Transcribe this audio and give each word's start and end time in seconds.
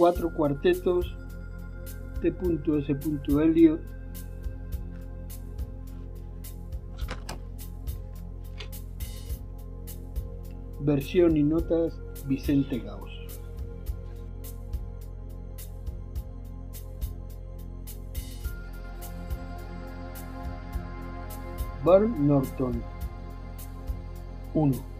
cuatro 0.00 0.32
cuartetos 0.32 1.14
T.S. 2.22 2.96
Eliot 3.42 3.82
versión 10.80 11.36
y 11.36 11.42
notas 11.42 12.00
Vicente 12.26 12.78
Gauss 12.78 13.10
Burn 21.84 22.26
Norton 22.26 22.82
1 24.54 24.99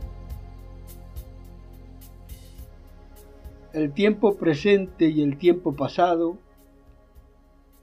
El 3.73 3.93
tiempo 3.93 4.37
presente 4.37 5.09
y 5.11 5.23
el 5.23 5.39
tiempo 5.39 5.75
pasado 5.75 6.39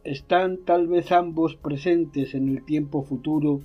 están 0.03 0.57
tal 0.65 0.87
vez 0.87 1.13
ambos 1.13 1.55
presentes 1.55 2.35
en 2.35 2.49
el 2.49 2.65
tiempo 2.65 3.03
futuro 3.03 3.61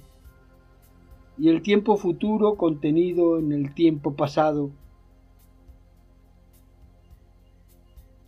y 1.37 1.49
el 1.49 1.63
tiempo 1.63 1.97
futuro 1.97 2.55
contenido 2.55 3.41
en 3.41 3.51
el 3.51 3.75
tiempo 3.75 4.15
pasado. 4.15 4.71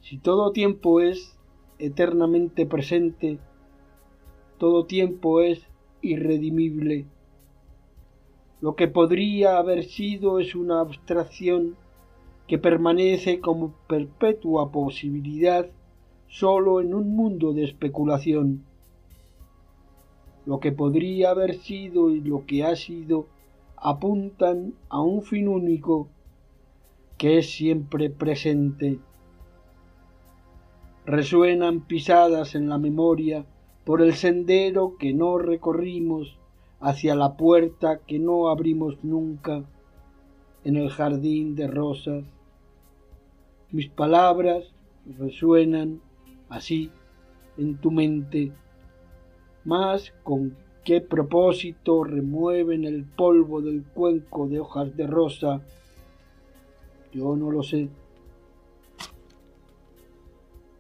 Si 0.01 0.19
todo 0.19 0.51
tiempo 0.51 1.01
es 1.01 1.39
eternamente 1.79 2.67
presente, 2.67 3.39
todo 4.59 4.87
tiempo 4.87 5.41
es 5.41 5.69
irredimible. 6.03 7.06
Lo 8.61 8.75
que 8.75 8.89
podría 8.89 9.59
haber 9.59 9.84
sido 9.84 10.41
es 10.41 10.56
una 10.56 10.81
abstracción 10.81 11.77
que 12.47 12.59
permanece 12.59 13.41
como 13.41 13.73
perpetua 13.89 14.70
posibilidad 14.70 15.67
solo 16.28 16.81
en 16.81 16.95
un 16.95 17.14
mundo 17.14 17.53
de 17.53 17.64
especulación. 17.64 18.64
Lo 20.47 20.61
que 20.61 20.73
podría 20.73 21.31
haber 21.31 21.55
sido 21.55 22.11
y 22.11 22.20
lo 22.20 22.45
que 22.45 22.64
ha 22.64 22.77
sido 22.77 23.27
apuntan 23.77 24.75
a 24.89 25.01
un 25.01 25.23
fin 25.23 25.48
único 25.48 26.09
que 27.17 27.39
es 27.39 27.51
siempre 27.51 28.11
presente. 28.11 28.98
Resuenan 31.06 31.81
pisadas 31.81 32.55
en 32.55 32.69
la 32.69 32.79
memoria 32.79 33.47
por 33.84 34.03
el 34.03 34.14
sendero 34.14 34.97
que 34.98 35.12
no 35.12 35.39
recorrimos 35.39 36.39
hacia 36.81 37.14
la 37.14 37.36
puerta 37.36 38.01
que 38.06 38.19
no 38.19 38.48
abrimos 38.48 39.03
nunca 39.03 39.64
en 40.64 40.77
el 40.77 40.91
jardín 40.91 41.55
de 41.55 41.67
rosas. 41.67 42.25
Mis 43.75 43.89
palabras 43.89 44.72
resuenan 45.19 46.00
así 46.48 46.92
en 47.58 47.77
tu 47.77 47.91
mente, 47.91 48.53
mas 49.64 50.14
con 50.22 50.56
qué 50.84 51.00
propósito 51.00 52.05
remueven 52.05 52.84
el 52.84 53.02
polvo 53.02 53.61
del 53.61 53.83
cuenco 53.83 54.47
de 54.47 54.61
hojas 54.61 54.97
de 54.97 55.08
rosa, 55.08 55.61
yo 57.12 57.34
no 57.34 57.50
lo 57.50 57.64
sé. 57.64 57.89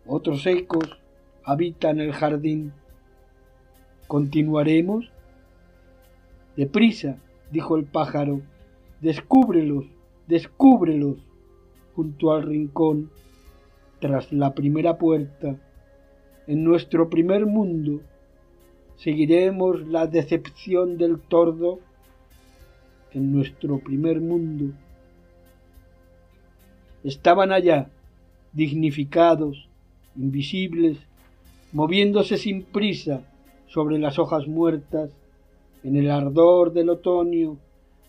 Otros 0.06 0.46
ecos 0.46 0.96
habitan 1.42 1.98
el 1.98 2.12
jardín. 2.12 2.72
¿Continuaremos? 4.06 5.10
Deprisa, 6.56 7.16
dijo 7.50 7.76
el 7.76 7.86
pájaro, 7.86 8.40
descúbrelos, 9.00 9.84
descúbrelos, 10.28 11.16
junto 11.94 12.32
al 12.32 12.42
rincón, 12.42 13.10
tras 14.00 14.32
la 14.32 14.54
primera 14.54 14.98
puerta, 14.98 15.56
en 16.46 16.64
nuestro 16.64 17.08
primer 17.08 17.46
mundo, 17.46 18.00
seguiremos 18.96 19.86
la 19.88 20.06
decepción 20.06 20.98
del 20.98 21.18
tordo 21.20 21.80
en 23.12 23.32
nuestro 23.32 23.78
primer 23.78 24.20
mundo. 24.20 24.74
Estaban 27.02 27.52
allá, 27.52 27.90
dignificados, 28.52 29.68
invisibles, 30.16 30.98
moviéndose 31.72 32.36
sin 32.36 32.62
prisa 32.62 33.22
sobre 33.66 33.98
las 33.98 34.18
hojas 34.18 34.46
muertas, 34.46 35.10
en 35.82 35.96
el 35.96 36.10
ardor 36.10 36.72
del 36.72 36.88
otoño, 36.88 37.58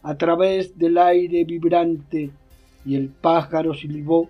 a 0.01 0.15
través 0.17 0.77
del 0.77 0.97
aire 0.97 1.43
vibrante, 1.43 2.31
y 2.85 2.95
el 2.95 3.09
pájaro 3.09 3.73
silbó, 3.73 4.29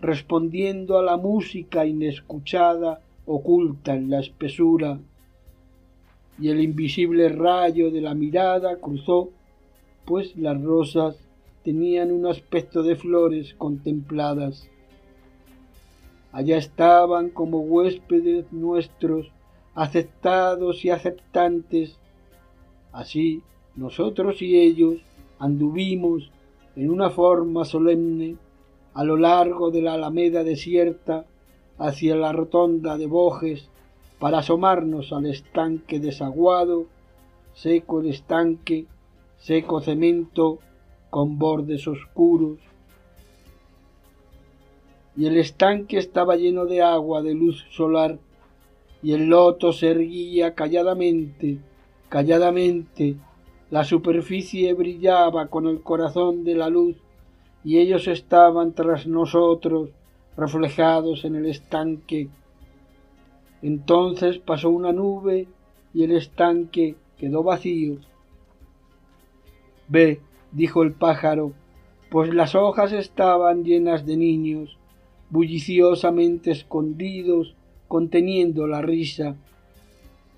respondiendo 0.00 0.98
a 0.98 1.02
la 1.02 1.16
música 1.16 1.86
inescuchada 1.86 3.00
oculta 3.26 3.94
en 3.94 4.10
la 4.10 4.20
espesura, 4.20 4.98
y 6.38 6.48
el 6.48 6.60
invisible 6.60 7.28
rayo 7.28 7.90
de 7.90 8.00
la 8.00 8.14
mirada 8.14 8.76
cruzó, 8.76 9.30
pues 10.06 10.36
las 10.36 10.60
rosas 10.60 11.16
tenían 11.64 12.10
un 12.10 12.26
aspecto 12.26 12.82
de 12.82 12.96
flores 12.96 13.54
contempladas. 13.54 14.68
Allá 16.32 16.56
estaban 16.56 17.28
como 17.28 17.60
huéspedes 17.60 18.50
nuestros, 18.52 19.30
aceptados 19.74 20.84
y 20.84 20.90
aceptantes. 20.90 21.98
Así 22.92 23.42
nosotros 23.76 24.40
y 24.40 24.58
ellos 24.58 24.96
anduvimos 25.38 26.30
en 26.80 26.90
una 26.90 27.10
forma 27.10 27.66
solemne 27.66 28.38
a 28.94 29.04
lo 29.04 29.18
largo 29.18 29.70
de 29.70 29.82
la 29.82 29.92
alameda 29.92 30.44
desierta 30.44 31.26
hacia 31.76 32.16
la 32.16 32.32
rotonda 32.32 32.96
de 32.96 33.06
Bojes 33.06 33.68
para 34.18 34.38
asomarnos 34.38 35.12
al 35.12 35.26
estanque 35.26 36.00
desaguado, 36.00 36.86
seco 37.52 38.00
el 38.00 38.08
estanque, 38.08 38.86
seco 39.36 39.82
cemento 39.82 40.58
con 41.10 41.38
bordes 41.38 41.86
oscuros, 41.86 42.58
y 45.18 45.26
el 45.26 45.36
estanque 45.36 45.98
estaba 45.98 46.36
lleno 46.36 46.64
de 46.64 46.80
agua 46.80 47.20
de 47.20 47.34
luz 47.34 47.66
solar, 47.70 48.18
y 49.02 49.12
el 49.12 49.26
loto 49.26 49.74
se 49.74 49.90
erguía 49.90 50.54
calladamente, 50.54 51.58
calladamente, 52.08 53.16
la 53.70 53.84
superficie 53.84 54.72
brillaba 54.74 55.46
con 55.46 55.66
el 55.66 55.80
corazón 55.80 56.44
de 56.44 56.54
la 56.54 56.68
luz, 56.68 56.96
y 57.62 57.78
ellos 57.78 58.08
estaban 58.08 58.72
tras 58.72 59.06
nosotros, 59.06 59.90
reflejados 60.36 61.24
en 61.24 61.36
el 61.36 61.46
estanque. 61.46 62.28
Entonces 63.62 64.38
pasó 64.38 64.70
una 64.70 64.92
nube 64.92 65.46
y 65.92 66.04
el 66.04 66.12
estanque 66.12 66.96
quedó 67.18 67.42
vacío. 67.42 67.98
Ve, 69.88 70.20
dijo 70.52 70.82
el 70.82 70.92
pájaro, 70.92 71.52
pues 72.10 72.32
las 72.32 72.54
hojas 72.54 72.92
estaban 72.92 73.64
llenas 73.64 74.06
de 74.06 74.16
niños, 74.16 74.78
bulliciosamente 75.28 76.50
escondidos, 76.50 77.54
conteniendo 77.86 78.66
la 78.66 78.82
risa. 78.82 79.36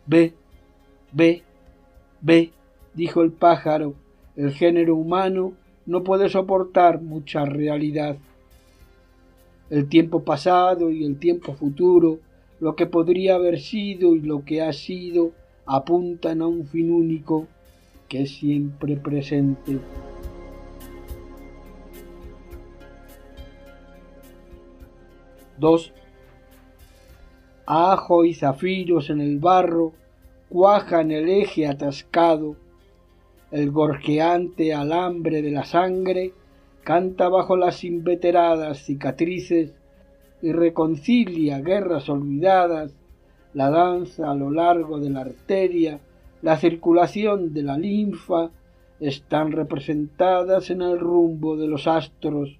Ve, 0.07 0.35
ve, 1.13 1.43
ve, 2.21 2.53
dijo 2.95 3.23
el 3.23 3.33
pájaro, 3.33 3.95
el 4.37 4.53
género 4.53 4.97
humano 4.97 5.53
no 5.87 6.03
puede 6.03 6.29
soportar 6.29 7.01
mucha 7.01 7.45
realidad. 7.45 8.17
El 9.71 9.89
tiempo 9.89 10.23
pasado 10.23 10.91
y 10.91 11.05
el 11.05 11.19
tiempo 11.19 11.55
futuro, 11.55 12.19
lo 12.61 12.77
que 12.77 12.87
podría 12.87 13.37
haber 13.37 13.59
sido 13.59 14.15
y 14.15 14.21
lo 14.21 14.45
que 14.45 14.63
ha 14.63 14.73
sido, 14.73 15.33
apuntan 15.67 16.43
a 16.43 16.47
un 16.47 16.67
fin 16.67 16.93
único 16.93 17.47
que 18.09 18.23
es 18.23 18.37
siempre 18.37 18.97
presente. 18.97 19.79
Dos. 25.59 25.93
Ajo 27.65 28.25
y 28.25 28.35
zafiros 28.35 29.09
en 29.09 29.21
el 29.21 29.39
barro 29.39 29.93
cuajan 30.49 31.11
el 31.11 31.29
eje 31.29 31.67
atascado. 31.67 32.57
El 33.53 33.71
gorjeante 33.71 34.73
alambre 34.73 35.43
de 35.43 35.51
la 35.51 35.67
sangre 35.67 36.33
canta 36.85 37.29
bajo 37.29 37.55
las 37.55 37.85
inveteradas 37.85 38.79
cicatrices 38.79 39.75
y 40.41 40.53
reconcilia 40.53 41.61
guerras 41.61 42.09
olvidadas, 42.09 42.95
la 43.53 43.69
danza 43.69 44.31
a 44.31 44.35
lo 44.35 44.51
largo 44.51 44.99
de 44.99 45.11
la 45.11 45.21
arteria, 45.21 46.01
la 46.41 46.57
circulación 46.57 47.53
de 47.53 47.63
la 47.63 47.77
linfa, 47.77 48.51
están 49.01 49.53
representadas 49.53 50.71
en 50.71 50.81
el 50.81 50.99
rumbo 50.99 51.55
de 51.59 51.69
los 51.69 51.87
astros. 51.87 52.59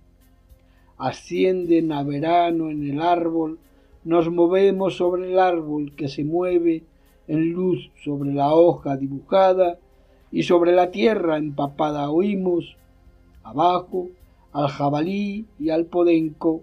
Ascienden 0.99 1.91
a 1.93 2.03
verano 2.03 2.69
en 2.69 2.91
el 2.91 3.01
árbol, 3.01 3.59
nos 4.05 4.31
movemos 4.31 4.99
sobre 4.99 5.33
el 5.33 5.39
árbol 5.39 5.97
que 5.97 6.09
se 6.09 6.23
mueve 6.23 6.83
en 7.29 7.51
luz 7.53 7.91
sobre 8.05 8.35
la 8.35 8.53
hoja 8.53 8.99
dibujada 8.99 9.79
y 10.33 10.45
sobre 10.45 10.73
la 10.73 10.91
tierra 10.91 11.37
empapada 11.37 12.11
oímos 12.11 12.77
abajo 13.45 14.09
al 14.53 14.69
jabalí 14.69 15.47
y 15.61 15.71
al 15.71 15.85
podenco 15.85 16.63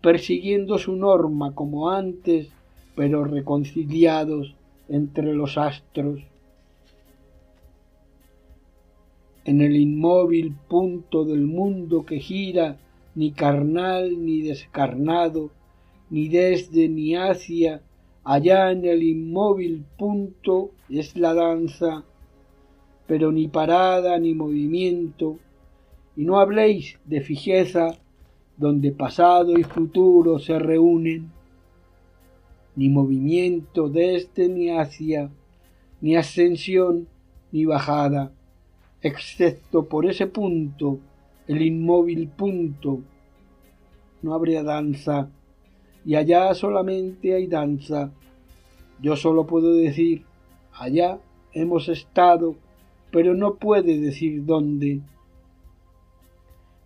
persiguiendo 0.00 0.78
su 0.78 0.94
norma 0.94 1.54
como 1.54 1.90
antes, 1.90 2.48
pero 2.94 3.24
reconciliados 3.24 4.54
entre 4.88 5.34
los 5.34 5.58
astros. 5.58 6.20
En 9.44 9.60
el 9.60 9.76
inmóvil 9.76 10.54
punto 10.68 11.24
del 11.24 11.46
mundo 11.46 12.04
que 12.04 12.20
gira, 12.20 12.76
ni 13.14 13.32
carnal 13.32 14.24
ni 14.24 14.42
descarnado, 14.42 15.50
ni 16.10 16.28
desde 16.28 16.88
ni 16.88 17.16
hacia, 17.16 17.82
allá 18.24 18.70
en 18.70 18.84
el 18.84 19.02
inmóvil 19.02 19.84
punto 19.96 20.70
es 20.88 21.16
la 21.16 21.34
danza, 21.34 22.04
pero 23.08 23.32
ni 23.32 23.48
parada 23.48 24.18
ni 24.20 24.34
movimiento, 24.34 25.38
y 26.14 26.24
no 26.24 26.38
habléis 26.38 26.98
de 27.06 27.22
fijeza 27.22 27.98
donde 28.56 28.92
pasado 28.92 29.58
y 29.58 29.64
futuro 29.64 30.38
se 30.38 30.58
reúnen, 30.58 31.30
ni 32.76 32.88
movimiento 32.90 33.88
desde 33.88 34.48
ni 34.48 34.70
hacia, 34.70 35.30
ni 36.00 36.16
ascensión 36.16 37.08
ni 37.50 37.64
bajada, 37.64 38.30
excepto 39.00 39.86
por 39.86 40.06
ese 40.06 40.26
punto, 40.26 40.98
el 41.46 41.62
inmóvil 41.62 42.28
punto. 42.28 43.00
No 44.20 44.34
habría 44.34 44.62
danza, 44.62 45.30
y 46.04 46.14
allá 46.14 46.52
solamente 46.54 47.34
hay 47.34 47.46
danza. 47.46 48.12
Yo 49.00 49.16
solo 49.16 49.46
puedo 49.46 49.72
decir, 49.72 50.24
allá 50.72 51.18
hemos 51.52 51.88
estado, 51.88 52.56
pero 53.10 53.34
no 53.34 53.54
puede 53.54 53.98
decir 53.98 54.44
dónde. 54.44 55.00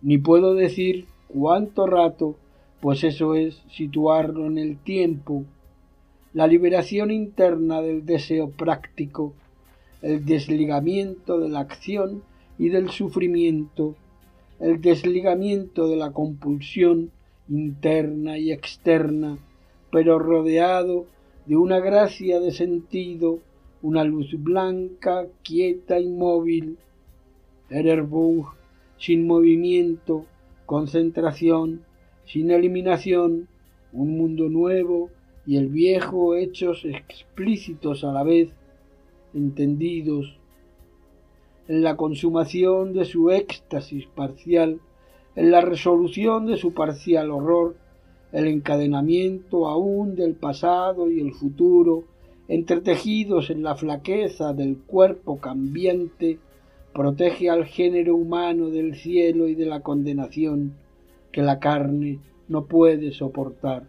Ni 0.01 0.17
puedo 0.17 0.53
decir 0.53 1.05
cuánto 1.27 1.87
rato, 1.87 2.35
pues 2.81 3.03
eso 3.03 3.35
es 3.35 3.61
situarlo 3.69 4.47
en 4.47 4.57
el 4.57 4.77
tiempo, 4.77 5.45
la 6.33 6.47
liberación 6.47 7.11
interna 7.11 7.81
del 7.81 8.05
deseo 8.05 8.49
práctico, 8.49 9.33
el 10.01 10.25
desligamiento 10.25 11.39
de 11.39 11.49
la 11.49 11.59
acción 11.59 12.23
y 12.57 12.69
del 12.69 12.89
sufrimiento, 12.89 13.95
el 14.59 14.81
desligamiento 14.81 15.87
de 15.87 15.95
la 15.95 16.11
compulsión 16.11 17.11
interna 17.49 18.37
y 18.37 18.51
externa, 18.51 19.37
pero 19.91 20.19
rodeado 20.19 21.05
de 21.45 21.55
una 21.55 21.79
gracia 21.79 22.39
de 22.39 22.51
sentido, 22.51 23.39
una 23.83 24.03
luz 24.03 24.33
blanca, 24.39 25.27
quieta, 25.43 25.99
inmóvil. 25.99 26.77
Ererbuch 27.69 28.47
sin 28.97 29.27
movimiento, 29.27 30.25
concentración, 30.65 31.83
sin 32.25 32.51
eliminación, 32.51 33.49
un 33.91 34.17
mundo 34.17 34.47
nuevo 34.47 35.09
y 35.45 35.57
el 35.57 35.67
viejo 35.67 36.35
hechos 36.35 36.85
explícitos 36.85 38.05
a 38.05 38.13
la 38.13 38.23
vez, 38.23 38.49
entendidos, 39.33 40.37
en 41.67 41.83
la 41.83 41.97
consumación 41.97 42.93
de 42.93 43.03
su 43.03 43.31
éxtasis 43.31 44.05
parcial, 44.07 44.79
en 45.35 45.51
la 45.51 45.59
resolución 45.59 46.45
de 46.45 46.55
su 46.55 46.73
parcial 46.73 47.31
horror, 47.31 47.75
el 48.31 48.47
encadenamiento 48.47 49.67
aún 49.67 50.15
del 50.15 50.35
pasado 50.35 51.11
y 51.11 51.19
el 51.19 51.33
futuro, 51.33 52.05
entretejidos 52.47 53.49
en 53.49 53.63
la 53.63 53.75
flaqueza 53.75 54.53
del 54.53 54.77
cuerpo 54.77 55.37
cambiante, 55.37 56.39
protege 56.93 57.49
al 57.49 57.65
género 57.65 58.15
humano 58.15 58.69
del 58.69 58.95
cielo 58.95 59.47
y 59.47 59.55
de 59.55 59.65
la 59.65 59.81
condenación 59.81 60.73
que 61.31 61.41
la 61.41 61.59
carne 61.59 62.19
no 62.47 62.65
puede 62.65 63.11
soportar. 63.11 63.83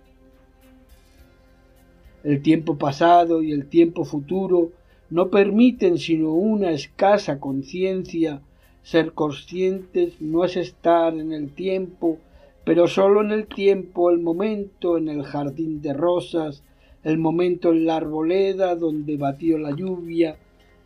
El 2.23 2.41
tiempo 2.41 2.79
pasado 2.79 3.43
y 3.43 3.53
el 3.53 3.67
tiempo 3.67 4.05
futuro 4.05 4.71
no 5.11 5.29
permiten 5.29 5.99
sino 5.99 6.33
una 6.33 6.71
escasa 6.71 7.39
conciencia. 7.39 8.41
Ser 8.83 9.13
conscientes 9.13 10.21
no 10.21 10.45
es 10.45 10.57
estar 10.57 11.15
en 11.15 11.33
el 11.33 11.53
tiempo, 11.53 12.19
pero 12.65 12.89
sólo 12.89 13.21
en 13.21 13.31
el 13.31 13.47
tiempo, 13.47 14.11
el 14.11 14.21
momento 14.21 14.97
en 14.97 15.09
el 15.09 15.23
jardín 15.23 15.83
de 15.83 15.93
rosas, 15.93 16.63
el 17.05 17.19
momento 17.19 17.71
en 17.71 17.87
la 17.87 17.97
arboleda 17.97 18.75
donde 18.75 19.17
batió 19.17 19.59
la 19.59 19.71
lluvia, 19.71 20.37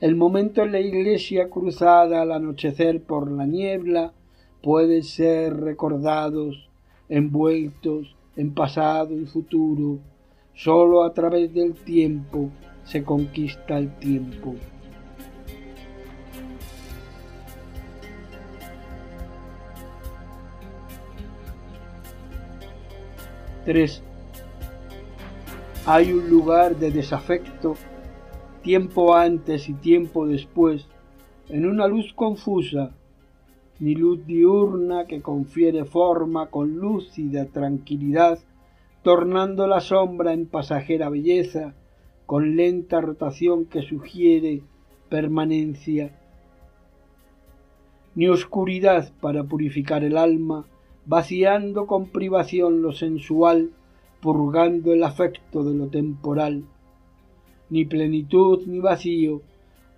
el 0.00 0.16
momento 0.16 0.62
en 0.62 0.72
la 0.72 0.80
iglesia 0.80 1.48
cruzada 1.48 2.22
al 2.22 2.32
anochecer 2.32 3.00
por 3.02 3.30
la 3.30 3.46
niebla 3.46 4.12
puede 4.62 5.02
ser 5.02 5.56
recordados, 5.56 6.68
envueltos 7.08 8.14
en 8.36 8.54
pasado 8.54 9.18
y 9.18 9.26
futuro. 9.26 9.98
Solo 10.54 11.04
a 11.04 11.14
través 11.14 11.54
del 11.54 11.74
tiempo 11.74 12.50
se 12.84 13.04
conquista 13.04 13.78
el 13.78 13.96
tiempo. 13.98 14.54
Tres. 23.64 24.02
Hay 25.90 26.12
un 26.12 26.28
lugar 26.28 26.76
de 26.76 26.90
desafecto 26.90 27.74
tiempo 28.62 29.14
antes 29.14 29.70
y 29.70 29.72
tiempo 29.72 30.26
después, 30.26 30.86
en 31.48 31.64
una 31.64 31.88
luz 31.88 32.12
confusa, 32.12 32.90
ni 33.78 33.94
luz 33.94 34.26
diurna 34.26 35.06
que 35.06 35.22
confiere 35.22 35.86
forma 35.86 36.48
con 36.48 36.76
lúcida 36.76 37.46
tranquilidad, 37.46 38.38
tornando 39.02 39.66
la 39.66 39.80
sombra 39.80 40.34
en 40.34 40.44
pasajera 40.44 41.08
belleza, 41.08 41.72
con 42.26 42.54
lenta 42.54 43.00
rotación 43.00 43.64
que 43.64 43.80
sugiere 43.80 44.60
permanencia, 45.08 46.20
ni 48.14 48.28
oscuridad 48.28 49.10
para 49.22 49.42
purificar 49.44 50.04
el 50.04 50.18
alma, 50.18 50.66
vaciando 51.06 51.86
con 51.86 52.10
privación 52.10 52.82
lo 52.82 52.92
sensual, 52.92 53.70
purgando 54.20 54.92
el 54.92 55.02
afecto 55.04 55.64
de 55.64 55.74
lo 55.74 55.88
temporal, 55.88 56.64
ni 57.70 57.84
plenitud 57.84 58.66
ni 58.66 58.80
vacío, 58.80 59.42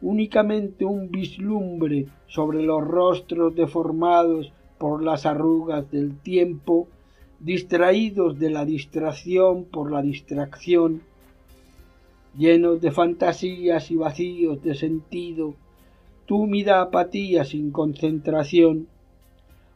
únicamente 0.03 0.85
un 0.85 1.11
vislumbre 1.11 2.07
sobre 2.27 2.63
los 2.63 2.87
rostros 2.87 3.55
deformados 3.55 4.53
por 4.79 5.03
las 5.03 5.27
arrugas 5.27 5.91
del 5.91 6.19
tiempo, 6.19 6.89
distraídos 7.39 8.39
de 8.39 8.51
la 8.51 8.65
distracción 8.65 9.65
por 9.65 9.91
la 9.91 10.03
distracción, 10.03 11.03
llenos 12.37 12.81
de 12.81 12.91
fantasías 12.91 13.91
y 13.91 13.97
vacíos 13.97 14.63
de 14.63 14.75
sentido, 14.75 15.55
túmida 16.27 16.81
apatía 16.81 17.45
sin 17.45 17.71
concentración, 17.71 18.87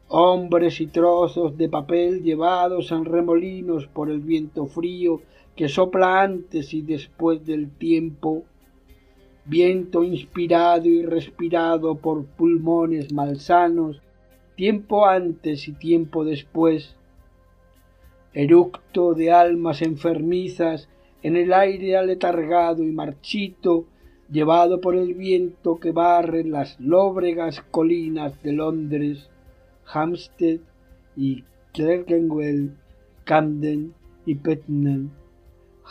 hombres 0.07 0.81
y 0.81 0.87
trozos 0.87 1.57
de 1.57 1.67
papel 1.69 2.21
llevados 2.21 2.91
en 2.91 3.05
remolinos 3.05 3.87
por 3.87 4.09
el 4.09 4.19
viento 4.19 4.67
frío 4.67 5.21
que 5.55 5.69
sopla 5.69 6.21
antes 6.21 6.73
y 6.73 6.81
después 6.81 7.45
del 7.45 7.69
tiempo, 7.71 8.43
viento 9.45 10.03
inspirado 10.03 10.87
y 10.87 11.03
respirado 11.03 11.95
por 11.95 12.25
pulmones 12.25 13.13
malsanos, 13.13 14.01
tiempo 14.55 15.05
antes 15.05 15.67
y 15.67 15.73
tiempo 15.73 16.25
después, 16.25 16.95
eructo 18.33 19.13
de 19.13 19.31
almas 19.31 19.81
enfermizas 19.81 20.89
en 21.23 21.37
el 21.37 21.53
aire 21.53 21.95
aletargado 21.95 22.83
y 22.83 22.91
marchito, 22.91 23.85
llevado 24.29 24.81
por 24.81 24.95
el 24.95 25.13
viento 25.13 25.77
que 25.77 25.91
barre 25.91 26.43
las 26.43 26.79
lóbregas 26.79 27.61
colinas 27.71 28.41
de 28.43 28.51
Londres, 28.51 29.29
Hampstead 29.91 30.59
y 31.15 31.43
Clerkenwell, 31.73 32.75
Camden 33.23 33.93
y 34.25 34.35
Putnam. 34.35 35.11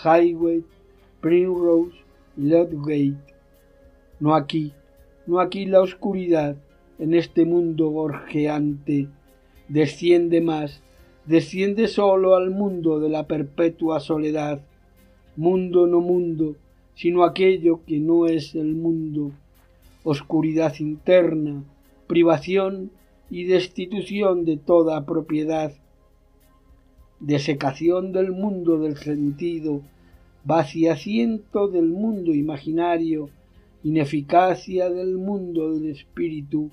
Highway, 0.03 0.65
Primrose 1.21 1.97
Ludgate. 2.37 3.17
No 4.21 4.35
aquí, 4.35 4.73
no 5.27 5.41
aquí 5.41 5.67
la 5.67 5.81
oscuridad, 5.81 6.57
en 6.99 7.15
este 7.15 7.45
mundo 7.45 7.89
gorjeante. 7.91 9.09
Desciende 9.69 10.41
más, 10.41 10.83
desciende 11.27 11.89
solo 11.89 12.37
al 12.37 12.51
mundo 12.51 13.01
de 13.01 13.09
la 13.09 13.27
perpetua 13.27 14.01
soledad. 14.01 14.61
Mundo 15.37 15.87
no 15.87 16.01
mundo, 16.01 16.57
sino 16.95 17.25
aquello 17.25 17.81
que 17.87 17.99
no 17.99 18.27
es 18.27 18.55
el 18.55 18.75
mundo. 18.75 19.33
Oscuridad 20.05 20.75
interna, 20.79 21.65
privación 22.07 22.91
y 23.35 23.43
destitución 23.43 24.45
de 24.45 24.57
toda 24.57 25.05
propiedad 25.05 25.73
desecación 27.19 28.13
del 28.13 28.31
mundo 28.31 28.79
del 28.79 28.97
sentido, 28.97 29.83
vaciamiento 30.45 31.67
del 31.67 31.89
mundo 31.89 32.33
imaginario, 32.33 33.31
ineficacia 33.83 34.89
del 34.89 35.17
mundo 35.17 35.73
del 35.73 35.91
espíritu. 35.91 36.71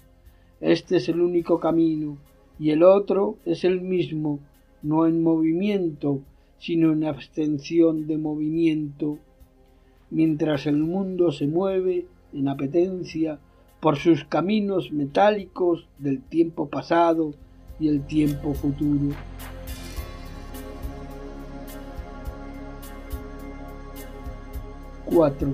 Este 0.60 0.98
es 0.98 1.10
el 1.10 1.22
único 1.22 1.60
camino, 1.60 2.20
y 2.60 2.70
el 2.70 2.84
otro 2.84 3.38
es 3.44 3.64
el 3.64 3.82
mismo, 3.82 4.38
no 4.84 5.08
en 5.08 5.24
movimiento, 5.24 6.22
sino 6.60 6.92
en 6.94 7.06
abstención 7.06 8.06
de 8.06 8.20
movimiento, 8.20 9.18
mientras 10.12 10.68
el 10.68 10.78
mundo 10.78 11.32
se 11.32 11.48
mueve 11.48 12.06
en 12.34 12.48
apetencia 12.50 13.40
por 13.82 13.98
sus 13.98 14.24
caminos 14.24 14.92
metálicos 14.92 15.88
del 15.98 16.22
tiempo 16.22 16.70
pasado 16.70 17.34
y 17.80 17.90
el 17.90 18.06
tiempo 18.06 18.54
futuro. 18.54 19.16
Cuatro. 25.04 25.50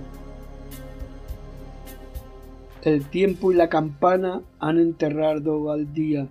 El 2.84 3.06
tiempo 3.06 3.52
y 3.52 3.56
la 3.56 3.70
campana 3.70 4.42
han 4.60 4.78
enterrado 4.78 5.72
al 5.72 5.94
día. 5.94 6.28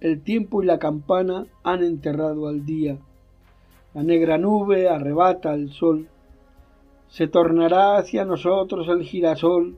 El 0.00 0.22
tiempo 0.22 0.62
y 0.62 0.66
la 0.66 0.78
campana 0.78 1.46
han 1.62 1.84
enterrado 1.84 2.48
al 2.48 2.64
día. 2.64 2.98
La 3.92 4.02
negra 4.02 4.38
nube 4.38 4.88
arrebata 4.88 5.54
el 5.54 5.70
sol. 5.70 6.08
Se 7.14 7.28
tornará 7.28 7.96
hacia 7.96 8.24
nosotros 8.24 8.88
el 8.88 9.04
girasol. 9.04 9.76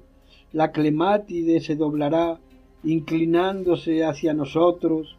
La 0.52 0.72
clemátide 0.72 1.60
se 1.60 1.76
doblará, 1.76 2.40
inclinándose 2.82 4.06
hacia 4.06 4.32
nosotros. 4.32 5.18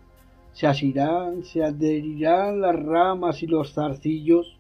Se 0.52 0.66
asirán, 0.66 1.44
se 1.44 1.64
adherirán 1.64 2.60
las 2.60 2.76
ramas 2.76 3.44
y 3.44 3.46
los 3.46 3.72
zarcillos. 3.76 4.58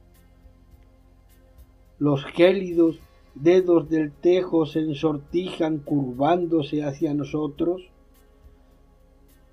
Los 1.97 2.23
gélidos 2.25 2.99
dedos 3.33 3.89
del 3.89 4.11
tejo 4.11 4.67
se 4.67 4.81
ensortijan 4.81 5.79
curvándose 5.79 6.83
hacia 6.83 7.15
nosotros. 7.15 7.81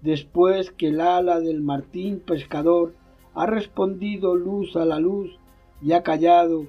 Después 0.03 0.73
que 0.73 0.89
el 0.89 1.01
ala 1.01 1.41
del 1.41 1.63
martín 1.63 2.21
pescador 2.21 2.93
ha 3.33 3.47
respondido 3.47 4.35
luz 4.35 4.77
a 4.77 4.85
la 4.85 5.01
luz 5.01 5.39
y 5.81 5.93
ha 5.93 6.03
callado, 6.03 6.67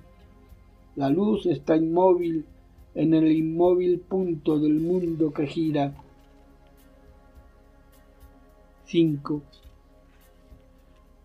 la 0.96 1.10
luz 1.10 1.46
está 1.46 1.76
inmóvil 1.76 2.46
en 2.94 3.14
el 3.14 3.32
inmóvil 3.32 4.00
punto 4.00 4.60
del 4.60 4.76
mundo 4.76 5.32
que 5.34 5.48
gira. 5.48 5.94
5. 8.86 9.42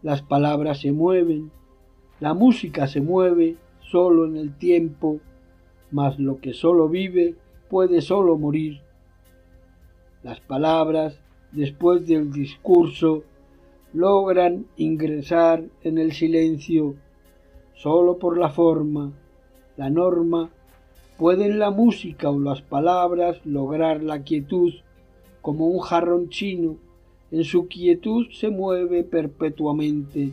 Las 0.03 0.23
palabras 0.23 0.81
se 0.81 0.93
mueven, 0.93 1.51
la 2.21 2.35
música 2.35 2.87
se 2.87 3.01
mueve 3.01 3.57
solo 3.81 4.27
en 4.27 4.37
el 4.37 4.57
tiempo 4.57 5.21
mas 5.91 6.19
lo 6.19 6.41
que 6.41 6.53
solo 6.53 6.89
vive 6.89 7.35
puede 7.69 8.01
solo 8.01 8.37
morir. 8.39 8.81
Las 10.23 10.41
palabras, 10.41 11.19
después 11.53 12.07
del 12.07 12.33
discurso, 12.33 13.25
logran 13.93 14.67
ingresar 14.77 15.65
en 15.83 15.99
el 15.99 16.13
silencio 16.13 16.95
solo 17.75 18.19
por 18.19 18.39
la 18.39 18.51
forma, 18.51 19.13
la 19.81 19.89
norma, 19.89 20.51
pueden 21.17 21.59
la 21.59 21.71
música 21.71 22.29
o 22.29 22.39
las 22.39 22.61
palabras 22.61 23.41
lograr 23.47 24.03
la 24.03 24.25
quietud 24.25 24.75
como 25.41 25.69
un 25.69 25.81
jarrón 25.81 26.29
chino, 26.29 26.77
en 27.31 27.45
su 27.45 27.67
quietud 27.67 28.27
se 28.31 28.51
mueve 28.51 29.05
perpetuamente, 29.05 30.33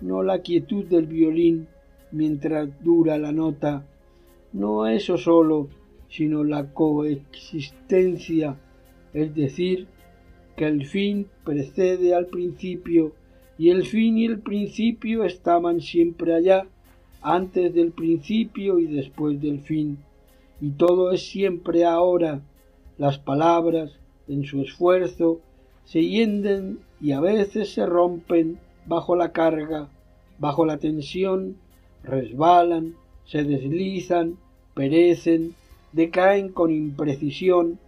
no 0.00 0.22
la 0.22 0.38
quietud 0.42 0.84
del 0.84 1.06
violín 1.06 1.66
mientras 2.12 2.68
dura 2.84 3.18
la 3.18 3.32
nota, 3.32 3.84
no 4.52 4.86
eso 4.86 5.18
solo, 5.18 5.66
sino 6.08 6.44
la 6.44 6.72
coexistencia, 6.72 8.56
es 9.12 9.34
decir, 9.34 9.88
que 10.56 10.66
el 10.66 10.86
fin 10.86 11.26
precede 11.42 12.14
al 12.14 12.26
principio 12.26 13.14
y 13.58 13.70
el 13.70 13.84
fin 13.84 14.16
y 14.16 14.26
el 14.26 14.38
principio 14.38 15.24
estaban 15.24 15.80
siempre 15.80 16.36
allá, 16.36 16.68
antes 17.24 17.74
del 17.74 17.90
principio 17.92 18.78
y 18.78 18.86
después 18.86 19.40
del 19.40 19.60
fin, 19.60 19.98
y 20.60 20.70
todo 20.70 21.10
es 21.10 21.26
siempre 21.26 21.84
ahora. 21.84 22.42
Las 22.98 23.18
palabras, 23.18 23.98
en 24.28 24.44
su 24.44 24.60
esfuerzo, 24.60 25.40
se 25.84 26.04
hienden 26.04 26.78
y 27.00 27.12
a 27.12 27.20
veces 27.20 27.70
se 27.72 27.84
rompen 27.86 28.58
bajo 28.86 29.16
la 29.16 29.32
carga, 29.32 29.88
bajo 30.38 30.64
la 30.64 30.78
tensión, 30.78 31.56
resbalan, 32.02 32.94
se 33.24 33.42
deslizan, 33.42 34.36
perecen, 34.74 35.54
decaen 35.92 36.50
con 36.50 36.70
imprecisión, 36.70 37.78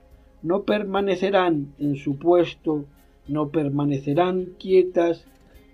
no 0.42 0.62
permanecerán 0.62 1.74
en 1.78 1.96
su 1.96 2.18
puesto, 2.18 2.84
no 3.28 3.50
permanecerán 3.50 4.54
quietas, 4.58 5.24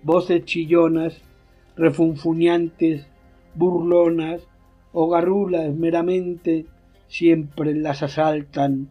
voces 0.02 0.44
chillonas, 0.44 1.20
refunfuñantes, 1.76 3.06
burlonas 3.54 4.42
o 4.92 5.08
garrulas 5.08 5.74
meramente, 5.74 6.66
siempre 7.08 7.74
las 7.74 8.02
asaltan. 8.02 8.88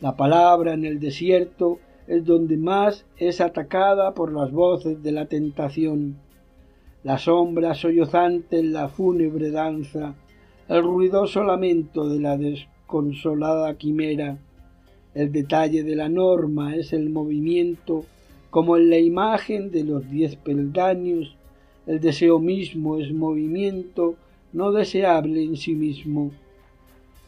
La 0.00 0.16
palabra 0.16 0.74
en 0.74 0.84
el 0.84 1.00
desierto 1.00 1.78
es 2.06 2.24
donde 2.24 2.56
más 2.56 3.06
es 3.16 3.40
atacada 3.40 4.14
por 4.14 4.32
las 4.32 4.52
voces 4.52 5.02
de 5.02 5.12
la 5.12 5.26
tentación. 5.26 6.16
La 7.02 7.18
sombra 7.18 7.74
sollozante 7.74 8.58
en 8.58 8.72
la 8.72 8.88
fúnebre 8.88 9.50
danza 9.50 10.14
el 10.68 10.82
ruidoso 10.82 11.44
lamento 11.44 12.08
de 12.08 12.18
la 12.18 12.36
desconsolada 12.36 13.76
quimera. 13.76 14.38
El 15.14 15.30
detalle 15.30 15.84
de 15.84 15.94
la 15.94 16.08
norma 16.08 16.74
es 16.74 16.92
el 16.92 17.08
movimiento, 17.08 18.04
como 18.50 18.76
en 18.76 18.90
la 18.90 18.98
imagen 18.98 19.70
de 19.70 19.84
los 19.84 20.10
diez 20.10 20.34
peldaños, 20.34 21.35
el 21.86 22.00
deseo 22.00 22.38
mismo 22.38 22.98
es 22.98 23.12
movimiento 23.12 24.16
no 24.52 24.72
deseable 24.72 25.42
en 25.42 25.56
sí 25.56 25.74
mismo. 25.74 26.32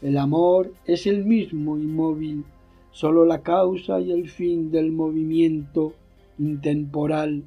El 0.01 0.17
amor 0.17 0.73
es 0.85 1.07
el 1.07 1.25
mismo 1.25 1.77
inmóvil, 1.77 2.43
sólo 2.91 3.25
la 3.25 3.41
causa 3.41 3.99
y 3.99 4.11
el 4.11 4.29
fin 4.29 4.71
del 4.71 4.91
movimiento 4.91 5.93
intemporal 6.37 7.43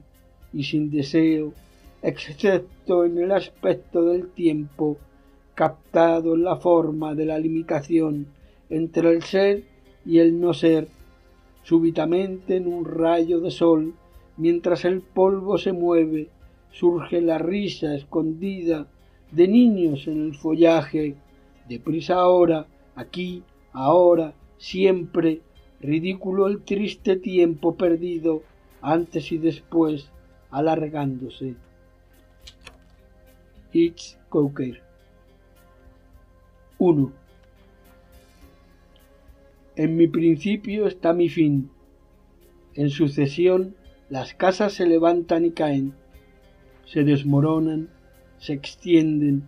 y 0.53 0.65
sin 0.65 0.91
deseo, 0.91 1.53
excepto 2.03 3.05
en 3.05 3.19
el 3.19 3.33
aspecto 3.33 4.05
del 4.05 4.29
tiempo 4.29 4.97
captado 5.55 6.35
en 6.35 6.45
la 6.45 6.57
forma 6.57 7.15
de 7.15 7.27
la 7.27 7.39
limitación 7.39 8.27
entre 8.71 9.11
el 9.11 9.23
ser 9.23 9.65
y 10.05 10.19
el 10.19 10.41
no 10.41 10.55
ser, 10.55 10.89
súbitamente 11.63 12.57
en 12.57 12.67
un 12.67 12.85
rayo 12.85 13.41
de 13.41 13.51
sol, 13.51 13.95
mientras 14.37 14.85
el 14.85 15.01
polvo 15.01 15.59
se 15.59 15.73
mueve, 15.73 16.29
surge 16.73 17.21
la 17.21 17.39
risa 17.39 17.95
escondida 17.95 18.87
de 19.31 19.49
niños 19.49 20.07
en 20.07 20.27
el 20.27 20.35
follaje, 20.35 21.15
deprisa 21.69 22.17
ahora, 22.17 22.67
aquí, 22.97 23.43
ahora, 23.73 24.35
siempre, 24.59 25.41
ridículo 25.81 26.47
el 26.47 26.63
triste 26.63 27.17
tiempo 27.17 27.77
perdido, 27.77 28.43
antes 28.81 29.31
y 29.33 29.39
después, 29.39 30.11
alargándose. 30.51 31.55
Coker 34.29 34.83
1. 36.79 37.13
En 39.77 39.97
mi 39.97 40.09
principio 40.09 40.87
está 40.87 41.15
mi 41.15 41.29
fin. 41.31 41.71
En 42.75 42.91
sucesión 42.91 43.75
las 44.11 44.35
casas 44.35 44.75
se 44.75 44.87
levantan 44.87 45.47
y 45.47 45.53
caen, 45.53 45.95
se 46.85 47.05
desmoronan, 47.05 47.89
se 48.39 48.53
extienden, 48.53 49.45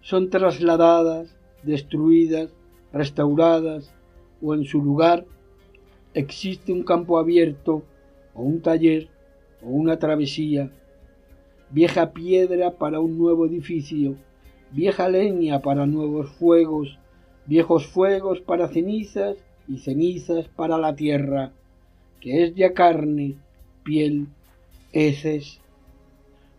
son 0.00 0.30
trasladadas, 0.30 1.34
destruidas, 1.62 2.50
restauradas, 2.92 3.92
o 4.42 4.54
en 4.54 4.64
su 4.64 4.82
lugar 4.82 5.24
existe 6.12 6.72
un 6.72 6.82
campo 6.84 7.18
abierto, 7.18 7.82
o 8.34 8.42
un 8.42 8.60
taller, 8.60 9.08
o 9.62 9.68
una 9.68 9.98
travesía, 9.98 10.70
vieja 11.70 12.12
piedra 12.12 12.72
para 12.72 13.00
un 13.00 13.18
nuevo 13.18 13.46
edificio, 13.46 14.16
vieja 14.70 15.08
leña 15.08 15.60
para 15.60 15.86
nuevos 15.86 16.30
fuegos, 16.30 16.98
viejos 17.46 17.86
fuegos 17.86 18.40
para 18.40 18.68
cenizas 18.68 19.36
y 19.68 19.78
cenizas 19.78 20.48
para 20.48 20.78
la 20.78 20.94
tierra, 20.94 21.52
que 22.20 22.44
es 22.44 22.54
ya 22.54 22.74
carne, 22.74 23.36
piel, 23.82 24.28
heces, 24.92 25.60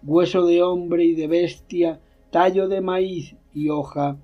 hueso 0.06 0.46
de 0.46 0.62
hombre 0.62 1.06
y 1.06 1.16
de 1.16 1.28
bestia, 1.28 2.00
tallo 2.32 2.68
de 2.68 2.82
maíz 2.82 3.36
y 3.54 3.70
hoja. 3.70 4.18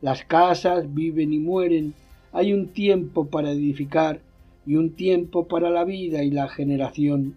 Las 0.00 0.24
casas 0.24 0.92
viven 0.94 1.32
y 1.32 1.38
mueren, 1.38 1.94
hay 2.32 2.52
un 2.52 2.68
tiempo 2.68 3.26
para 3.26 3.50
edificar 3.52 4.20
y 4.66 4.76
un 4.76 4.90
tiempo 4.90 5.46
para 5.46 5.70
la 5.70 5.84
vida 5.84 6.22
y 6.22 6.30
la 6.30 6.48
generación 6.48 7.36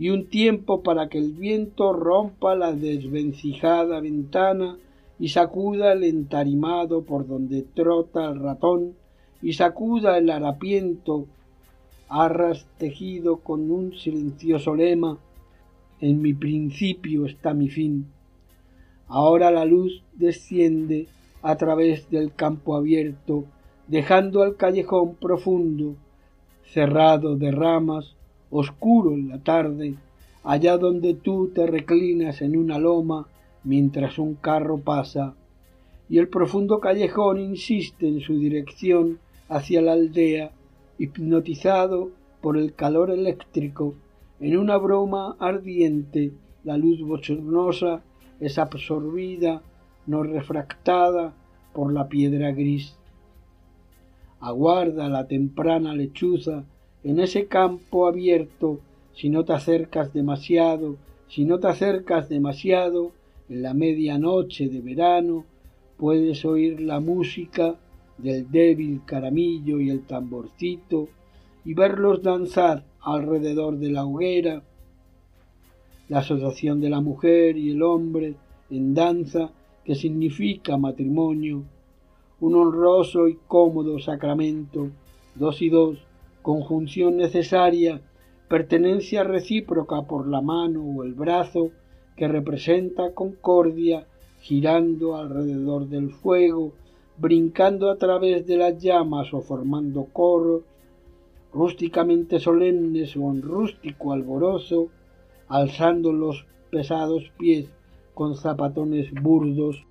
y 0.00 0.08
un 0.08 0.30
tiempo 0.30 0.82
para 0.82 1.10
que 1.10 1.18
el 1.18 1.32
viento 1.32 1.92
rompa 1.92 2.56
la 2.56 2.72
desvencijada 2.72 4.00
ventana 4.00 4.78
y 5.18 5.28
sacuda 5.28 5.92
el 5.92 6.04
entarimado 6.04 7.02
por 7.02 7.28
donde 7.28 7.66
trota 7.74 8.24
el 8.30 8.40
ratón 8.40 8.94
y 9.42 9.52
sacuda 9.52 10.16
el 10.16 10.30
harapiento 10.30 11.26
arras 12.08 12.66
tejido 12.78 13.36
con 13.36 13.70
un 13.70 13.92
silencioso 13.92 14.74
lema, 14.74 15.18
en 16.00 16.22
mi 16.22 16.34
principio 16.34 17.26
está 17.26 17.54
mi 17.54 17.68
fin. 17.68 18.06
Ahora 19.08 19.50
la 19.50 19.64
luz 19.64 20.02
desciende 20.14 21.08
a 21.42 21.56
través 21.56 22.10
del 22.10 22.32
campo 22.34 22.76
abierto, 22.76 23.44
dejando 23.88 24.42
al 24.42 24.56
callejón 24.56 25.16
profundo, 25.16 25.96
cerrado 26.64 27.36
de 27.36 27.50
ramas, 27.50 28.14
oscuro 28.50 29.12
en 29.12 29.28
la 29.28 29.38
tarde, 29.38 29.96
allá 30.44 30.78
donde 30.78 31.14
tú 31.14 31.50
te 31.54 31.66
reclinas 31.66 32.40
en 32.42 32.56
una 32.56 32.78
loma 32.78 33.26
mientras 33.64 34.18
un 34.18 34.34
carro 34.34 34.78
pasa, 34.78 35.34
y 36.08 36.18
el 36.18 36.28
profundo 36.28 36.80
callejón 36.80 37.38
insiste 37.38 38.08
en 38.08 38.20
su 38.20 38.38
dirección 38.38 39.18
hacia 39.48 39.82
la 39.82 39.92
aldea, 39.92 40.52
hipnotizado 40.98 42.10
por 42.40 42.56
el 42.56 42.74
calor 42.74 43.10
eléctrico, 43.10 43.94
en 44.40 44.56
una 44.56 44.78
broma 44.78 45.36
ardiente, 45.38 46.32
la 46.64 46.76
luz 46.76 47.02
bochornosa 47.02 48.02
es 48.40 48.58
absorbida, 48.58 49.62
no 50.06 50.22
refractada, 50.22 51.34
por 51.72 51.92
la 51.92 52.08
piedra 52.08 52.50
gris. 52.50 52.96
Aguarda 54.40 55.08
la 55.08 55.26
temprana 55.26 55.94
lechuza 55.94 56.64
en 57.04 57.20
ese 57.20 57.46
campo 57.46 58.06
abierto, 58.06 58.80
si 59.12 59.28
no 59.28 59.44
te 59.44 59.52
acercas 59.52 60.12
demasiado, 60.12 60.96
si 61.28 61.44
no 61.44 61.60
te 61.60 61.68
acercas 61.68 62.28
demasiado, 62.28 63.12
en 63.48 63.62
la 63.62 63.74
medianoche 63.74 64.68
de 64.68 64.80
verano 64.80 65.44
puedes 65.96 66.44
oír 66.44 66.80
la 66.80 67.00
música 67.00 67.74
del 68.16 68.50
débil 68.50 69.02
caramillo 69.04 69.80
y 69.80 69.90
el 69.90 70.02
tamborcito 70.02 71.08
y 71.64 71.74
verlos 71.74 72.22
danzar 72.22 72.84
alrededor 73.02 73.78
de 73.78 73.90
la 73.90 74.04
hoguera. 74.04 74.62
La 76.08 76.18
asociación 76.18 76.80
de 76.80 76.90
la 76.90 77.00
mujer 77.00 77.56
y 77.56 77.70
el 77.70 77.82
hombre 77.82 78.34
en 78.70 78.94
danza 78.94 79.50
que 79.84 79.94
significa 79.94 80.76
matrimonio, 80.76 81.64
un 82.40 82.54
honroso 82.54 83.28
y 83.28 83.38
cómodo 83.46 83.98
sacramento, 83.98 84.90
dos 85.34 85.62
y 85.62 85.68
dos, 85.68 85.98
conjunción 86.42 87.16
necesaria, 87.16 88.00
pertenencia 88.48 89.24
recíproca 89.24 90.02
por 90.02 90.26
la 90.26 90.40
mano 90.40 90.82
o 90.82 91.04
el 91.04 91.14
brazo, 91.14 91.70
que 92.16 92.28
representa 92.28 93.14
concordia, 93.14 94.06
girando 94.40 95.16
alrededor 95.16 95.88
del 95.88 96.10
fuego, 96.10 96.72
brincando 97.16 97.90
a 97.90 97.96
través 97.96 98.46
de 98.46 98.56
las 98.56 98.82
llamas 98.82 99.32
o 99.32 99.40
formando 99.40 100.06
coros, 100.12 100.62
rústicamente 101.52 102.38
solemnes 102.38 103.16
en 103.16 103.42
rústico 103.42 104.12
alborozo, 104.12 104.88
alzando 105.48 106.12
los 106.12 106.46
pesados 106.70 107.30
pies 107.38 107.68
con 108.14 108.36
zapatones 108.36 109.12
burdos, 109.12 109.84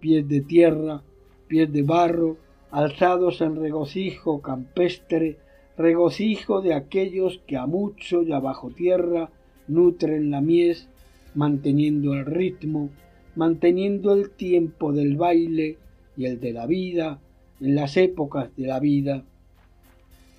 pies 0.00 0.28
de 0.28 0.40
tierra, 0.42 1.02
pies 1.48 1.72
de 1.72 1.82
barro, 1.82 2.36
alzados 2.70 3.40
en 3.40 3.56
regocijo 3.56 4.42
campestre, 4.42 5.38
regocijo 5.76 6.60
de 6.60 6.74
aquellos 6.74 7.40
que 7.46 7.56
a 7.56 7.66
mucho 7.66 8.22
y 8.22 8.32
a 8.32 8.40
bajo 8.40 8.70
tierra 8.70 9.30
nutren 9.68 10.30
la 10.30 10.40
mies, 10.40 10.88
manteniendo 11.34 12.14
el 12.14 12.26
ritmo, 12.26 12.90
manteniendo 13.34 14.14
el 14.14 14.30
tiempo 14.30 14.92
del 14.92 15.16
baile 15.16 15.78
y 16.16 16.26
el 16.26 16.40
de 16.40 16.52
la 16.52 16.66
vida 16.66 17.20
en 17.60 17.74
las 17.74 17.96
épocas 17.96 18.50
de 18.56 18.66
la 18.66 18.78
vida, 18.80 19.24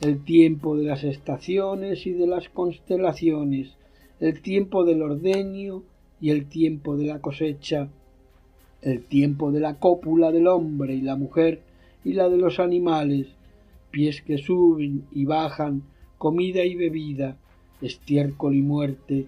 el 0.02 0.24
tiempo 0.24 0.75
de 0.75 0.86
las 0.86 1.03
estaciones 1.03 2.05
y 2.05 2.12
de 2.12 2.27
las 2.27 2.50
constelaciones, 2.50 3.75
el 4.20 4.42
tiempo 4.42 4.84
del 4.84 5.01
ordeño 5.01 5.84
y 6.20 6.29
el 6.31 6.48
tiempo 6.48 6.98
de 6.98 7.05
la 7.05 7.20
cosecha, 7.20 7.90
el 8.81 9.03
tiempo 9.03 9.51
de 9.51 9.60
la 9.60 9.79
cópula 9.79 10.31
del 10.31 10.48
hombre 10.48 10.96
y 10.96 11.01
la 11.01 11.16
mujer 11.16 11.62
y 12.03 12.14
la 12.14 12.29
de 12.29 12.38
los 12.38 12.60
animales, 12.60 13.27
pies 13.92 14.22
que 14.22 14.38
suben 14.38 15.05
y 15.12 15.25
bajan, 15.25 15.84
comida 16.18 16.64
y 16.66 16.75
bebida, 16.75 17.38
estiércol 17.81 18.55
y 18.55 18.62
muerte, 18.62 19.25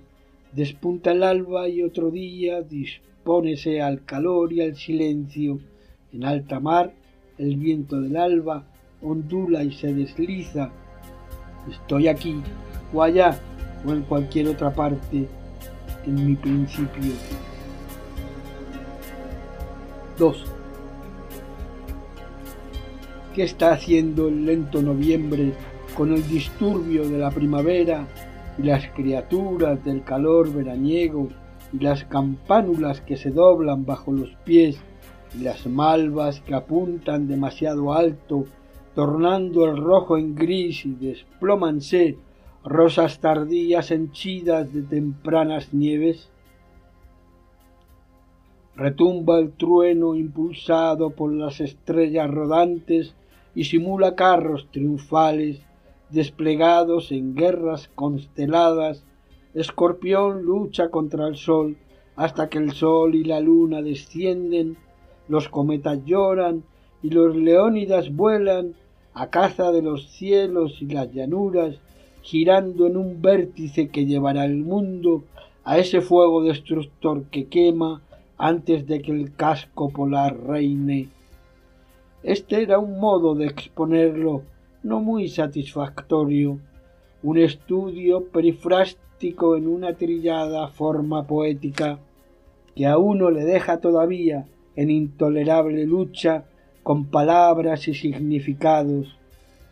despunta 0.53 1.11
el 1.11 1.23
alba 1.23 1.67
y 1.69 1.81
otro 1.81 2.11
día 2.11 2.61
dispónese 2.61 3.81
al 3.81 4.03
calor 4.05 4.53
y 4.53 4.61
al 4.61 4.75
silencio, 4.75 5.59
en 6.13 6.23
alta 6.23 6.59
mar 6.59 6.93
el 7.37 7.57
viento 7.57 7.99
del 8.01 8.17
alba 8.17 8.65
ondula 9.01 9.63
y 9.63 9.71
se 9.71 9.93
desliza, 9.93 10.69
estoy 11.69 12.07
aquí 12.07 12.41
o 12.93 13.03
allá 13.03 13.39
o 13.85 13.91
en 13.91 14.03
cualquier 14.03 14.47
otra 14.47 14.73
parte, 14.73 15.27
en 16.05 16.27
mi 16.27 16.35
principio. 16.35 17.13
2. 20.17 20.45
¿Qué 23.35 23.43
está 23.43 23.73
haciendo 23.73 24.29
el 24.29 24.45
lento 24.45 24.81
noviembre 24.81 25.53
con 25.95 26.11
el 26.11 26.27
disturbio 26.27 27.07
de 27.07 27.19
la 27.19 27.29
primavera 27.29 28.07
y 28.57 28.63
las 28.63 28.87
criaturas 28.95 29.83
del 29.85 30.03
calor 30.03 30.51
veraniego 30.51 31.29
y 31.71 31.79
las 31.79 32.03
campánulas 32.05 33.01
que 33.01 33.17
se 33.17 33.29
doblan 33.29 33.85
bajo 33.85 34.11
los 34.11 34.29
pies 34.43 34.77
y 35.37 35.43
las 35.43 35.67
malvas 35.67 36.41
que 36.41 36.55
apuntan 36.55 37.27
demasiado 37.27 37.93
alto, 37.93 38.45
tornando 38.97 39.65
el 39.65 39.77
rojo 39.77 40.17
en 40.17 40.33
gris 40.33 40.83
y 40.83 40.95
desplómanse 40.95 42.17
rosas 42.63 43.19
tardías 43.19 43.91
henchidas 43.91 44.73
de 44.73 44.81
tempranas 44.81 45.71
nieves? 45.71 46.31
Retumba 48.75 49.37
el 49.37 49.51
trueno 49.51 50.15
impulsado 50.15 51.11
por 51.11 51.31
las 51.31 51.61
estrellas 51.61 52.27
rodantes 52.31 53.13
y 53.53 53.65
simula 53.65 54.15
carros 54.15 54.67
triunfales 54.71 55.61
desplegados 56.09 57.11
en 57.11 57.35
guerras 57.35 57.91
consteladas. 57.93 59.05
Escorpión 59.53 60.41
lucha 60.41 60.89
contra 60.89 61.27
el 61.27 61.35
sol 61.35 61.77
hasta 62.15 62.49
que 62.49 62.57
el 62.57 62.71
sol 62.71 63.13
y 63.13 63.23
la 63.23 63.41
luna 63.41 63.83
descienden, 63.83 64.75
los 65.27 65.49
cometas 65.49 66.03
lloran 66.03 66.63
y 67.03 67.11
los 67.11 67.35
leónidas 67.35 68.11
vuelan 68.11 68.73
a 69.17 69.31
caza 69.31 69.71
de 69.71 69.81
los 69.81 70.09
cielos 70.11 70.79
y 70.79 70.85
las 70.85 71.11
llanuras 71.11 71.79
girando 72.21 72.85
en 72.85 72.97
un 72.97 73.19
vértice 73.19 73.87
que 73.87 74.05
llevará 74.05 74.45
el 74.45 74.57
mundo 74.57 75.23
a 75.63 75.79
ese 75.79 76.01
fuego 76.01 76.43
destructor 76.43 77.23
que 77.31 77.47
quema 77.47 78.03
antes 78.37 78.85
de 78.85 79.01
que 79.01 79.11
el 79.11 79.33
casco 79.33 79.89
polar 79.89 80.37
reine. 80.45 81.07
Este 82.21 82.61
era 82.61 82.77
un 82.77 82.99
modo 82.99 83.33
de 83.33 83.47
exponerlo 83.47 84.43
no 84.83 84.99
muy 85.01 85.29
satisfactorio, 85.29 86.59
un 87.23 87.39
estudio 87.39 88.25
perifrástico 88.25 89.57
en 89.57 89.67
una 89.67 89.95
trillada 89.95 90.67
forma 90.67 91.25
poética 91.25 91.97
que 92.75 92.85
a 92.85 92.99
uno 92.99 93.31
le 93.31 93.43
deja 93.45 93.79
todavía 93.79 94.45
en 94.75 94.91
intolerable 94.91 95.85
lucha 95.85 96.45
con 96.87 97.07
palabras 97.07 97.89
y 97.89 97.93
significados. 97.93 99.13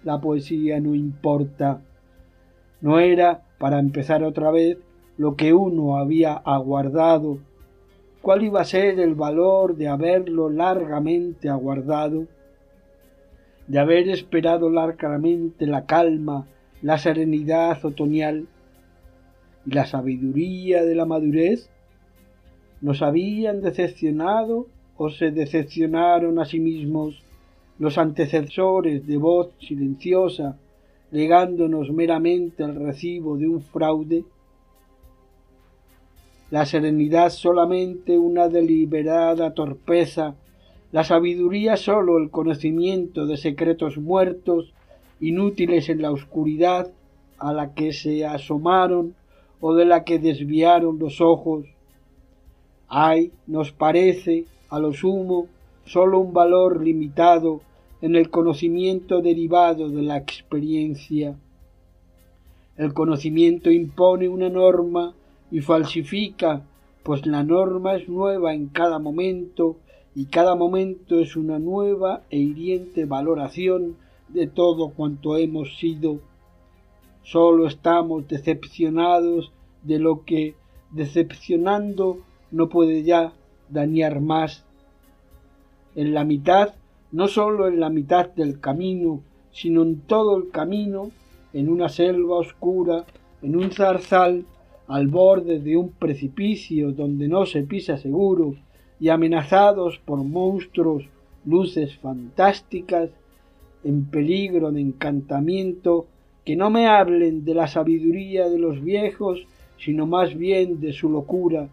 La 0.03 0.19
poesía 0.19 0.81
no 0.81 0.93
importa, 0.93 1.79
no 2.81 2.99
era, 2.99 3.41
para 3.57 3.79
empezar 3.79 4.21
otra 4.21 4.51
vez, 4.51 4.79
lo 5.17 5.37
que 5.37 5.53
uno 5.53 5.97
había 5.97 6.33
aguardado. 6.33 7.37
¿Cuál 8.21 8.43
iba 8.43 8.59
a 8.59 8.65
ser 8.65 8.99
el 8.99 9.15
valor 9.15 9.77
de 9.77 9.87
haberlo 9.87 10.49
largamente 10.49 11.47
aguardado? 11.47 12.25
De 13.67 13.79
haber 13.79 14.09
esperado 14.09 14.69
largamente 14.69 15.67
la 15.67 15.85
calma, 15.85 16.47
la 16.81 16.97
serenidad 16.97 17.85
otoñal 17.85 18.45
y 19.65 19.71
la 19.71 19.85
sabiduría 19.85 20.83
de 20.83 20.95
la 20.95 21.05
madurez? 21.05 21.69
¿Nos 22.81 23.01
habían 23.01 23.61
decepcionado 23.61 24.67
o 24.97 25.09
se 25.09 25.31
decepcionaron 25.31 26.39
a 26.39 26.45
sí 26.45 26.59
mismos 26.59 27.21
los 27.79 27.97
antecesores 27.97 29.05
de 29.05 29.17
voz 29.17 29.49
silenciosa 29.59 30.57
legándonos 31.11 31.91
meramente 31.91 32.63
el 32.63 32.75
recibo 32.75 33.37
de 33.37 33.47
un 33.47 33.61
fraude? 33.61 34.23
La 36.51 36.65
serenidad 36.65 37.29
solamente 37.29 38.17
una 38.17 38.49
deliberada 38.49 39.53
torpeza, 39.53 40.35
la 40.91 41.03
sabiduría 41.03 41.75
sólo 41.75 42.17
el 42.17 42.29
conocimiento 42.29 43.25
de 43.25 43.37
secretos 43.37 43.97
muertos, 43.97 44.73
inútiles 45.19 45.89
en 45.89 46.01
la 46.01 46.11
oscuridad 46.11 46.91
a 47.37 47.53
la 47.53 47.73
que 47.73 47.93
se 47.93 48.25
asomaron 48.25 49.15
o 49.59 49.73
de 49.73 49.85
la 49.85 50.03
que 50.03 50.19
desviaron 50.19 50.99
los 50.99 51.21
ojos. 51.21 51.65
Hay, 52.87 53.31
nos 53.47 53.71
parece, 53.71 54.45
a 54.69 54.79
lo 54.79 54.93
sumo, 54.93 55.47
sólo 55.85 56.19
un 56.19 56.33
valor 56.33 56.83
limitado 56.83 57.61
en 58.01 58.15
el 58.15 58.29
conocimiento 58.29 59.21
derivado 59.21 59.89
de 59.89 60.01
la 60.01 60.17
experiencia. 60.17 61.35
El 62.77 62.93
conocimiento 62.93 63.71
impone 63.71 64.27
una 64.27 64.49
norma 64.49 65.13
y 65.51 65.61
falsifica, 65.61 66.63
pues 67.03 67.25
la 67.25 67.43
norma 67.43 67.95
es 67.95 68.09
nueva 68.09 68.53
en 68.53 68.67
cada 68.67 68.99
momento 68.99 69.77
y 70.13 70.25
cada 70.25 70.55
momento 70.55 71.19
es 71.19 71.35
una 71.35 71.59
nueva 71.59 72.23
e 72.29 72.37
hiriente 72.37 73.05
valoración 73.05 73.95
de 74.29 74.47
todo 74.47 74.89
cuanto 74.89 75.37
hemos 75.37 75.77
sido. 75.77 76.19
Solo 77.23 77.67
estamos 77.67 78.27
decepcionados 78.27 79.51
de 79.83 79.99
lo 79.99 80.25
que, 80.25 80.55
decepcionando, 80.91 82.19
no 82.51 82.69
puede 82.69 83.03
ya 83.03 83.33
dañar 83.69 84.21
más. 84.21 84.65
En 85.95 86.13
la 86.13 86.23
mitad, 86.23 86.75
no 87.11 87.27
solo 87.27 87.67
en 87.67 87.79
la 87.79 87.89
mitad 87.89 88.29
del 88.29 88.59
camino, 88.59 89.21
sino 89.51 89.83
en 89.83 90.01
todo 90.01 90.37
el 90.37 90.49
camino, 90.49 91.11
en 91.53 91.69
una 91.69 91.89
selva 91.89 92.37
oscura, 92.37 93.05
en 93.41 93.55
un 93.55 93.71
zarzal, 93.71 94.45
al 94.87 95.07
borde 95.07 95.59
de 95.59 95.77
un 95.77 95.89
precipicio 95.89 96.91
donde 96.91 97.27
no 97.27 97.45
se 97.45 97.63
pisa 97.63 97.97
seguro, 97.97 98.55
y 98.99 99.09
amenazados 99.09 99.99
por 100.03 100.23
monstruos, 100.23 101.05
luces 101.45 101.97
fantásticas, 101.97 103.09
en 103.83 104.05
peligro 104.05 104.71
de 104.71 104.81
encantamiento, 104.81 106.07
que 106.43 106.55
no 106.55 106.69
me 106.69 106.87
hablen 106.87 107.45
de 107.45 107.53
la 107.53 107.67
sabiduría 107.67 108.49
de 108.49 108.59
los 108.59 108.83
viejos, 108.83 109.47
sino 109.77 110.05
más 110.05 110.35
bien 110.35 110.79
de 110.79 110.93
su 110.93 111.09
locura, 111.09 111.69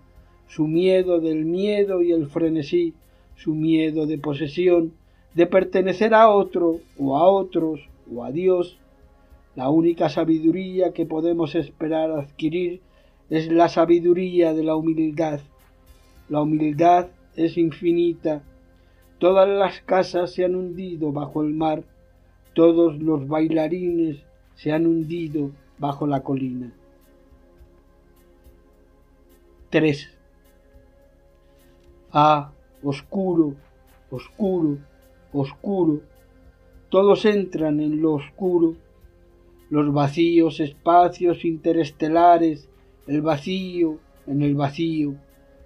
su 0.54 0.66
miedo 0.66 1.18
del 1.18 1.46
miedo 1.46 2.02
y 2.02 2.12
el 2.12 2.26
frenesí, 2.26 2.92
su 3.36 3.54
miedo 3.54 4.06
de 4.06 4.18
posesión, 4.18 4.92
de 5.34 5.46
pertenecer 5.46 6.12
a 6.12 6.28
otro 6.28 6.80
o 6.98 7.16
a 7.16 7.26
otros 7.26 7.88
o 8.14 8.22
a 8.22 8.30
Dios. 8.30 8.78
La 9.56 9.70
única 9.70 10.10
sabiduría 10.10 10.92
que 10.92 11.06
podemos 11.06 11.54
esperar 11.54 12.10
adquirir 12.10 12.82
es 13.30 13.50
la 13.50 13.70
sabiduría 13.70 14.52
de 14.52 14.62
la 14.62 14.76
humildad. 14.76 15.40
La 16.28 16.42
humildad 16.42 17.08
es 17.34 17.56
infinita. 17.56 18.42
Todas 19.18 19.48
las 19.48 19.80
casas 19.80 20.34
se 20.34 20.44
han 20.44 20.54
hundido 20.54 21.12
bajo 21.12 21.42
el 21.42 21.54
mar, 21.54 21.82
todos 22.52 23.00
los 23.00 23.26
bailarines 23.26 24.18
se 24.54 24.72
han 24.72 24.86
hundido 24.86 25.50
bajo 25.78 26.06
la 26.06 26.22
colina. 26.22 26.74
3. 29.70 30.21
Ah, 32.12 32.52
oscuro, 32.82 33.54
oscuro, 34.10 34.78
oscuro. 35.32 36.02
Todos 36.90 37.24
entran 37.24 37.80
en 37.80 38.02
lo 38.02 38.12
oscuro. 38.12 38.76
Los 39.70 39.90
vacíos 39.94 40.60
espacios 40.60 41.46
interestelares, 41.46 42.68
el 43.06 43.22
vacío 43.22 43.98
en 44.26 44.42
el 44.42 44.54
vacío, 44.54 45.14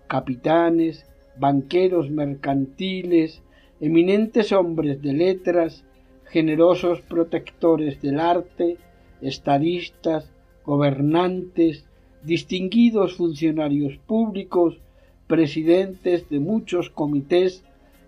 capitanes, 0.07 1.05
banqueros 1.37 2.11
mercantiles, 2.11 3.43
eminentes 3.81 4.53
hombres 4.53 5.03
de 5.03 5.13
letras, 5.13 5.85
generosos 6.27 7.01
protectores 7.03 8.01
del 8.01 8.21
arte, 8.21 8.79
estadistas, 9.21 10.31
gobernantes, 10.65 11.87
distinguidos 12.23 13.17
funcionarios 13.17 13.97
públicos, 13.99 14.81
presidentes 15.27 16.29
de 16.29 16.41
muchos 16.41 16.91
comités, 16.91 17.65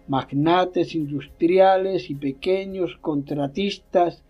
magnates 0.07 0.95
industriales 0.95 2.11
y 2.11 2.15
pequeños 2.15 2.97
contratistas, 3.01 4.23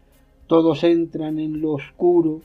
todos 0.46 0.82
entran 0.84 1.38
en 1.38 1.60
lo 1.60 1.72
oscuro, 1.72 2.40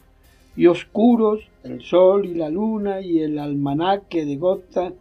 y 0.56 0.67
oscuros 0.67 1.39
el 1.63 1.82
sol 1.82 2.25
y 2.25 2.36
la 2.36 2.49
luna 2.49 3.01
y 3.01 3.19
el 3.19 3.39
almanaque 3.39 4.25
de 4.25 4.36
Gotha 4.36 4.93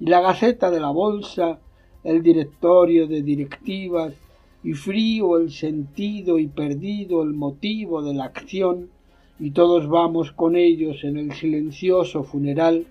y 0.00 0.06
la 0.06 0.20
gaceta 0.20 0.70
de 0.70 0.80
la 0.80 0.90
bolsa, 0.90 1.58
el 2.04 2.22
directorio 2.22 3.06
de 3.06 3.22
directivas, 3.22 4.14
y 4.62 4.72
frío 4.72 5.38
el 5.38 5.50
sentido 5.50 6.38
y 6.38 6.48
perdido 6.48 7.22
el 7.22 7.32
motivo 7.32 8.02
de 8.02 8.14
la 8.14 8.24
acción, 8.24 8.90
y 9.38 9.52
todos 9.52 9.88
vamos 9.88 10.32
con 10.32 10.56
ellos 10.56 11.04
en 11.04 11.16
el 11.16 11.32
silencioso 11.32 12.24
funeral, 12.24 12.86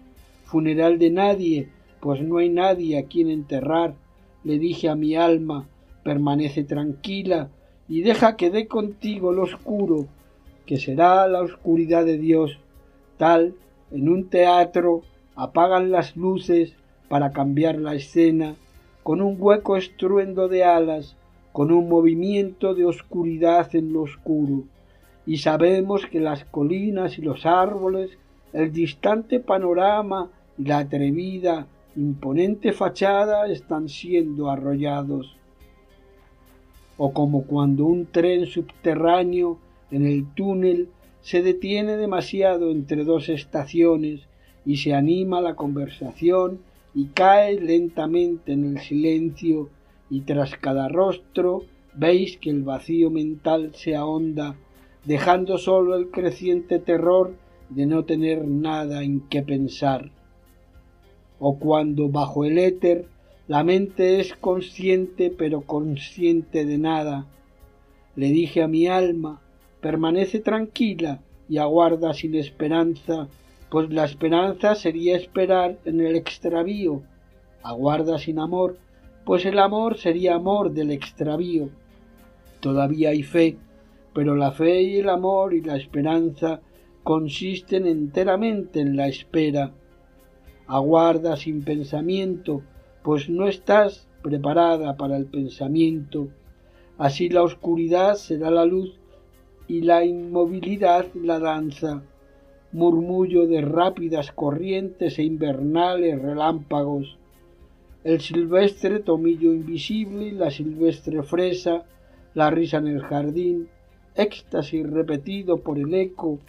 funeral 0.45 0.97
de 0.97 1.09
nadie, 1.11 1.69
pues 1.99 2.21
no 2.21 2.37
hay 2.37 2.49
nadie 2.49 2.97
a 2.97 3.05
quien 3.05 3.29
enterrar, 3.29 3.95
le 4.43 4.59
dije 4.59 4.89
a 4.89 4.95
mi 4.95 5.15
alma, 5.15 5.67
permanece 6.03 6.63
tranquila 6.63 7.49
y 7.89 8.01
deja 8.01 8.35
que 8.35 8.49
dé 8.49 8.67
contigo 8.67 9.31
lo 9.31 9.43
oscuro, 9.43 10.07
que 10.65 10.77
será 10.77 11.27
la 11.27 11.41
oscuridad 11.41 12.05
de 12.05 12.17
Dios, 12.17 12.59
tal, 13.17 13.55
en 13.91 14.09
un 14.09 14.29
teatro, 14.29 15.03
apagan 15.35 15.91
las 15.91 16.15
luces 16.15 16.73
para 17.07 17.31
cambiar 17.31 17.77
la 17.77 17.95
escena, 17.95 18.55
con 19.03 19.21
un 19.21 19.37
hueco 19.39 19.77
estruendo 19.77 20.47
de 20.47 20.63
alas, 20.63 21.15
con 21.53 21.71
un 21.71 21.87
movimiento 21.87 22.75
de 22.75 22.85
oscuridad 22.85 23.73
en 23.75 23.93
lo 23.93 24.01
oscuro. 24.01 24.63
Y 25.25 25.37
sabemos 25.37 26.05
que 26.05 26.19
las 26.19 26.45
colinas 26.45 27.17
y 27.17 27.21
los 27.21 27.45
árboles, 27.45 28.11
el 28.53 28.71
distante 28.71 29.39
panorama 29.39 30.29
y 30.57 30.65
la 30.65 30.79
atrevida, 30.79 31.67
imponente 31.97 32.73
fachada 32.73 33.47
están 33.47 33.89
siendo 33.89 34.49
arrollados. 34.49 35.35
O 36.97 37.11
como 37.11 37.43
cuando 37.43 37.85
un 37.85 38.05
tren 38.05 38.45
subterráneo 38.45 39.57
en 39.91 40.05
el 40.05 40.25
túnel 40.33 40.89
se 41.21 41.41
detiene 41.41 41.97
demasiado 41.97 42.71
entre 42.71 43.03
dos 43.03 43.29
estaciones 43.29 44.21
y 44.65 44.77
se 44.77 44.93
anima 44.93 45.41
la 45.41 45.55
conversación 45.55 46.59
y 46.93 47.07
cae 47.07 47.59
lentamente 47.59 48.53
en 48.53 48.63
el 48.63 48.79
silencio 48.79 49.69
y 50.09 50.21
tras 50.21 50.55
cada 50.55 50.87
rostro 50.89 51.63
veis 51.95 52.37
que 52.37 52.51
el 52.51 52.63
vacío 52.63 53.09
mental 53.09 53.71
se 53.73 53.95
ahonda 53.95 54.55
dejando 55.03 55.57
solo 55.57 55.95
el 55.95 56.11
creciente 56.11 56.79
terror 56.79 57.35
de 57.69 57.85
no 57.85 58.05
tener 58.05 58.47
nada 58.47 59.03
en 59.03 59.21
qué 59.21 59.41
pensar. 59.41 60.11
O 61.39 61.57
cuando 61.57 62.09
bajo 62.09 62.45
el 62.45 62.57
éter 62.57 63.05
la 63.47 63.63
mente 63.63 64.19
es 64.19 64.33
consciente 64.33 65.33
pero 65.35 65.61
consciente 65.61 66.65
de 66.65 66.77
nada. 66.77 67.25
Le 68.15 68.27
dije 68.27 68.61
a 68.61 68.67
mi 68.67 68.87
alma, 68.87 69.41
permanece 69.79 70.39
tranquila 70.39 71.21
y 71.47 71.57
aguarda 71.59 72.13
sin 72.13 72.35
esperanza, 72.35 73.29
pues 73.69 73.89
la 73.89 74.03
esperanza 74.03 74.75
sería 74.75 75.15
esperar 75.15 75.77
en 75.85 76.01
el 76.01 76.15
extravío. 76.15 77.03
Aguarda 77.63 78.17
sin 78.17 78.39
amor, 78.39 78.77
pues 79.23 79.45
el 79.45 79.59
amor 79.59 79.97
sería 79.97 80.35
amor 80.35 80.71
del 80.71 80.91
extravío. 80.91 81.69
Todavía 82.59 83.09
hay 83.09 83.23
fe, 83.23 83.57
pero 84.13 84.35
la 84.35 84.51
fe 84.51 84.81
y 84.81 84.97
el 84.97 85.09
amor 85.09 85.53
y 85.53 85.61
la 85.61 85.77
esperanza 85.77 86.59
consisten 87.03 87.87
enteramente 87.87 88.81
en 88.81 88.97
la 88.97 89.07
espera. 89.07 89.71
Aguarda 90.67 91.37
sin 91.37 91.63
pensamiento, 91.63 92.61
pues 93.03 93.29
no 93.29 93.47
estás 93.47 94.07
preparada 94.21 94.97
para 94.97 95.15
el 95.15 95.25
pensamiento. 95.25 96.27
Así 96.97 97.29
la 97.29 97.43
oscuridad 97.43 98.15
será 98.15 98.51
la 98.51 98.65
luz 98.65 98.99
y 99.67 99.81
la 99.81 100.03
inmovilidad 100.03 101.05
la 101.13 101.39
danza, 101.39 102.03
murmullo 102.71 103.47
de 103.47 103.61
rápidas 103.61 104.31
corrientes 104.31 105.19
e 105.19 105.23
invernales 105.23 106.21
relámpagos. 106.21 107.17
El 108.03 108.21
silvestre 108.21 108.99
tomillo 108.99 109.53
invisible 109.53 110.31
la 110.31 110.51
silvestre 110.51 111.23
fresa, 111.23 111.85
la 112.33 112.49
risa 112.49 112.77
en 112.77 112.87
el 112.87 113.01
jardín, 113.01 113.69
éxtasis 114.15 114.85
repetido 114.89 115.57
por 115.57 115.77
el 115.77 115.93
eco, 115.93 116.39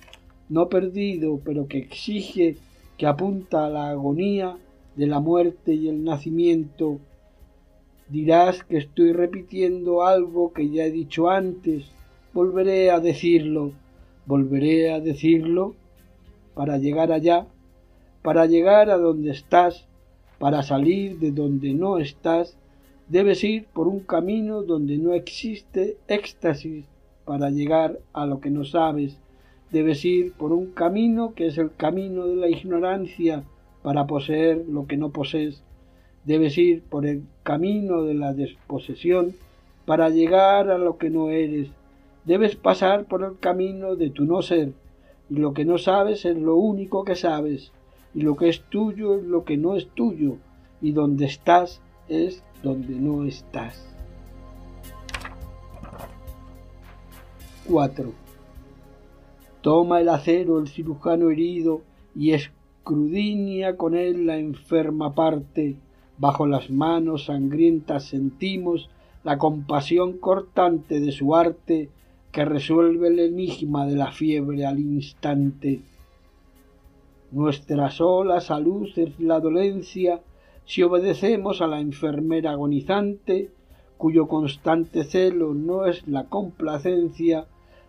no 0.48 0.68
perdido, 0.68 1.40
pero 1.44 1.66
que 1.66 1.78
exige, 1.78 2.57
que 2.98 3.06
apunta 3.06 3.64
a 3.64 3.70
la 3.70 3.90
agonía 3.90 4.58
de 4.96 5.06
la 5.06 5.20
muerte 5.20 5.72
y 5.72 5.88
el 5.88 6.02
nacimiento. 6.02 6.98
Dirás 8.08 8.64
que 8.64 8.78
estoy 8.78 9.12
repitiendo 9.12 10.02
algo 10.02 10.52
que 10.52 10.68
ya 10.68 10.84
he 10.84 10.90
dicho 10.90 11.30
antes, 11.30 11.87
volveré 12.34 12.90
a 12.90 12.98
decirlo, 12.98 13.72
volveré 14.26 14.92
a 14.92 15.00
decirlo 15.00 15.76
para 16.54 16.78
llegar 16.78 17.12
allá, 17.12 17.46
para 18.22 18.46
llegar 18.46 18.90
a 18.90 18.98
donde 18.98 19.30
estás, 19.30 19.87
para 20.40 20.64
salir 20.64 21.20
de 21.20 21.30
donde 21.30 21.74
no 21.74 21.98
estás, 21.98 22.56
debes 23.08 23.44
ir 23.44 23.66
por 23.72 23.87
un 23.87 24.00
camino 24.00 24.62
donde 24.62 24.98
no 24.98 25.14
existe 25.14 25.98
éxtasis 26.08 26.84
para 27.24 27.50
llegar 27.50 28.00
a 28.12 28.26
lo 28.26 28.40
que 28.40 28.50
no 28.50 28.64
sabes, 28.64 29.18
debes 29.70 30.04
ir 30.04 30.33
por 30.33 30.52
un 30.52 30.72
camino 30.72 31.35
que 31.35 31.46
es 31.46 31.59
el 31.59 31.74
camino 31.74 32.26
de 32.26 32.37
la 32.37 32.48
ignorancia 32.48 33.44
para 33.83 34.07
poseer 34.07 34.64
lo 34.68 34.87
que 34.87 34.96
no 34.96 35.11
posees. 35.11 35.62
Debes 36.24 36.59
ir 36.59 36.83
por 36.83 37.07
el 37.07 37.22
camino 37.42 38.02
de 38.02 38.14
la 38.14 38.33
desposesión 38.33 39.35
para 39.87 40.11
llegar 40.11 40.70
a 40.70 40.78
lo 40.78 40.98
que 40.98 41.11
no 41.11 41.31
eres. 41.31 41.68
Debes 42.24 42.57
pasar 42.57 43.04
por 43.04 43.22
el 43.22 43.38
camino 43.38 43.96
de 43.96 44.11
tu 44.11 44.24
no 44.24 44.42
ser 44.42 44.72
y 45.31 45.37
lo 45.37 45.52
que 45.52 45.64
no 45.64 45.78
sabes 45.78 46.24
es 46.24 46.37
lo 46.37 46.57
único 46.57 47.04
que 47.04 47.14
sabes, 47.14 47.72
y 48.14 48.22
lo 48.22 48.37
que 48.37 48.48
es 48.48 48.62
tuyo 48.62 49.16
es 49.16 49.24
lo 49.24 49.44
que 49.44 49.57
no 49.57 49.76
es 49.76 49.88
tuyo, 49.88 50.37
y 50.81 50.92
donde 50.92 51.26
estás 51.26 51.81
es 52.09 52.42
donde 52.62 52.94
no 52.94 53.24
estás. 53.24 53.85
4. 57.68 58.28
Toma 59.68 60.00
el 60.00 60.09
acero 60.09 60.59
el 60.59 60.68
cirujano 60.68 61.28
herido 61.28 61.83
y 62.16 62.33
escrudinia 62.33 63.76
con 63.76 63.94
él 63.94 64.24
la 64.24 64.38
enferma 64.38 65.14
parte. 65.14 65.76
Bajo 66.16 66.46
las 66.46 66.70
manos 66.70 67.26
sangrientas 67.26 68.04
sentimos 68.04 68.88
la 69.24 69.37
compasión 69.37 70.16
cortante 70.16 71.00
de 71.00 71.12
su 71.12 71.37
arte 71.37 71.90
que 72.33 72.46
resuelve 72.46 73.09
el 73.09 73.18
enigma 73.18 73.85
de 73.85 73.96
la 73.96 74.11
fiebre 74.11 74.64
al 74.64 74.78
instante. 74.81 75.83
Nuestra 77.31 77.90
sola 77.90 78.40
salud 78.40 78.88
es 78.96 79.20
la 79.20 79.38
dolencia 79.38 80.22
si 80.64 80.83
obedecemos 80.83 81.61
a 81.61 81.66
la 81.66 81.81
enfermera 81.81 82.52
agonizante, 82.52 83.50
cuyo 83.98 84.28
constante 84.28 85.04
celo 85.04 85.52
no 85.52 85.85
es 85.85 86.09
la 86.09 86.24
complacencia, 86.24 87.46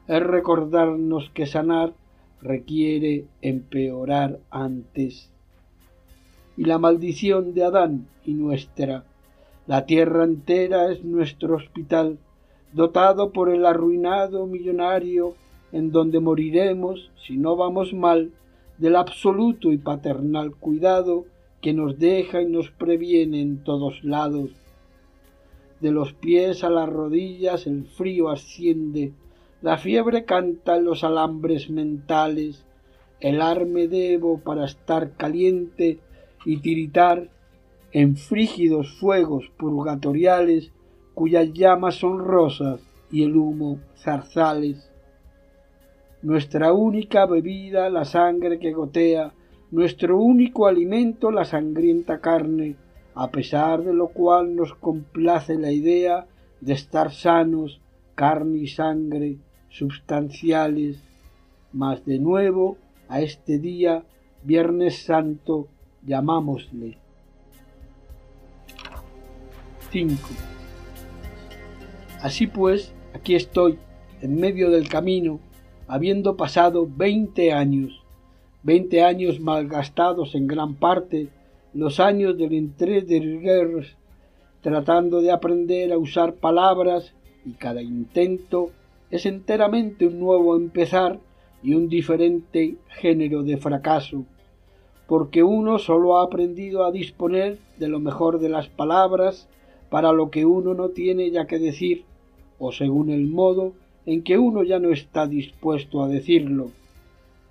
es 0.10 0.24
recordarnos 0.24 1.30
que 1.36 1.46
sanar 1.46 1.94
requiere 2.42 3.26
empeorar 3.44 4.40
antes. 4.50 5.30
Y 6.58 6.66
la 6.66 6.80
maldición 6.80 7.54
de 7.54 7.64
Adán 7.64 8.08
y 8.26 8.34
nuestra, 8.34 9.04
la 9.68 9.86
tierra 9.86 10.24
entera 10.24 10.92
es 10.92 11.04
nuestro 11.04 11.58
hospital, 11.58 12.18
dotado 12.74 13.32
por 13.32 13.50
el 13.50 13.68
arruinado 13.68 14.48
millonario, 14.48 15.36
en 15.72 15.92
donde 15.92 16.20
moriremos, 16.20 17.12
si 17.28 17.38
no 17.38 17.56
vamos 17.56 17.94
mal, 17.94 18.32
del 18.80 18.96
absoluto 18.96 19.72
y 19.72 19.78
paternal 19.78 20.56
cuidado 20.56 21.26
que 21.62 21.74
nos 21.74 22.00
deja 22.00 22.42
y 22.42 22.48
nos 22.48 22.72
previene 22.72 23.42
en 23.42 23.64
todos 23.64 24.04
lados. 24.04 24.50
De 25.82 25.92
los 25.92 26.14
pies 26.14 26.64
a 26.64 26.72
las 26.72 26.90
rodillas 26.90 27.68
el 27.68 27.86
frío 27.86 28.30
asciende, 28.30 29.14
la 29.62 29.78
fiebre 29.78 30.24
canta 30.24 30.78
en 30.78 30.86
los 30.86 31.04
alambres 31.04 31.70
mentales, 31.70 32.66
el 33.20 33.42
arme 33.42 33.90
debo 33.90 34.40
para 34.40 34.66
estar 34.66 35.12
caliente 35.18 36.00
y 36.46 36.58
tiritar 36.62 37.30
en 37.92 38.16
frígidos 38.16 38.98
fuegos 39.00 39.52
purgatoriales 39.58 40.72
cuyas 41.14 41.52
llamas 41.52 41.96
son 41.96 42.20
rosas 42.20 42.80
y 43.12 43.24
el 43.24 43.36
humo 43.36 43.80
zarzales. 43.98 44.90
Nuestra 46.22 46.72
única 46.72 47.26
bebida, 47.26 47.90
la 47.90 48.06
sangre 48.06 48.60
que 48.60 48.72
gotea, 48.72 49.34
nuestro 49.72 50.18
único 50.20 50.68
alimento, 50.68 51.32
la 51.32 51.44
sangrienta 51.44 52.20
carne, 52.20 52.78
a 53.16 53.30
pesar 53.30 53.84
de 53.84 53.94
lo 53.94 54.08
cual 54.08 54.56
nos 54.56 54.74
complace 54.76 55.58
la 55.58 55.72
idea 55.72 56.28
de 56.62 56.74
estar 56.74 57.12
sanos, 57.12 57.82
carne 58.16 58.60
y 58.60 58.68
sangre, 58.68 59.38
substanciales, 59.70 61.02
mas 61.72 62.06
de 62.06 62.20
nuevo 62.20 62.78
a 63.08 63.22
este 63.22 63.60
día, 63.60 64.04
Viernes 64.44 65.04
Santo, 65.04 65.68
llamámosle. 66.06 66.98
5. 69.92 70.16
Así 72.22 72.48
pues, 72.48 72.94
aquí 73.14 73.36
estoy, 73.36 73.80
en 74.22 74.36
medio 74.36 74.70
del 74.70 74.88
camino, 74.88 75.40
habiendo 75.88 76.38
pasado 76.38 76.88
veinte 76.88 77.52
años, 77.52 78.04
veinte 78.62 79.04
años 79.04 79.40
malgastados 79.40 80.36
en 80.36 80.48
gran 80.48 80.76
parte, 80.76 81.30
los 81.74 82.00
años 82.00 82.38
del 82.38 82.54
entré 82.54 83.02
de 83.02 83.20
guerras, 83.20 83.96
tratando 84.62 85.22
de 85.22 85.32
aprender 85.32 85.92
a 85.92 85.98
usar 85.98 86.36
palabras 86.36 87.14
y 87.46 87.54
cada 87.54 87.82
intento 87.82 88.72
es 89.12 89.26
enteramente 89.26 90.06
un 90.08 90.20
nuevo 90.20 90.56
empezar 90.56 91.20
y 91.64 91.74
un 91.74 91.90
diferente 91.90 92.76
género 92.88 93.44
de 93.44 93.58
fracaso, 93.58 94.26
porque 95.08 95.44
uno 95.44 95.80
solo 95.80 96.18
ha 96.18 96.24
aprendido 96.24 96.86
a 96.86 96.92
disponer 96.92 97.58
de 97.78 97.88
lo 97.88 98.00
mejor 98.00 98.40
de 98.40 98.50
las 98.50 98.68
palabras 98.68 99.48
para 99.90 100.14
lo 100.14 100.30
que 100.30 100.46
uno 100.46 100.74
no 100.74 100.90
tiene 100.90 101.32
ya 101.32 101.48
que 101.48 101.60
decir, 101.60 102.04
o 102.60 102.72
según 102.72 103.10
el 103.10 103.28
modo 103.28 103.74
en 104.06 104.24
que 104.24 104.38
uno 104.38 104.64
ya 104.64 104.80
no 104.80 104.92
está 104.92 105.28
dispuesto 105.28 106.04
a 106.04 106.08
decirlo. 106.08 106.72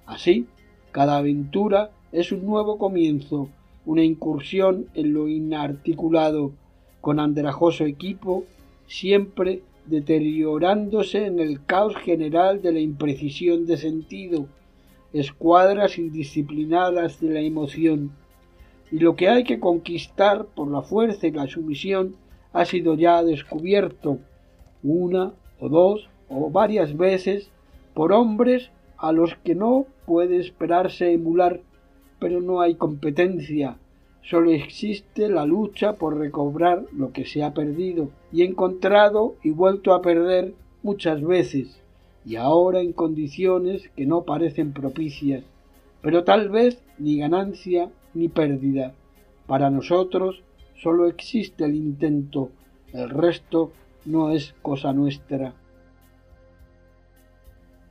Así, 0.07 0.47
cada 0.93 1.19
aventura 1.19 1.91
es 2.13 2.33
un 2.33 2.47
nuevo 2.47 2.79
comienzo, 2.79 3.49
una 3.85 4.03
incursión 4.03 4.87
en 4.95 5.13
lo 5.13 5.29
inarticulado, 5.29 6.53
con 7.01 7.21
andrajoso 7.21 7.85
equipo, 7.85 8.45
siempre 8.87 9.63
deteriorándose 9.89 11.27
en 11.27 11.39
el 11.41 11.65
caos 11.65 11.97
general 11.97 12.63
de 12.63 12.73
la 12.73 12.81
imprecisión 12.81 13.67
de 13.67 13.77
sentido, 13.77 14.47
escuadras 15.13 15.99
indisciplinadas 15.99 17.21
de 17.21 17.31
la 17.31 17.41
emoción, 17.41 18.13
y 18.91 18.99
lo 18.99 19.17
que 19.17 19.29
hay 19.29 19.45
que 19.45 19.61
conquistar 19.61 20.47
por 20.47 20.71
la 20.71 20.83
fuerza 20.83 21.27
y 21.27 21.33
la 21.33 21.47
sumisión 21.47 22.17
ha 22.53 22.65
sido 22.65 22.95
ya 22.95 23.23
descubierto 23.23 24.19
una 24.83 25.35
o 25.61 25.69
dos 25.69 26.09
o 26.29 26.51
varias 26.51 26.97
veces 26.97 27.51
por 27.95 28.13
hombres 28.13 28.71
a 28.97 29.13
los 29.13 29.35
que 29.45 29.55
no 29.55 29.87
puede 30.07 30.39
esperarse 30.39 31.13
emular, 31.13 31.61
pero 32.19 32.41
no 32.41 32.61
hay 32.61 32.75
competencia, 32.75 33.79
solo 34.23 34.51
existe 34.51 35.29
la 35.29 35.45
lucha 35.47 35.95
por 35.95 36.19
recobrar 36.19 36.85
lo 36.93 37.13
que 37.13 37.25
se 37.25 37.43
ha 37.43 37.55
perdido 37.55 38.11
y 38.33 38.43
encontrado 38.43 39.37
y 39.43 39.51
vuelto 39.51 39.95
a 39.95 40.03
perder 40.03 40.55
muchas 40.83 41.23
veces, 41.23 41.81
y 42.25 42.37
ahora 42.37 42.81
en 42.81 42.93
condiciones 42.93 43.91
que 43.97 44.07
no 44.07 44.23
parecen 44.23 44.73
propicias, 44.73 45.45
pero 46.03 46.25
tal 46.25 46.51
vez 46.51 46.83
ni 46.99 47.19
ganancia 47.19 47.91
ni 48.15 48.29
pérdida. 48.29 48.95
Para 49.47 49.71
nosotros 49.71 50.43
solo 50.77 51.07
existe 51.07 51.65
el 51.65 51.75
intento, 51.75 52.51
el 52.93 53.11
resto 53.11 53.73
no 54.05 54.31
es 54.31 54.55
cosa 54.63 54.93
nuestra. 54.93 55.55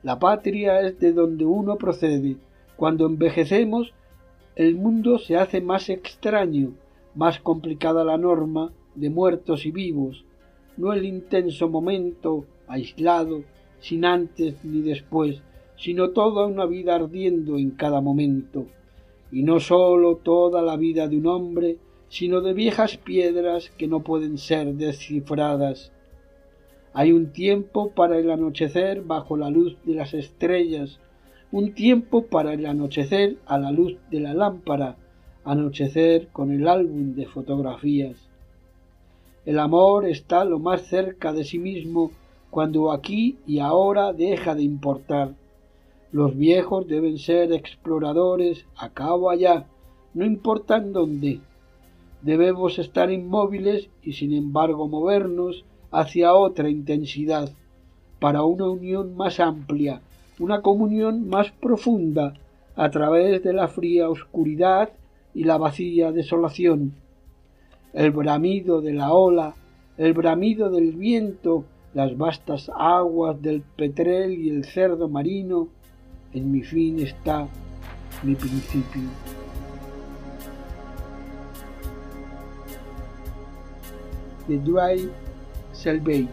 La 0.04 0.20
patria 0.20 0.82
es 0.82 1.00
de 1.00 1.12
donde 1.12 1.46
uno 1.46 1.76
procede. 1.78 2.38
Cuando 2.76 3.08
envejecemos 3.08 3.94
el 4.56 4.76
mundo 4.76 5.20
se 5.20 5.38
hace 5.38 5.62
más 5.62 5.90
extraño, 5.90 6.72
más 7.14 7.40
complicada 7.40 8.04
la 8.04 8.18
norma 8.18 8.72
de 8.98 9.10
muertos 9.10 9.66
y 9.66 9.72
vivos, 9.72 10.26
no 10.76 10.94
el 10.94 11.06
intenso 11.06 11.70
momento 11.70 12.46
aislado, 12.68 13.44
sin 13.80 14.06
antes 14.06 14.64
ni 14.64 14.82
después, 14.82 15.42
sino 15.78 16.10
toda 16.10 16.46
una 16.46 16.66
vida 16.66 16.96
ardiendo 16.96 17.58
en 17.58 17.72
cada 17.72 18.02
momento, 18.02 18.68
y 19.32 19.44
no 19.44 19.60
sólo 19.60 20.18
toda 20.18 20.62
la 20.62 20.76
vida 20.76 21.08
de 21.08 21.18
un 21.18 21.28
hombre, 21.28 21.78
sino 22.10 22.42
de 22.42 22.54
viejas 22.54 22.98
piedras 22.98 23.70
que 23.78 23.88
no 23.88 24.02
pueden 24.04 24.38
ser 24.38 24.74
descifradas. 24.74 25.92
Hay 26.94 27.12
un 27.12 27.32
tiempo 27.32 27.92
para 27.92 28.18
el 28.18 28.32
anochecer 28.32 29.04
bajo 29.04 29.38
la 29.38 29.50
luz 29.50 29.78
de 29.84 29.94
las 29.94 30.14
estrellas, 30.14 31.00
un 31.52 31.74
tiempo 31.74 32.26
para 32.26 32.54
el 32.54 32.66
anochecer 32.66 33.38
a 33.46 33.58
la 33.60 33.72
luz 33.72 33.98
de 34.10 34.20
la 34.20 34.34
lámpara, 34.34 34.98
anochecer 35.44 36.28
con 36.30 36.52
el 36.52 36.68
álbum 36.68 37.14
de 37.14 37.26
fotografías. 37.26 38.27
El 39.48 39.60
amor 39.60 40.06
está 40.06 40.44
lo 40.44 40.60
más 40.60 40.82
cerca 40.88 41.32
de 41.32 41.46
sí 41.46 41.58
mismo 41.58 42.12
cuando 42.50 42.92
aquí 42.92 43.38
y 43.48 43.60
ahora 43.60 44.12
deja 44.12 44.56
de 44.56 44.64
importar. 44.64 45.36
Los 46.12 46.36
viejos 46.36 46.86
deben 46.86 47.18
ser 47.18 47.54
exploradores 47.54 48.66
a 48.76 48.90
cabo 48.90 49.30
allá, 49.30 49.66
no 50.14 50.26
importa 50.26 50.76
en 50.76 50.92
dónde. 50.92 51.40
Debemos 52.22 52.78
estar 52.78 53.10
inmóviles 53.10 53.88
y 54.04 54.12
sin 54.12 54.34
embargo 54.34 54.90
movernos 54.90 55.64
hacia 55.92 56.34
otra 56.34 56.70
intensidad, 56.70 57.50
para 58.20 58.44
una 58.44 58.70
unión 58.70 59.16
más 59.16 59.40
amplia, 59.40 60.02
una 60.40 60.62
comunión 60.62 61.30
más 61.30 61.52
profunda 61.52 62.34
a 62.76 62.90
través 62.90 63.42
de 63.44 63.54
la 63.54 63.70
fría 63.70 64.10
oscuridad 64.10 64.90
y 65.34 65.46
la 65.46 65.58
vacía 65.58 66.12
desolación. 66.12 66.96
El 67.98 68.12
bramido 68.12 68.80
de 68.80 68.94
la 68.94 69.12
ola, 69.12 69.56
el 69.98 70.14
bramido 70.14 70.70
del 70.70 70.92
viento, 70.92 71.66
las 71.96 72.16
vastas 72.16 72.70
aguas 72.76 73.42
del 73.42 73.64
petrel 73.64 74.38
y 74.38 74.52
el 74.52 74.66
cerdo 74.66 75.10
marino, 75.10 75.70
en 76.32 76.52
mi 76.52 76.62
fin 76.62 77.00
está 77.00 77.48
mi 78.22 78.36
principio. 78.36 79.02
The 84.48 84.60
Dry 84.60 85.10
Selvage 85.72 86.30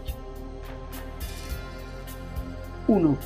1 2.89 3.17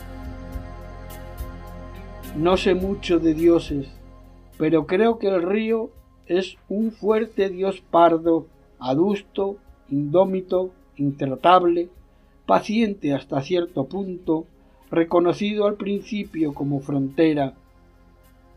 No 2.36 2.56
sé 2.56 2.76
mucho 2.76 3.18
de 3.18 3.34
dioses, 3.34 3.88
pero 4.58 4.86
creo 4.86 5.18
que 5.18 5.26
el 5.26 5.42
río 5.42 5.90
es 6.28 6.56
un 6.68 6.92
fuerte 6.92 7.48
dios 7.48 7.82
pardo, 7.90 8.46
adusto, 8.78 9.56
indómito, 9.88 10.70
intratable, 10.96 11.88
paciente 12.46 13.14
hasta 13.14 13.40
cierto 13.40 13.86
punto, 13.86 14.44
reconocido 14.90 15.66
al 15.66 15.74
principio 15.74 16.54
como 16.54 16.80
frontera, 16.80 17.54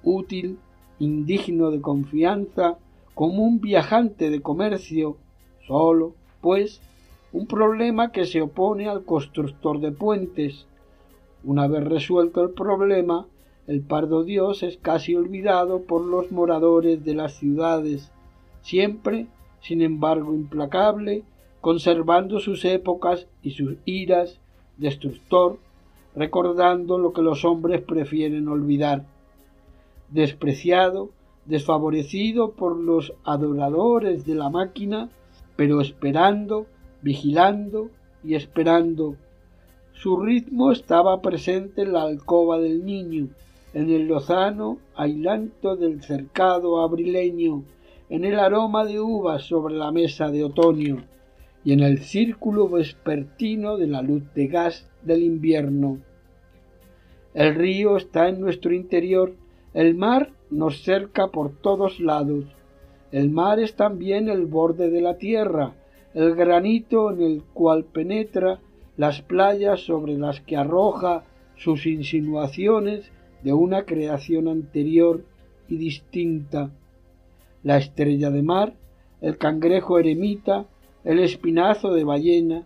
útil, 0.04 0.58
indigno 1.00 1.72
de 1.72 1.82
confianza, 1.82 2.78
como 3.14 3.44
un 3.44 3.60
viajante 3.60 4.30
de 4.30 4.42
comercio, 4.42 5.18
solo, 5.68 6.14
pues, 6.42 6.82
un 7.34 7.48
problema 7.48 8.12
que 8.12 8.26
se 8.26 8.42
opone 8.42 8.88
al 8.88 9.04
constructor 9.04 9.80
de 9.80 9.92
puentes. 9.92 10.66
Una 11.44 11.68
vez 11.68 11.84
resuelto 11.84 12.44
el 12.44 12.52
problema, 12.52 13.26
el 13.68 13.82
pardo 13.82 14.24
dios 14.24 14.64
es 14.64 14.78
casi 14.78 15.16
olvidado 15.16 15.84
por 15.84 16.04
los 16.04 16.32
moradores 16.32 17.06
de 17.06 17.14
las 17.14 17.34
ciudades, 17.34 18.12
siempre, 18.62 19.28
sin 19.62 19.82
embargo, 19.82 20.34
implacable, 20.34 21.24
conservando 21.62 22.40
sus 22.40 22.66
épocas 22.66 23.28
y 23.44 23.52
sus 23.52 23.76
iras, 23.86 24.40
destructor, 24.78 25.60
recordando 26.16 26.98
lo 26.98 27.14
que 27.14 27.22
los 27.22 27.46
hombres 27.46 27.82
prefieren 27.82 28.48
olvidar. 28.48 29.06
Despreciado, 30.10 31.10
desfavorecido 31.46 32.52
por 32.52 32.76
los 32.78 33.14
adoradores 33.24 34.26
de 34.26 34.36
la 34.36 34.50
máquina, 34.50 35.10
pero 35.56 35.82
esperando, 35.82 36.66
vigilando 37.02 37.90
y 38.24 38.36
esperando. 38.36 39.16
Su 39.94 40.18
ritmo 40.18 40.72
estaba 40.72 41.22
presente 41.22 41.84
en 41.84 41.94
la 41.94 42.04
alcoba 42.04 42.58
del 42.58 42.84
niño, 42.84 43.28
en 43.74 43.90
el 43.90 44.08
lozano 44.08 44.80
ailanto 44.96 45.76
del 45.76 46.02
cercado 46.02 46.82
abrileño, 46.82 47.64
en 48.10 48.26
el 48.26 48.40
aroma 48.40 48.86
de 48.86 49.00
uvas 49.00 49.44
sobre 49.44 49.76
la 49.76 49.92
mesa 49.92 50.30
de 50.30 50.44
otoño 50.44 51.06
y 51.64 51.74
en 51.74 51.80
el 51.80 52.00
círculo 52.00 52.68
vespertino 52.68 53.78
de 53.78 53.88
la 53.88 54.02
luz 54.02 54.24
de 54.34 54.48
gas 54.48 54.90
del 55.04 55.24
invierno. 55.24 56.00
El 57.34 57.56
río 57.56 57.96
está 57.96 58.28
en 58.28 58.42
nuestro 58.42 58.74
interior, 58.74 59.34
el 59.74 59.96
mar 59.96 60.32
nos 60.50 60.84
cerca 60.84 61.28
por 61.28 61.56
todos 61.62 62.02
lados. 62.02 62.46
El 63.12 63.30
mar 63.30 63.60
es 63.60 63.76
también 63.76 64.28
el 64.28 64.46
borde 64.46 64.90
de 64.90 65.02
la 65.02 65.18
tierra, 65.18 65.76
el 66.14 66.36
granito 66.36 67.12
en 67.12 67.22
el 67.22 67.44
cual 67.54 67.86
penetra, 67.86 68.60
las 68.98 69.22
playas 69.22 69.80
sobre 69.80 70.18
las 70.18 70.42
que 70.42 70.58
arroja 70.58 71.24
sus 71.56 71.86
insinuaciones 71.86 73.12
de 73.44 73.54
una 73.54 73.84
creación 73.84 74.48
anterior 74.48 75.24
y 75.68 75.78
distinta. 75.78 76.72
La 77.64 77.78
estrella 77.78 78.30
de 78.30 78.42
mar, 78.42 78.74
el 79.22 79.38
cangrejo 79.38 80.00
eremita, 80.00 80.66
el 81.04 81.20
espinazo 81.20 81.94
de 81.94 82.04
ballena, 82.04 82.64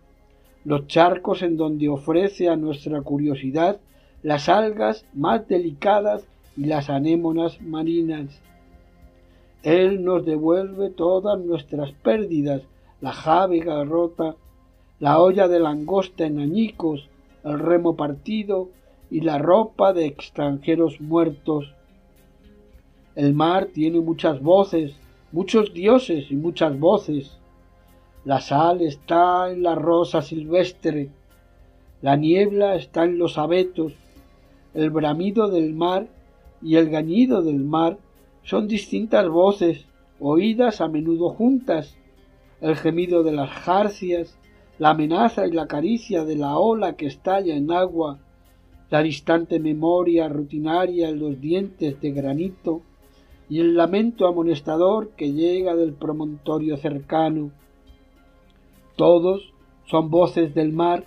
los 0.64 0.88
charcos 0.88 1.42
en 1.44 1.58
donde 1.58 1.90
ofrece 1.90 2.50
a 2.50 2.56
nuestra 2.56 3.02
curiosidad 3.02 3.80
las 4.24 4.50
algas 4.50 5.06
más 5.14 5.48
delicadas 5.48 6.26
y 6.58 6.66
las 6.66 6.90
anémonas 6.90 7.62
marinas. 7.62 8.42
Él 9.62 10.04
nos 10.04 10.26
devuelve 10.26 10.90
todas 10.90 11.40
nuestras 11.40 11.92
pérdidas, 11.92 12.64
la 13.02 13.12
jávega 13.12 13.84
rota, 13.84 14.36
la 15.00 15.20
olla 15.20 15.48
de 15.48 15.60
langosta 15.60 16.26
en 16.26 16.40
añicos, 16.40 17.10
el 17.44 17.60
remo 17.60 17.96
partido 17.96 18.70
y 19.10 19.22
la 19.22 19.38
ropa 19.38 19.94
de 19.94 20.06
extranjeros 20.06 21.00
muertos. 21.00 21.74
El 23.16 23.34
mar 23.34 23.68
tiene 23.74 24.00
muchas 24.00 24.42
voces, 24.42 24.96
muchos 25.32 25.74
dioses 25.74 26.32
y 26.32 26.36
muchas 26.36 26.80
voces. 26.80 27.38
La 28.24 28.42
sal 28.42 28.82
está 28.82 29.52
en 29.52 29.64
la 29.64 29.76
rosa 29.76 30.22
silvestre, 30.22 31.10
la 32.02 32.16
niebla 32.16 32.76
está 32.76 33.04
en 33.04 33.18
los 33.18 33.38
abetos, 33.38 33.94
el 34.74 34.90
bramido 34.90 35.48
del 35.48 35.74
mar 35.74 36.08
y 36.62 36.76
el 36.76 36.90
gañido 36.90 37.42
del 37.42 37.64
mar 37.64 37.98
son 38.44 38.68
distintas 38.68 39.28
voces, 39.30 39.86
oídas 40.20 40.82
a 40.82 40.88
menudo 40.88 41.30
juntas, 41.30 41.98
el 42.62 42.76
gemido 42.76 43.24
de 43.24 43.32
las 43.32 43.50
jarcias, 43.50 44.38
la 44.78 44.90
amenaza 44.92 45.48
y 45.48 45.52
la 45.52 45.68
caricia 45.68 46.26
de 46.26 46.36
la 46.36 46.58
ola 46.58 46.96
que 46.96 47.06
estalla 47.06 47.56
en 47.56 47.72
agua, 47.72 48.20
la 48.90 49.02
distante 49.02 49.60
memoria 49.60 50.28
rutinaria 50.30 51.10
en 51.10 51.20
los 51.20 51.42
dientes 51.42 52.00
de 52.02 52.12
granito 52.12 52.82
y 53.50 53.60
el 53.60 53.76
lamento 53.76 54.28
amonestador 54.28 55.10
que 55.18 55.34
llega 55.34 55.76
del 55.76 55.94
promontorio 55.94 56.78
cercano. 56.78 57.52
Todos 58.96 59.54
son 59.86 60.10
voces 60.10 60.54
del 60.54 60.72
mar 60.72 61.06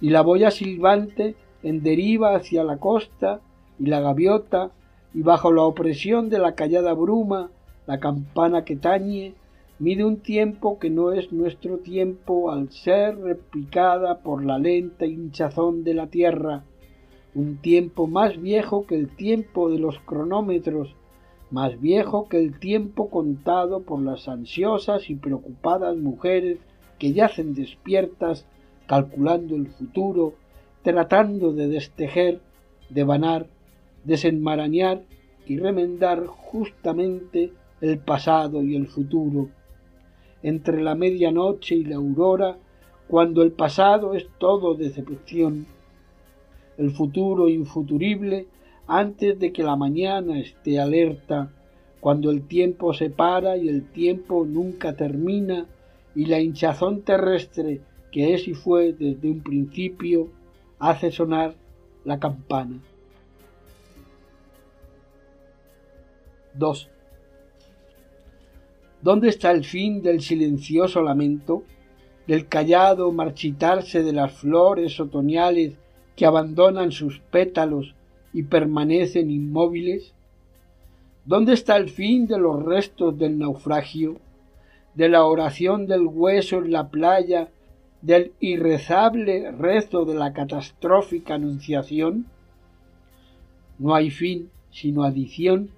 y 0.00 0.10
la 0.10 0.22
boya 0.22 0.50
silbante 0.50 1.36
en 1.62 1.82
deriva 1.82 2.34
hacia 2.34 2.64
la 2.64 2.78
costa 2.78 3.40
y 3.78 3.86
la 3.86 4.00
gaviota 4.00 4.70
y 5.14 5.22
bajo 5.22 5.52
la 5.52 5.62
opresión 5.62 6.28
de 6.28 6.38
la 6.38 6.54
callada 6.54 6.92
bruma 6.92 7.50
la 7.86 7.98
campana 7.98 8.64
que 8.64 8.76
tañe 8.76 9.34
mide 9.78 10.04
un 10.04 10.18
tiempo 10.18 10.78
que 10.78 10.90
no 10.90 11.12
es 11.12 11.32
nuestro 11.32 11.78
tiempo 11.78 12.50
al 12.50 12.70
ser 12.70 13.18
replicada 13.18 14.18
por 14.18 14.44
la 14.44 14.58
lenta 14.58 15.06
hinchazón 15.06 15.84
de 15.84 15.94
la 15.94 16.06
tierra 16.08 16.64
un 17.34 17.56
tiempo 17.56 18.06
más 18.06 18.40
viejo 18.40 18.86
que 18.86 18.94
el 18.94 19.08
tiempo 19.08 19.70
de 19.70 19.78
los 19.78 19.98
cronómetros, 20.00 20.94
más 21.50 21.80
viejo 21.80 22.28
que 22.28 22.38
el 22.38 22.58
tiempo 22.58 23.10
contado 23.10 23.82
por 23.82 24.00
las 24.00 24.28
ansiosas 24.28 25.08
y 25.10 25.14
preocupadas 25.14 25.96
mujeres 25.96 26.58
que 26.98 27.12
yacen 27.12 27.54
despiertas 27.54 28.46
calculando 28.86 29.56
el 29.56 29.68
futuro, 29.68 30.34
tratando 30.82 31.52
de 31.52 31.68
destejer, 31.68 32.40
devanar, 32.90 33.46
desenmarañar 34.04 35.02
y 35.46 35.58
remendar 35.58 36.26
justamente 36.26 37.52
el 37.80 37.98
pasado 37.98 38.62
y 38.62 38.76
el 38.76 38.86
futuro. 38.86 39.48
Entre 40.42 40.82
la 40.82 40.94
medianoche 40.94 41.76
y 41.76 41.84
la 41.84 41.96
aurora, 41.96 42.58
cuando 43.08 43.42
el 43.42 43.52
pasado 43.52 44.14
es 44.14 44.26
todo 44.38 44.74
decepción, 44.74 45.66
el 46.82 46.90
futuro 46.90 47.48
infuturible 47.48 48.46
antes 48.86 49.38
de 49.38 49.52
que 49.52 49.62
la 49.62 49.76
mañana 49.76 50.38
esté 50.38 50.78
alerta, 50.78 51.50
cuando 52.00 52.30
el 52.30 52.46
tiempo 52.46 52.92
se 52.92 53.10
para 53.10 53.56
y 53.56 53.68
el 53.68 53.84
tiempo 53.90 54.44
nunca 54.44 54.94
termina, 54.94 55.66
y 56.14 56.26
la 56.26 56.40
hinchazón 56.40 57.02
terrestre 57.02 57.80
que 58.10 58.34
es 58.34 58.46
y 58.46 58.54
fue 58.54 58.92
desde 58.92 59.30
un 59.30 59.42
principio 59.42 60.28
hace 60.78 61.10
sonar 61.10 61.54
la 62.04 62.20
campana. 62.20 62.78
2. 66.54 66.90
¿Dónde 69.00 69.28
está 69.30 69.50
el 69.50 69.64
fin 69.64 70.02
del 70.02 70.20
silencioso 70.20 71.02
lamento, 71.02 71.64
del 72.26 72.46
callado 72.46 73.10
marchitarse 73.10 74.02
de 74.02 74.12
las 74.12 74.32
flores 74.32 75.00
otoñales 75.00 75.74
que 76.22 76.26
abandonan 76.26 76.92
sus 76.92 77.18
pétalos 77.18 77.96
y 78.32 78.44
permanecen 78.44 79.28
inmóviles? 79.28 80.14
¿Dónde 81.24 81.52
está 81.52 81.76
el 81.76 81.88
fin 81.90 82.28
de 82.28 82.38
los 82.38 82.62
restos 82.62 83.18
del 83.18 83.40
naufragio, 83.40 84.18
de 84.94 85.08
la 85.08 85.24
oración 85.24 85.88
del 85.88 86.06
hueso 86.06 86.58
en 86.58 86.70
la 86.70 86.90
playa, 86.90 87.48
del 88.02 88.34
irrezable 88.38 89.50
rezo 89.50 90.04
de 90.04 90.14
la 90.14 90.32
catastrófica 90.32 91.34
anunciación? 91.34 92.26
No 93.80 93.92
hay 93.92 94.10
fin 94.10 94.48
sino 94.70 95.02
adición, 95.02 95.70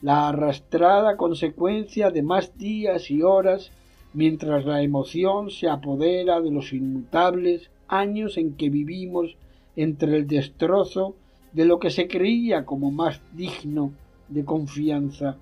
la 0.00 0.28
arrastrada 0.28 1.16
consecuencia 1.16 2.12
de 2.12 2.22
más 2.22 2.56
días 2.56 3.10
y 3.10 3.22
horas 3.22 3.72
mientras 4.14 4.64
la 4.64 4.82
emoción 4.82 5.50
se 5.50 5.68
apodera 5.68 6.40
de 6.40 6.52
los 6.52 6.72
inmutables 6.72 7.68
años 7.88 8.36
en 8.36 8.54
que 8.54 8.70
vivimos 8.70 9.36
entre 9.76 10.16
el 10.16 10.26
destrozo 10.26 11.14
de 11.52 11.64
lo 11.64 11.78
que 11.78 11.90
se 11.90 12.08
creía 12.08 12.64
como 12.64 12.90
más 12.90 13.20
digno 13.32 13.92
de 14.28 14.44
confianza 14.44 15.36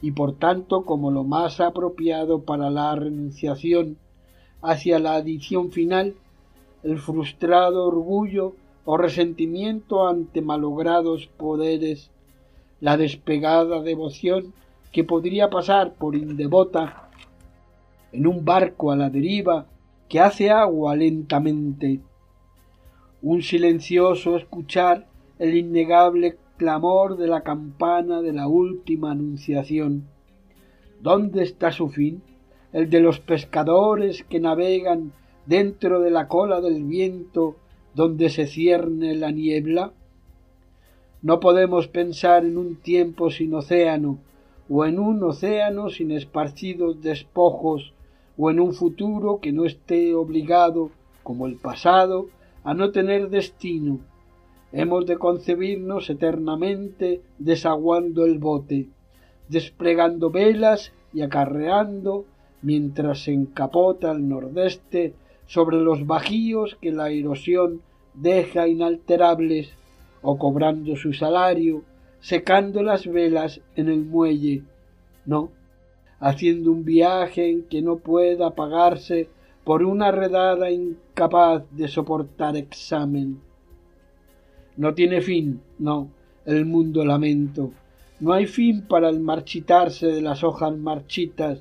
y 0.00 0.12
por 0.12 0.34
tanto 0.34 0.84
como 0.84 1.10
lo 1.10 1.24
más 1.24 1.60
apropiado 1.60 2.42
para 2.42 2.70
la 2.70 2.94
renunciación 2.94 3.96
hacia 4.62 4.98
la 4.98 5.14
adición 5.14 5.70
final, 5.70 6.14
el 6.82 6.98
frustrado 6.98 7.86
orgullo 7.86 8.54
o 8.84 8.96
resentimiento 8.96 10.06
ante 10.06 10.40
malogrados 10.40 11.26
poderes, 11.26 12.10
la 12.80 12.96
despegada 12.96 13.82
devoción 13.82 14.52
que 14.92 15.04
podría 15.04 15.50
pasar 15.50 15.94
por 15.94 16.14
indevota 16.14 17.10
en 18.12 18.26
un 18.26 18.44
barco 18.44 18.90
a 18.90 18.96
la 18.96 19.10
deriva 19.10 19.66
que 20.08 20.20
hace 20.20 20.50
agua 20.50 20.96
lentamente 20.96 22.00
un 23.22 23.42
silencioso 23.42 24.36
escuchar 24.36 25.06
el 25.38 25.56
innegable 25.56 26.36
clamor 26.56 27.16
de 27.16 27.26
la 27.26 27.42
campana 27.42 28.22
de 28.22 28.32
la 28.32 28.46
última 28.48 29.12
anunciación. 29.12 30.04
¿Dónde 31.00 31.42
está 31.42 31.72
su 31.72 31.88
fin? 31.88 32.22
El 32.72 32.90
de 32.90 33.00
los 33.00 33.20
pescadores 33.20 34.24
que 34.24 34.40
navegan 34.40 35.12
dentro 35.46 36.00
de 36.00 36.10
la 36.10 36.28
cola 36.28 36.60
del 36.60 36.84
viento 36.84 37.56
donde 37.94 38.28
se 38.28 38.46
cierne 38.46 39.16
la 39.16 39.30
niebla? 39.30 39.92
No 41.22 41.40
podemos 41.40 41.88
pensar 41.88 42.44
en 42.44 42.58
un 42.58 42.76
tiempo 42.76 43.30
sin 43.30 43.54
océano, 43.54 44.18
o 44.68 44.84
en 44.84 44.98
un 44.98 45.22
océano 45.22 45.88
sin 45.88 46.12
esparcidos 46.12 47.02
despojos, 47.02 47.94
o 48.36 48.50
en 48.50 48.60
un 48.60 48.72
futuro 48.74 49.40
que 49.40 49.50
no 49.50 49.64
esté 49.64 50.14
obligado, 50.14 50.90
como 51.24 51.46
el 51.46 51.56
pasado, 51.56 52.28
a 52.68 52.74
no 52.74 52.90
tener 52.90 53.30
destino. 53.30 53.98
Hemos 54.72 55.06
de 55.06 55.16
concebirnos 55.16 56.10
eternamente 56.10 57.22
desaguando 57.38 58.26
el 58.26 58.38
bote, 58.38 58.88
desplegando 59.48 60.28
velas 60.28 60.92
y 61.14 61.22
acarreando, 61.22 62.26
mientras 62.60 63.20
se 63.20 63.32
encapota 63.32 64.12
el 64.12 64.28
nordeste 64.28 65.14
sobre 65.46 65.78
los 65.78 66.06
bajíos 66.06 66.76
que 66.82 66.92
la 66.92 67.08
erosión 67.08 67.80
deja 68.12 68.68
inalterables, 68.68 69.72
o 70.20 70.36
cobrando 70.36 70.94
su 70.94 71.14
salario, 71.14 71.84
secando 72.20 72.82
las 72.82 73.06
velas 73.06 73.62
en 73.76 73.88
el 73.88 74.04
muelle, 74.04 74.62
no, 75.24 75.48
haciendo 76.20 76.70
un 76.70 76.84
viaje 76.84 77.48
en 77.48 77.62
que 77.62 77.80
no 77.80 77.96
pueda 77.96 78.54
pagarse 78.54 79.30
por 79.64 79.82
una 79.84 80.10
redada 80.10 80.70
incapaz 81.18 81.64
de 81.72 81.88
soportar 81.88 82.56
examen. 82.56 83.40
No 84.76 84.94
tiene 84.94 85.20
fin, 85.20 85.60
no, 85.80 86.10
el 86.46 86.64
mundo 86.64 87.04
lamento. 87.04 87.72
No 88.20 88.32
hay 88.32 88.46
fin 88.46 88.86
para 88.86 89.08
el 89.08 89.18
marchitarse 89.18 90.06
de 90.06 90.22
las 90.22 90.44
hojas 90.44 90.76
marchitas, 90.76 91.60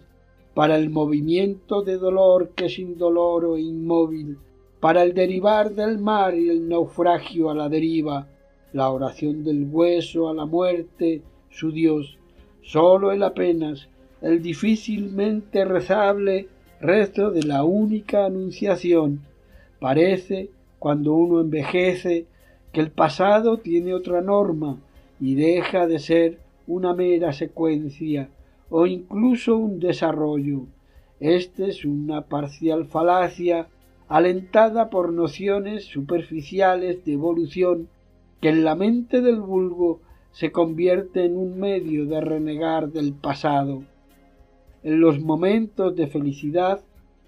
para 0.54 0.78
el 0.78 0.92
movimiento 0.92 1.82
de 1.82 1.98
dolor 1.98 2.52
que 2.56 2.70
sin 2.70 3.00
dolor 3.00 3.46
o 3.46 3.58
inmóvil, 3.58 4.38
para 4.80 5.02
el 5.02 5.16
derivar 5.16 5.74
del 5.74 5.98
mar 5.98 6.36
y 6.36 6.50
el 6.50 6.70
naufragio 6.70 7.50
a 7.50 7.56
la 7.56 7.68
deriva, 7.68 8.28
la 8.74 8.92
oración 8.92 9.44
del 9.44 9.68
hueso 9.72 10.30
a 10.30 10.36
la 10.36 10.46
muerte, 10.46 11.24
su 11.50 11.72
Dios, 11.72 12.20
sólo 12.62 13.12
el 13.12 13.24
apenas, 13.24 13.90
el 14.22 14.40
difícilmente 14.40 15.66
rezable 15.66 16.48
rezo 16.80 17.32
de 17.32 17.42
la 17.42 17.64
única 17.64 18.28
anunciación. 18.28 19.26
Parece, 19.80 20.50
cuando 20.80 21.14
uno 21.14 21.42
envejece, 21.42 22.26
que 22.72 22.82
el 22.82 22.92
pasado 22.92 23.58
tiene 23.58 23.94
otra 23.94 24.22
norma 24.22 24.78
y 25.20 25.36
deja 25.36 25.88
de 25.88 26.00
ser 26.00 26.40
una 26.68 26.94
mera 26.94 27.34
secuencia 27.34 28.30
o 28.70 28.86
incluso 28.86 29.56
un 29.58 29.80
desarrollo. 29.80 30.66
Este 31.20 31.70
es 31.70 31.86
una 31.86 32.22
parcial 32.24 32.86
falacia 32.86 33.68
alentada 34.08 34.90
por 34.90 35.12
nociones 35.12 35.86
superficiales 35.86 37.04
de 37.04 37.14
evolución 37.14 37.90
que 38.42 38.50
en 38.50 38.64
la 38.64 38.76
mente 38.76 39.22
del 39.22 39.42
vulgo 39.42 40.02
se 40.32 40.52
convierte 40.52 41.26
en 41.26 41.38
un 41.38 41.60
medio 41.60 42.06
de 42.06 42.22
renegar 42.22 42.92
del 42.92 43.14
pasado. 43.14 43.84
En 44.84 45.00
los 45.00 45.20
momentos 45.20 45.96
de 45.96 46.08
felicidad, 46.08 46.82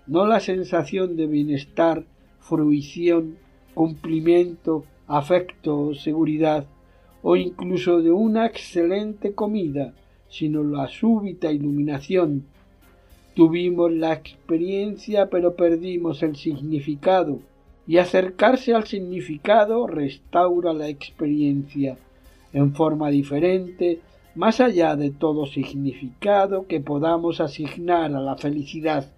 no 0.05 0.27
la 0.27 0.39
sensación 0.39 1.17
de 1.17 1.25
bienestar, 1.25 2.05
fruición, 2.39 3.37
cumplimiento, 3.73 4.85
afecto 5.07 5.79
o 5.79 5.93
seguridad, 5.93 6.65
o 7.21 7.35
incluso 7.35 8.01
de 8.01 8.11
una 8.11 8.45
excelente 8.45 9.33
comida, 9.33 9.93
sino 10.29 10.63
la 10.63 10.87
súbita 10.87 11.51
iluminación. 11.51 12.45
Tuvimos 13.35 13.91
la 13.91 14.13
experiencia 14.13 15.29
pero 15.29 15.55
perdimos 15.55 16.23
el 16.23 16.35
significado, 16.35 17.39
y 17.89 17.97
acercarse 17.97 18.75
al 18.75 18.85
significado 18.85 19.87
restaura 19.87 20.73
la 20.73 20.89
experiencia 20.89 21.97
en 22.53 22.75
forma 22.75 23.09
diferente, 23.09 23.99
más 24.35 24.59
allá 24.59 24.95
de 24.95 25.09
todo 25.09 25.47
significado 25.47 26.67
que 26.67 26.79
podamos 26.81 27.41
asignar 27.41 28.13
a 28.13 28.19
la 28.19 28.37
felicidad. 28.37 29.11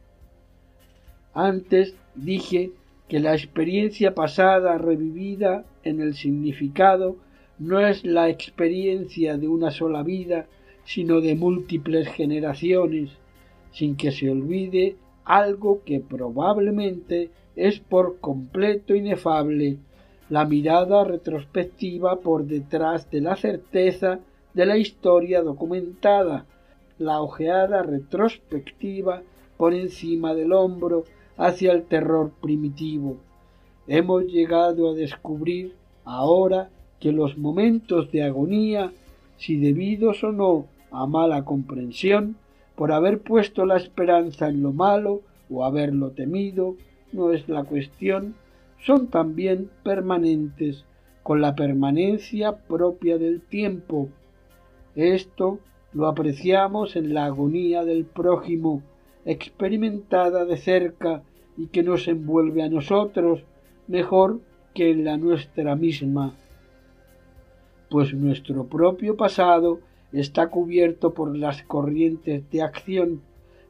Antes 1.34 1.96
dije 2.16 2.72
que 3.12 3.20
la 3.20 3.34
experiencia 3.34 4.16
pasada 4.16 4.78
revivida 4.78 5.66
en 5.84 6.00
el 6.00 6.14
significado 6.14 7.18
no 7.60 7.86
es 7.86 8.06
la 8.06 8.30
experiencia 8.30 9.38
de 9.38 9.50
una 9.50 9.70
sola 9.70 10.02
vida, 10.02 10.48
sino 10.86 11.20
de 11.20 11.36
múltiples 11.36 12.08
generaciones, 12.08 13.10
sin 13.74 13.98
que 13.98 14.14
se 14.14 14.30
olvide 14.30 14.96
algo 15.26 15.84
que 15.84 16.00
probablemente 16.00 17.32
es 17.58 17.82
por 17.82 18.22
completo 18.22 18.96
inefable 18.96 19.80
la 20.30 20.46
mirada 20.46 21.04
retrospectiva 21.04 22.22
por 22.22 22.46
detrás 22.46 23.12
de 23.12 23.20
la 23.20 23.36
certeza 23.36 24.22
de 24.54 24.66
la 24.66 24.78
historia 24.78 25.42
documentada, 25.42 26.46
la 26.98 27.22
ojeada 27.22 27.84
retrospectiva 27.84 29.22
por 29.58 29.74
encima 29.74 30.34
del 30.34 30.54
hombro 30.54 31.04
hacia 31.42 31.72
el 31.72 31.84
terror 31.84 32.32
primitivo. 32.40 33.18
Hemos 33.88 34.26
llegado 34.26 34.92
a 34.92 34.94
descubrir 34.94 35.74
ahora 36.06 36.70
que 37.00 37.12
los 37.12 37.36
momentos 37.36 38.12
de 38.12 38.22
agonía, 38.22 38.92
si 39.38 39.58
debidos 39.58 40.24
o 40.24 40.32
no 40.32 40.68
a 40.92 41.08
mala 41.08 41.44
comprensión, 41.44 42.36
por 42.76 42.92
haber 42.92 43.22
puesto 43.22 43.66
la 43.66 43.78
esperanza 43.78 44.50
en 44.50 44.62
lo 44.62 44.72
malo 44.72 45.22
o 45.50 45.66
haberlo 45.66 46.12
temido, 46.12 46.76
no 47.12 47.34
es 47.34 47.50
la 47.50 47.64
cuestión, 47.64 48.36
son 48.80 49.08
también 49.08 49.68
permanentes, 49.84 50.86
con 51.24 51.42
la 51.42 51.56
permanencia 51.56 52.56
propia 52.56 53.18
del 53.18 53.42
tiempo. 53.42 54.10
Esto 54.96 55.58
lo 55.92 56.08
apreciamos 56.08 56.96
en 56.96 57.16
la 57.16 57.26
agonía 57.26 57.84
del 57.84 58.06
prójimo, 58.06 58.84
experimentada 59.26 60.46
de 60.46 60.58
cerca 60.58 61.24
y 61.58 61.68
que 61.68 61.84
nos 61.84 62.08
envuelve 62.08 62.64
a 62.64 62.70
nosotros 62.70 63.44
mejor 63.88 64.40
que 64.74 64.92
en 64.92 65.04
la 65.04 65.18
nuestra 65.18 65.76
misma. 65.76 66.34
Pues 67.90 68.14
nuestro 68.14 68.66
propio 68.66 69.18
pasado 69.18 69.80
está 70.14 70.48
cubierto 70.48 71.14
por 71.14 71.36
las 71.38 71.64
corrientes 71.64 72.50
de 72.50 72.62
acción, 72.62 73.22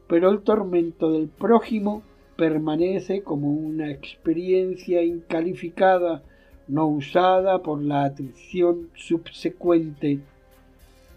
pero 0.08 0.30
el 0.30 0.42
tormento 0.42 1.12
del 1.12 1.28
prójimo 1.28 2.04
permanece 2.36 3.24
como 3.24 3.52
una 3.52 3.92
experiencia 3.92 5.04
incalificada, 5.04 6.24
no 6.68 6.88
usada 6.88 7.62
por 7.62 7.82
la 7.82 8.04
atención 8.04 8.90
subsecuente. 8.96 10.20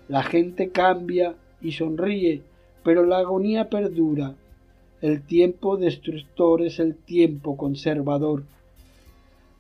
La 0.09 0.23
gente 0.23 0.71
cambia 0.71 1.35
y 1.63 1.73
sonríe, 1.73 2.43
pero 2.83 3.05
la 3.07 3.19
agonía 3.19 3.71
perdura. 3.71 4.35
El 5.05 5.21
tiempo 5.21 5.77
destructor 5.77 6.63
es 6.63 6.79
el 6.79 6.97
tiempo 6.97 7.59
conservador. 7.59 8.45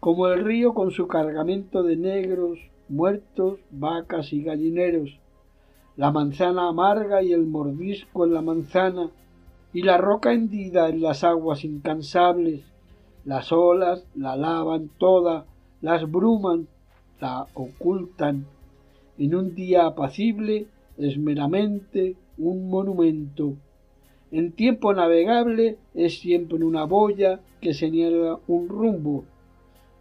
Como 0.01 0.29
el 0.29 0.43
río 0.43 0.73
con 0.73 0.91
su 0.91 1.07
cargamento 1.07 1.83
de 1.83 1.97
negros, 1.97 2.59
muertos, 2.89 3.59
vacas 3.71 4.33
y 4.33 4.43
gallineros, 4.43 5.19
la 5.99 6.11
manzana 6.11 6.71
amarga 6.71 7.23
y 7.23 7.35
el 7.35 7.45
mordisco 7.45 8.25
en 8.25 8.33
la 8.33 8.41
manzana, 8.41 9.11
y 9.75 9.83
la 9.83 9.99
roca 9.99 10.33
hendida 10.33 10.89
en 10.89 11.03
las 11.03 11.25
aguas 11.25 11.63
incansables, 11.63 12.63
las 13.27 13.53
olas 13.53 14.07
la 14.15 14.37
lavan 14.37 14.89
toda, 14.97 15.45
las 15.83 16.11
bruman, 16.11 16.69
la 17.21 17.49
ocultan. 17.53 18.47
En 19.19 19.35
un 19.35 19.55
día 19.55 19.85
apacible 19.85 20.69
es 20.97 21.19
meramente 21.19 22.17
un 22.39 22.71
monumento. 22.71 23.59
En 24.35 24.51
tiempo 24.51 24.93
navegable 24.93 25.79
es 25.95 26.19
siempre 26.19 26.65
una 26.65 26.83
boya 26.87 27.41
que 27.61 27.73
señala 27.73 28.41
un 28.49 28.69
rumbo, 28.69 29.25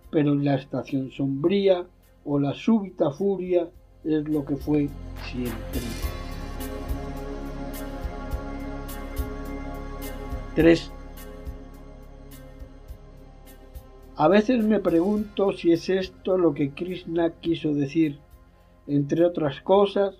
pero 0.10 0.34
en 0.34 0.44
la 0.44 0.56
estación 0.56 1.12
sombría 1.12 1.86
o 2.26 2.40
la 2.40 2.56
súbita 2.56 3.12
furia 3.12 3.70
es 4.04 4.28
lo 4.28 4.44
que 4.44 4.56
fue 4.56 4.90
siempre. 5.22 5.82
3. 10.56 10.92
A 14.16 14.28
veces 14.30 14.64
me 14.64 14.80
pregunto 14.80 15.52
si 15.52 15.74
es 15.74 15.90
esto 15.90 16.40
lo 16.40 16.56
que 16.56 16.72
Krishna 16.72 17.34
quiso 17.40 17.76
decir, 17.76 18.18
entre 18.88 19.26
otras 19.26 19.62
cosas, 19.62 20.16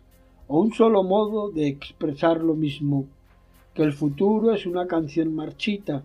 o 0.48 0.60
un 0.60 0.72
solo 0.72 1.02
modo 1.02 1.50
de 1.50 1.68
expresar 1.68 2.42
lo 2.42 2.54
mismo, 2.54 3.08
que 3.74 3.84
el 3.84 3.94
futuro 3.94 4.54
es 4.54 4.66
una 4.66 4.88
canción 4.88 5.36
marchita, 5.36 6.04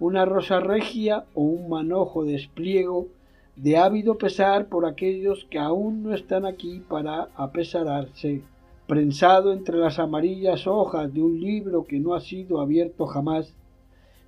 una 0.00 0.24
rosa 0.24 0.60
regia 0.60 1.24
o 1.34 1.42
un 1.42 1.68
manojo 1.68 2.24
de 2.24 2.36
espliego 2.36 3.08
de 3.56 3.76
ávido 3.76 4.18
pesar 4.18 4.68
por 4.68 4.86
aquellos 4.86 5.44
que 5.50 5.58
aún 5.58 6.04
no 6.04 6.14
están 6.14 6.46
aquí 6.46 6.80
para 6.88 7.28
apesararse, 7.34 8.42
prensado 8.86 9.52
entre 9.52 9.78
las 9.78 9.98
amarillas 9.98 10.68
hojas 10.68 11.12
de 11.12 11.20
un 11.20 11.40
libro 11.40 11.84
que 11.84 11.98
no 11.98 12.14
ha 12.14 12.20
sido 12.20 12.60
abierto 12.60 13.06
jamás, 13.06 13.52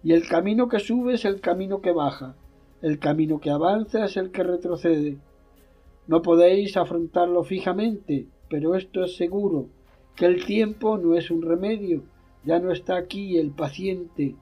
y 0.03 0.13
el 0.13 0.27
camino 0.27 0.69
que 0.69 0.81
sube 0.81 1.15
es 1.15 1.25
el 1.25 1.41
camino 1.41 1.81
que 1.81 1.93
baja, 1.93 2.35
el 2.83 2.99
camino 2.99 3.39
que 3.39 3.51
avanza 3.51 4.05
es 4.05 4.17
el 4.17 4.33
que 4.33 4.43
retrocede. 4.43 5.19
No 6.09 6.23
podéis 6.23 6.77
afrontarlo 6.77 7.45
fijamente, 7.45 8.27
pero 8.49 8.75
esto 8.75 9.05
es 9.05 9.17
seguro, 9.17 9.67
que 10.17 10.27
el 10.27 10.45
tiempo 10.45 10.99
no 10.99 11.15
es 11.15 11.31
un 11.31 11.43
remedio, 11.43 12.03
ya 12.45 12.59
no 12.59 12.73
está 12.73 12.97
aquí 12.97 13.39
el 13.39 13.51
paciente. 13.51 14.35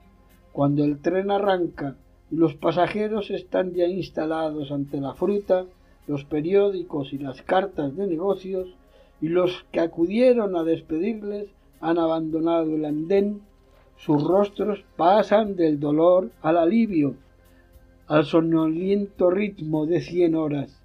Cuando 0.51 0.83
el 0.83 0.99
tren 0.99 1.31
arranca 1.31 1.95
y 2.31 2.35
los 2.35 2.55
pasajeros 2.55 3.29
están 3.31 3.73
ya 3.73 3.87
instalados 3.87 4.71
ante 4.71 4.99
la 4.99 5.13
fruta, 5.13 5.65
los 6.07 6.25
periódicos 6.25 7.13
y 7.13 7.17
las 7.17 7.41
cartas 7.41 7.95
de 7.95 8.07
negocios, 8.07 8.75
y 9.21 9.27
los 9.27 9.65
que 9.71 9.79
acudieron 9.79 10.55
a 10.55 10.63
despedirles 10.63 11.49
han 11.81 11.97
abandonado 11.97 12.75
el 12.75 12.85
andén, 12.85 13.41
sus 13.97 14.23
rostros 14.23 14.83
pasan 14.95 15.55
del 15.55 15.79
dolor 15.79 16.31
al 16.41 16.57
alivio, 16.57 17.15
al 18.07 18.25
sonoliento 18.25 19.29
ritmo 19.29 19.85
de 19.85 20.01
cien 20.01 20.35
horas. 20.35 20.81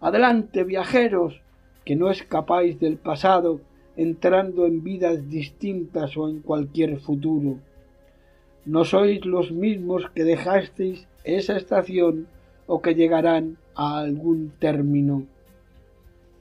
Adelante, 0.00 0.64
viajeros, 0.64 1.40
que 1.84 1.96
no 1.96 2.10
escapáis 2.10 2.78
del 2.80 2.96
pasado, 2.98 3.60
entrando 3.98 4.64
en 4.64 4.84
vidas 4.84 5.28
distintas 5.28 6.16
o 6.16 6.28
en 6.28 6.38
cualquier 6.40 7.00
futuro. 7.00 7.58
No 8.64 8.84
sois 8.84 9.26
los 9.26 9.50
mismos 9.50 10.08
que 10.14 10.22
dejasteis 10.22 11.08
esa 11.24 11.56
estación 11.56 12.28
o 12.68 12.80
que 12.80 12.94
llegarán 12.94 13.58
a 13.74 13.98
algún 13.98 14.52
término. 14.60 15.26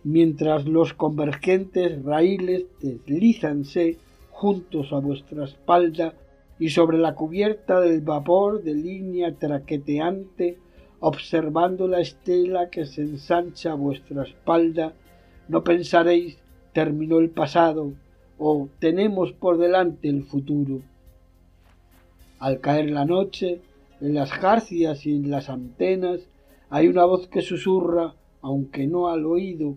Mientras 0.03 0.68
los 0.68 0.93
convergentes 0.93 2.03
raíles 2.03 2.68
deslízanse 2.80 3.97
juntos 4.30 4.93
a 4.93 4.99
vuestra 4.99 5.45
espalda 5.45 6.14
y 6.60 6.70
sobre 6.70 6.99
la 6.99 7.16
cubierta 7.16 7.82
del 7.82 8.01
vapor 8.01 8.62
de 8.62 8.76
línea 8.76 9.34
traqueteante, 9.34 10.60
observando 10.99 11.88
la 11.88 12.01
estela 12.01 12.70
que 12.70 12.86
se 12.86 13.01
ensancha 13.01 13.72
a 13.72 13.76
vuestra 13.76 14.24
espalda, 14.24 14.93
no 15.47 15.64
pensaréis 15.64 16.38
terminó 16.78 17.18
el 17.18 17.32
pasado 17.32 17.94
o 18.38 18.70
tenemos 18.78 19.32
por 19.32 19.58
delante 19.58 20.10
el 20.10 20.22
futuro. 20.22 20.82
Al 22.38 22.60
caer 22.60 22.92
la 22.92 23.04
noche, 23.04 23.62
en 24.00 24.14
las 24.14 24.32
jarcias 24.32 25.04
y 25.08 25.16
en 25.16 25.32
las 25.32 25.50
antenas 25.50 26.20
hay 26.70 26.88
una 26.88 27.04
voz 27.06 27.28
que 27.30 27.42
susurra, 27.42 28.14
aunque 28.44 28.86
no 28.86 29.08
al 29.08 29.26
oído, 29.26 29.74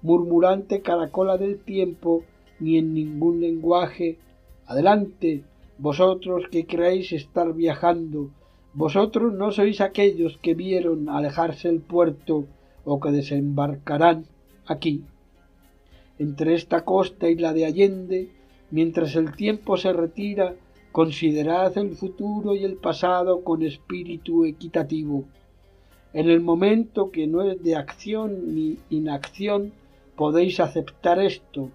murmurante 0.00 0.80
caracola 0.80 1.36
del 1.36 1.58
tiempo, 1.58 2.24
ni 2.60 2.78
en 2.78 2.94
ningún 2.94 3.42
lenguaje. 3.42 4.16
Adelante, 4.64 5.44
vosotros 5.76 6.44
que 6.50 6.64
creéis 6.64 7.12
estar 7.12 7.52
viajando, 7.52 8.30
vosotros 8.72 9.34
no 9.34 9.52
sois 9.52 9.82
aquellos 9.82 10.38
que 10.38 10.54
vieron 10.54 11.10
alejarse 11.10 11.68
el 11.68 11.82
puerto 11.82 12.46
o 12.86 13.00
que 13.00 13.10
desembarcarán 13.10 14.24
aquí. 14.64 15.04
Entre 16.18 16.54
esta 16.54 16.84
costa 16.84 17.28
y 17.28 17.36
la 17.36 17.52
de 17.52 17.64
Allende, 17.64 18.28
mientras 18.70 19.14
el 19.14 19.34
tiempo 19.36 19.76
se 19.76 19.92
retira, 19.92 20.54
considerad 20.92 21.76
el 21.78 21.94
futuro 21.94 22.54
y 22.54 22.64
el 22.64 22.76
pasado 22.76 23.44
con 23.44 23.62
espíritu 23.62 24.44
equitativo. 24.44 25.24
En 26.12 26.28
el 26.28 26.40
momento 26.40 27.10
que 27.10 27.26
no 27.26 27.42
es 27.42 27.62
de 27.62 27.76
acción 27.76 28.54
ni 28.54 28.78
inacción, 28.90 29.72
podéis 30.16 30.58
aceptar 30.58 31.20
esto. 31.20 31.70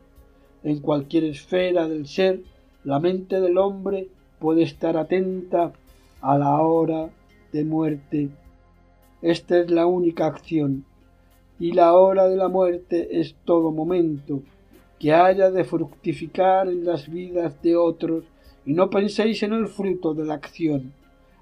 En 0.64 0.80
cualquier 0.80 1.24
esfera 1.26 1.88
del 1.88 2.08
ser, 2.08 2.42
la 2.84 3.00
mente 3.00 3.40
del 3.40 3.58
hombre 3.58 4.10
puede 4.40 4.64
estar 4.64 4.98
atenta 4.98 5.72
a 6.20 6.38
la 6.38 6.62
hora 6.62 7.10
de 7.54 7.64
muerte. 7.64 8.30
Esta 9.22 9.60
es 9.60 9.72
la 9.72 9.86
única 9.86 10.26
acción, 10.26 10.84
y 11.64 11.72
la 11.72 11.94
hora 11.94 12.28
de 12.28 12.36
la 12.36 12.50
muerte 12.50 13.22
es 13.22 13.38
todo 13.46 13.72
momento 13.72 14.42
que 15.00 15.14
haya 15.14 15.50
de 15.50 15.64
fructificar 15.64 16.68
en 16.68 16.84
las 16.84 17.10
vidas 17.10 17.62
de 17.62 17.78
otros, 17.78 18.26
y 18.66 18.74
no 18.74 18.90
penséis 18.90 19.44
en 19.44 19.54
el 19.54 19.68
fruto 19.68 20.14
de 20.14 20.26
la 20.26 20.34
acción. 20.34 20.92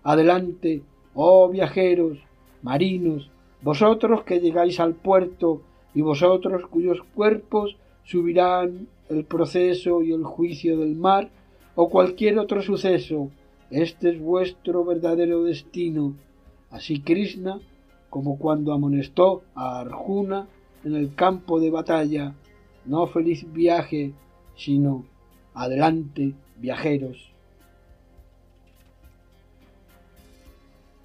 Adelante, 0.03 0.83
oh 1.15 1.49
viajeros, 1.49 2.19
marinos, 2.61 3.31
vosotros 3.63 4.23
que 4.23 4.39
llegáis 4.39 4.79
al 4.79 4.93
puerto, 4.93 5.63
y 5.95 6.01
vosotros 6.01 6.67
cuyos 6.67 7.01
cuerpos 7.15 7.75
subirán 8.03 8.89
el 9.09 9.25
proceso 9.25 10.03
y 10.03 10.11
el 10.11 10.23
juicio 10.23 10.77
del 10.77 10.95
mar, 10.95 11.31
o 11.73 11.89
cualquier 11.89 12.37
otro 12.37 12.61
suceso, 12.61 13.31
este 13.71 14.11
es 14.11 14.19
vuestro 14.19 14.85
verdadero 14.85 15.45
destino. 15.45 16.13
Así 16.69 17.01
Krishna, 17.01 17.59
como 18.11 18.37
cuando 18.37 18.73
amonestó 18.73 19.41
a 19.55 19.79
Arjuna 19.79 20.45
en 20.83 20.95
el 20.97 21.15
campo 21.15 21.61
de 21.61 21.71
batalla, 21.71 22.35
no 22.85 23.07
feliz 23.07 23.49
viaje, 23.53 24.11
sino 24.57 25.05
adelante, 25.53 26.33
viajeros. 26.57 27.31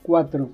4. 0.03 0.51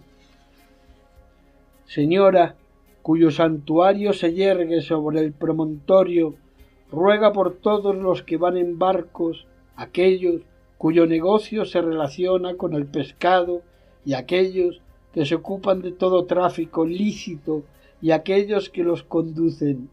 Señora, 1.86 2.55
cuyo 3.00 3.30
santuario 3.30 4.12
se 4.12 4.34
yergue 4.34 4.82
sobre 4.82 5.20
el 5.20 5.32
promontorio, 5.32 6.34
ruega 6.90 7.32
por 7.32 7.55
todos 7.55 7.96
los 7.96 8.22
que 8.22 8.36
van 8.36 8.59
en 8.59 8.78
barcos, 8.78 9.46
aquellos 9.74 10.42
cuyo 10.76 11.07
negocio 11.07 11.64
se 11.64 11.80
relaciona 11.80 12.59
con 12.59 12.74
el 12.74 12.84
pescado 12.84 13.62
y 14.05 14.12
aquellos 14.12 14.82
que 15.12 15.26
se 15.26 15.34
ocupan 15.34 15.82
de 15.82 15.92
todo 15.92 16.24
tráfico 16.24 16.86
lícito 16.86 17.64
y 18.00 18.10
aquellos 18.10 18.70
que 18.70 18.82
los 18.82 19.02
conducen. 19.02 19.88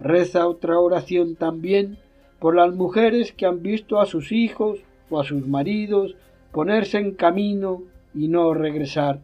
Reza 0.00 0.46
otra 0.46 0.78
oración 0.78 1.36
también 1.36 1.98
por 2.38 2.54
las 2.54 2.74
mujeres 2.74 3.32
que 3.32 3.46
han 3.46 3.62
visto 3.62 4.00
a 4.00 4.06
sus 4.06 4.32
hijos 4.32 4.80
o 5.10 5.20
a 5.20 5.24
sus 5.24 5.46
maridos 5.46 6.16
ponerse 6.52 6.98
en 6.98 7.12
camino 7.12 7.82
y 8.14 8.28
no 8.28 8.54
regresar. 8.54 9.20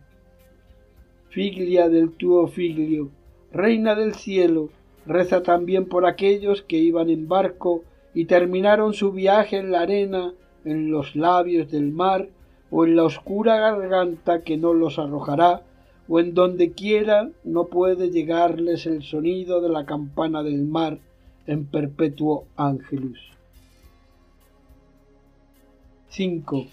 Figlia 1.30 1.88
del 1.88 2.10
tuo 2.10 2.46
figlio, 2.46 3.10
reina 3.52 3.94
del 3.94 4.14
cielo, 4.14 4.68
reza 5.06 5.42
también 5.42 5.86
por 5.86 6.06
aquellos 6.06 6.62
que 6.62 6.76
iban 6.76 7.08
en 7.08 7.28
barco 7.28 7.84
y 8.14 8.26
terminaron 8.26 8.92
su 8.92 9.12
viaje 9.12 9.56
en 9.56 9.72
la 9.72 9.80
arena, 9.80 10.34
en 10.64 10.90
los 10.90 11.16
labios 11.16 11.70
del 11.70 11.90
mar, 11.90 12.28
o 12.72 12.84
en 12.84 12.96
la 12.96 13.04
oscura 13.04 13.58
garganta 13.58 14.42
que 14.42 14.56
no 14.56 14.74
los 14.74 14.98
arrojará, 14.98 15.62
o 16.08 16.18
en 16.18 16.34
donde 16.34 16.72
quiera 16.72 17.30
no 17.44 17.66
puede 17.66 18.10
llegarles 18.10 18.86
el 18.86 19.04
sonido 19.04 19.60
de 19.60 19.68
la 19.68 19.86
campana 19.86 20.42
del 20.42 20.64
mar 20.64 20.98
en 21.46 21.66
perpetuo 21.66 22.46
ángelus. 22.56 23.20
5. 26.08 26.66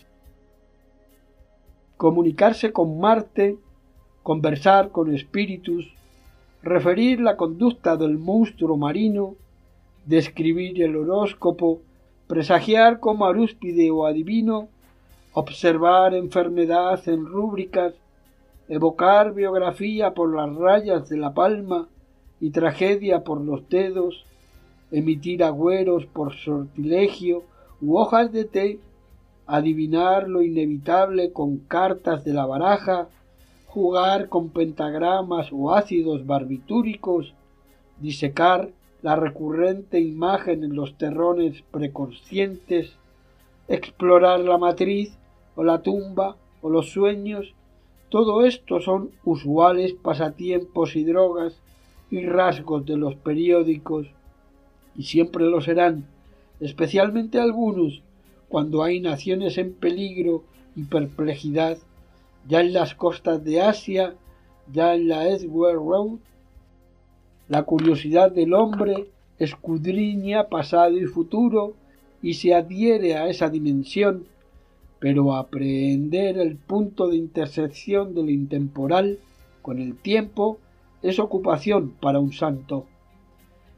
Comunicarse 1.98 2.74
con 2.74 3.00
Marte 3.00 3.58
conversar 4.24 4.92
con 4.92 5.14
espíritus, 5.14 5.92
referir 6.62 7.20
la 7.20 7.36
conducta 7.36 7.98
del 7.98 8.20
monstruo 8.20 8.78
marino, 8.78 9.36
describir 10.06 10.84
el 10.84 10.96
horóscopo, 10.96 11.82
presagiar 12.28 13.00
como 13.00 13.26
arúspide 13.26 13.90
o 13.90 14.06
adivino, 14.06 14.70
observar 15.34 16.14
enfermedad 16.14 17.08
en 17.08 17.26
rúbricas, 17.26 17.94
evocar 18.68 19.34
biografía 19.34 20.14
por 20.14 20.36
las 20.36 20.56
rayas 20.56 21.10
de 21.10 21.18
la 21.18 21.34
palma 21.34 21.88
y 22.40 22.52
tragedia 22.52 23.24
por 23.24 23.42
los 23.42 23.68
dedos, 23.70 24.26
emitir 24.92 25.44
agüeros 25.44 26.06
por 26.06 26.34
sortilegio 26.34 27.44
u 27.82 27.98
hojas 27.98 28.32
de 28.32 28.46
té, 28.46 28.80
adivinar 29.46 30.28
lo 30.28 30.42
inevitable 30.42 31.32
con 31.32 31.58
cartas 31.58 32.24
de 32.24 32.34
la 32.34 32.46
baraja, 32.46 33.08
jugar 33.68 34.30
con 34.30 34.50
pentagramas 34.50 35.50
o 35.52 35.74
ácidos 35.74 36.26
barbitúricos, 36.26 37.34
disecar 38.00 38.70
la 39.02 39.16
recurrente 39.16 40.00
imagen 40.00 40.64
en 40.64 40.76
los 40.76 40.98
terrones 40.98 41.62
preconscientes, 41.72 42.94
explorar 43.68 44.40
la 44.40 44.58
matriz 44.58 45.19
o 45.60 45.64
la 45.66 45.82
tumba 45.82 46.38
o 46.62 46.70
los 46.70 46.92
sueños, 46.92 47.54
todo 48.08 48.46
esto 48.46 48.80
son 48.80 49.12
usuales 49.26 49.92
pasatiempos 49.92 50.96
y 50.96 51.04
drogas 51.04 51.60
y 52.10 52.26
rasgos 52.26 52.86
de 52.86 52.96
los 52.96 53.16
periódicos, 53.16 54.08
y 54.96 55.04
siempre 55.04 55.44
lo 55.44 55.60
serán, 55.60 56.06
especialmente 56.62 57.42
algunos, 57.42 58.02
cuando 58.48 58.84
hay 58.84 59.02
naciones 59.02 59.58
en 59.58 59.74
peligro 59.74 60.44
y 60.78 60.84
perplejidad 60.84 61.78
ya 62.48 62.62
en 62.62 62.72
las 62.72 62.96
costas 62.96 63.44
de 63.44 63.60
Asia, 63.60 64.16
ya 64.72 64.96
en 64.96 65.10
la 65.10 65.28
Edgware 65.28 65.76
Road, 65.76 66.20
la 67.50 67.64
curiosidad 67.64 68.32
del 68.32 68.54
hombre 68.54 69.10
escudriña 69.40 70.48
pasado 70.48 70.98
y 70.98 71.06
futuro 71.06 71.74
y 72.22 72.36
se 72.36 72.56
adhiere 72.56 73.18
a 73.18 73.28
esa 73.28 73.50
dimensión, 73.50 74.24
pero 75.00 75.36
aprehender 75.36 76.38
el 76.38 76.58
punto 76.58 77.08
de 77.08 77.16
intersección 77.16 78.14
del 78.14 78.30
intemporal 78.30 79.20
con 79.62 79.80
el 79.80 79.96
tiempo 79.96 80.60
es 81.02 81.20
ocupación 81.20 81.92
para 82.02 82.20
un 82.20 82.34
santo. 82.34 82.86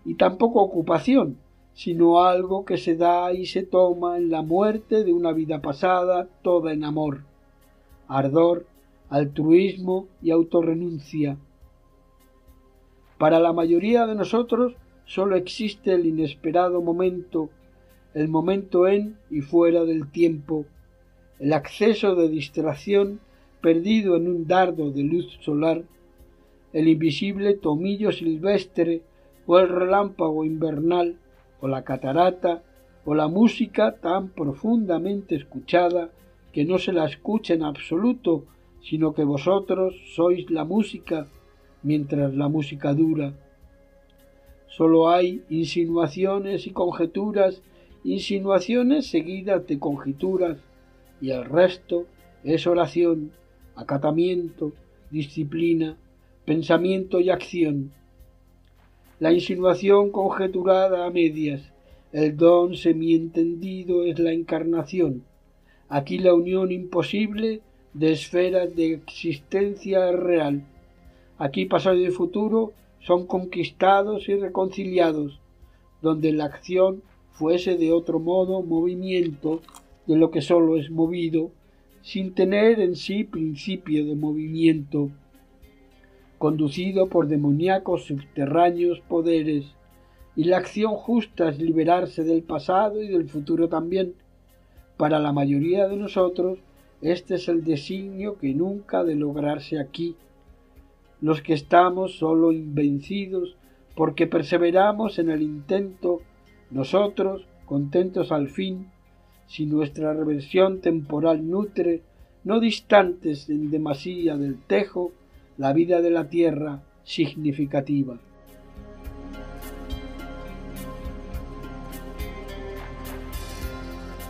Y 0.03 0.15
tampoco 0.15 0.61
ocupación, 0.61 1.37
sino 1.73 2.23
algo 2.23 2.65
que 2.65 2.77
se 2.77 2.95
da 2.95 3.31
y 3.33 3.45
se 3.45 3.63
toma 3.63 4.17
en 4.17 4.31
la 4.31 4.41
muerte 4.41 5.03
de 5.03 5.13
una 5.13 5.31
vida 5.31 5.61
pasada 5.61 6.27
toda 6.41 6.73
en 6.73 6.83
amor, 6.83 7.21
ardor, 8.07 8.65
altruismo 9.09 10.07
y 10.23 10.31
autorrenuncia. 10.31 11.37
Para 13.19 13.39
la 13.39 13.53
mayoría 13.53 14.07
de 14.07 14.15
nosotros 14.15 14.73
sólo 15.05 15.35
existe 15.35 15.93
el 15.93 16.07
inesperado 16.07 16.81
momento, 16.81 17.49
el 18.15 18.27
momento 18.27 18.87
en 18.87 19.17
y 19.29 19.41
fuera 19.41 19.83
del 19.83 20.09
tiempo, 20.09 20.65
el 21.41 21.53
acceso 21.53 22.13
de 22.13 22.29
distracción 22.29 23.19
perdido 23.61 24.15
en 24.15 24.27
un 24.27 24.45
dardo 24.45 24.91
de 24.91 25.01
luz 25.01 25.39
solar, 25.41 25.83
el 26.71 26.87
invisible 26.87 27.55
tomillo 27.55 28.11
silvestre 28.11 29.01
o 29.47 29.57
el 29.57 29.67
relámpago 29.67 30.45
invernal 30.45 31.17
o 31.59 31.67
la 31.67 31.83
catarata 31.83 32.61
o 33.05 33.15
la 33.15 33.27
música 33.27 33.95
tan 33.95 34.29
profundamente 34.29 35.33
escuchada 35.33 36.11
que 36.53 36.63
no 36.63 36.77
se 36.77 36.93
la 36.93 37.05
escucha 37.05 37.55
en 37.55 37.63
absoluto, 37.63 38.45
sino 38.83 39.15
que 39.15 39.23
vosotros 39.23 39.95
sois 40.15 40.51
la 40.51 40.63
música 40.63 41.27
mientras 41.81 42.35
la 42.35 42.49
música 42.49 42.93
dura. 42.93 43.33
Solo 44.67 45.09
hay 45.09 45.43
insinuaciones 45.49 46.67
y 46.67 46.69
conjeturas, 46.71 47.63
insinuaciones 48.03 49.07
seguidas 49.07 49.65
de 49.65 49.79
conjeturas, 49.79 50.57
y 51.21 51.31
el 51.31 51.45
resto 51.45 52.07
es 52.43 52.65
oración, 52.67 53.31
acatamiento, 53.75 54.73
disciplina, 55.11 55.97
pensamiento 56.45 57.19
y 57.19 57.29
acción. 57.29 57.91
La 59.19 59.31
insinuación 59.31 60.11
conjeturada 60.11 61.05
a 61.05 61.11
medias, 61.11 61.61
el 62.11 62.35
don 62.35 62.75
semientendido 62.75 64.03
es 64.03 64.17
la 64.19 64.33
encarnación. 64.33 65.23
Aquí 65.87 66.17
la 66.17 66.33
unión 66.33 66.71
imposible 66.71 67.61
de 67.93 68.11
esferas 68.13 68.75
de 68.75 68.93
existencia 68.93 70.11
real. 70.11 70.63
Aquí 71.37 71.65
pasado 71.65 71.97
y 71.97 72.09
futuro 72.09 72.73
son 72.99 73.27
conquistados 73.27 74.27
y 74.29 74.35
reconciliados, 74.35 75.39
donde 76.01 76.31
la 76.31 76.45
acción 76.45 77.03
fuese 77.31 77.75
de 77.77 77.91
otro 77.91 78.19
modo 78.19 78.61
movimiento 78.61 79.61
de 80.07 80.15
lo 80.15 80.31
que 80.31 80.41
sólo 80.41 80.77
es 80.77 80.89
movido, 80.89 81.51
sin 82.01 82.33
tener 82.33 82.79
en 82.79 82.95
sí 82.95 83.23
principio 83.23 84.05
de 84.05 84.15
movimiento, 84.15 85.11
conducido 86.37 87.07
por 87.07 87.27
demoníacos 87.27 88.05
subterráneos 88.05 88.99
poderes, 89.01 89.75
y 90.35 90.45
la 90.45 90.57
acción 90.57 90.95
justa 90.95 91.49
es 91.49 91.59
liberarse 91.59 92.23
del 92.23 92.41
pasado 92.41 93.03
y 93.03 93.07
del 93.07 93.29
futuro 93.29 93.67
también. 93.67 94.13
Para 94.97 95.19
la 95.19 95.33
mayoría 95.33 95.87
de 95.87 95.97
nosotros, 95.97 96.59
este 97.01 97.35
es 97.35 97.47
el 97.47 97.63
designio 97.63 98.37
que 98.37 98.53
nunca 98.53 98.99
ha 98.99 99.03
de 99.03 99.15
lograrse 99.15 99.79
aquí, 99.79 100.15
los 101.19 101.41
que 101.41 101.53
estamos 101.53 102.17
solo 102.17 102.51
invencidos 102.51 103.55
porque 103.95 104.27
perseveramos 104.27 105.19
en 105.19 105.29
el 105.29 105.41
intento, 105.41 106.21
nosotros, 106.69 107.45
contentos 107.65 108.31
al 108.31 108.47
fin, 108.47 108.87
si 109.47 109.65
nuestra 109.65 110.13
reversión 110.13 110.79
temporal 110.79 111.49
nutre, 111.49 112.01
no 112.43 112.59
distantes 112.59 113.49
en 113.49 113.69
demasía 113.69 114.37
del 114.37 114.59
tejo, 114.61 115.11
la 115.57 115.73
vida 115.73 116.01
de 116.01 116.09
la 116.09 116.29
tierra 116.29 116.81
significativa. 117.03 118.17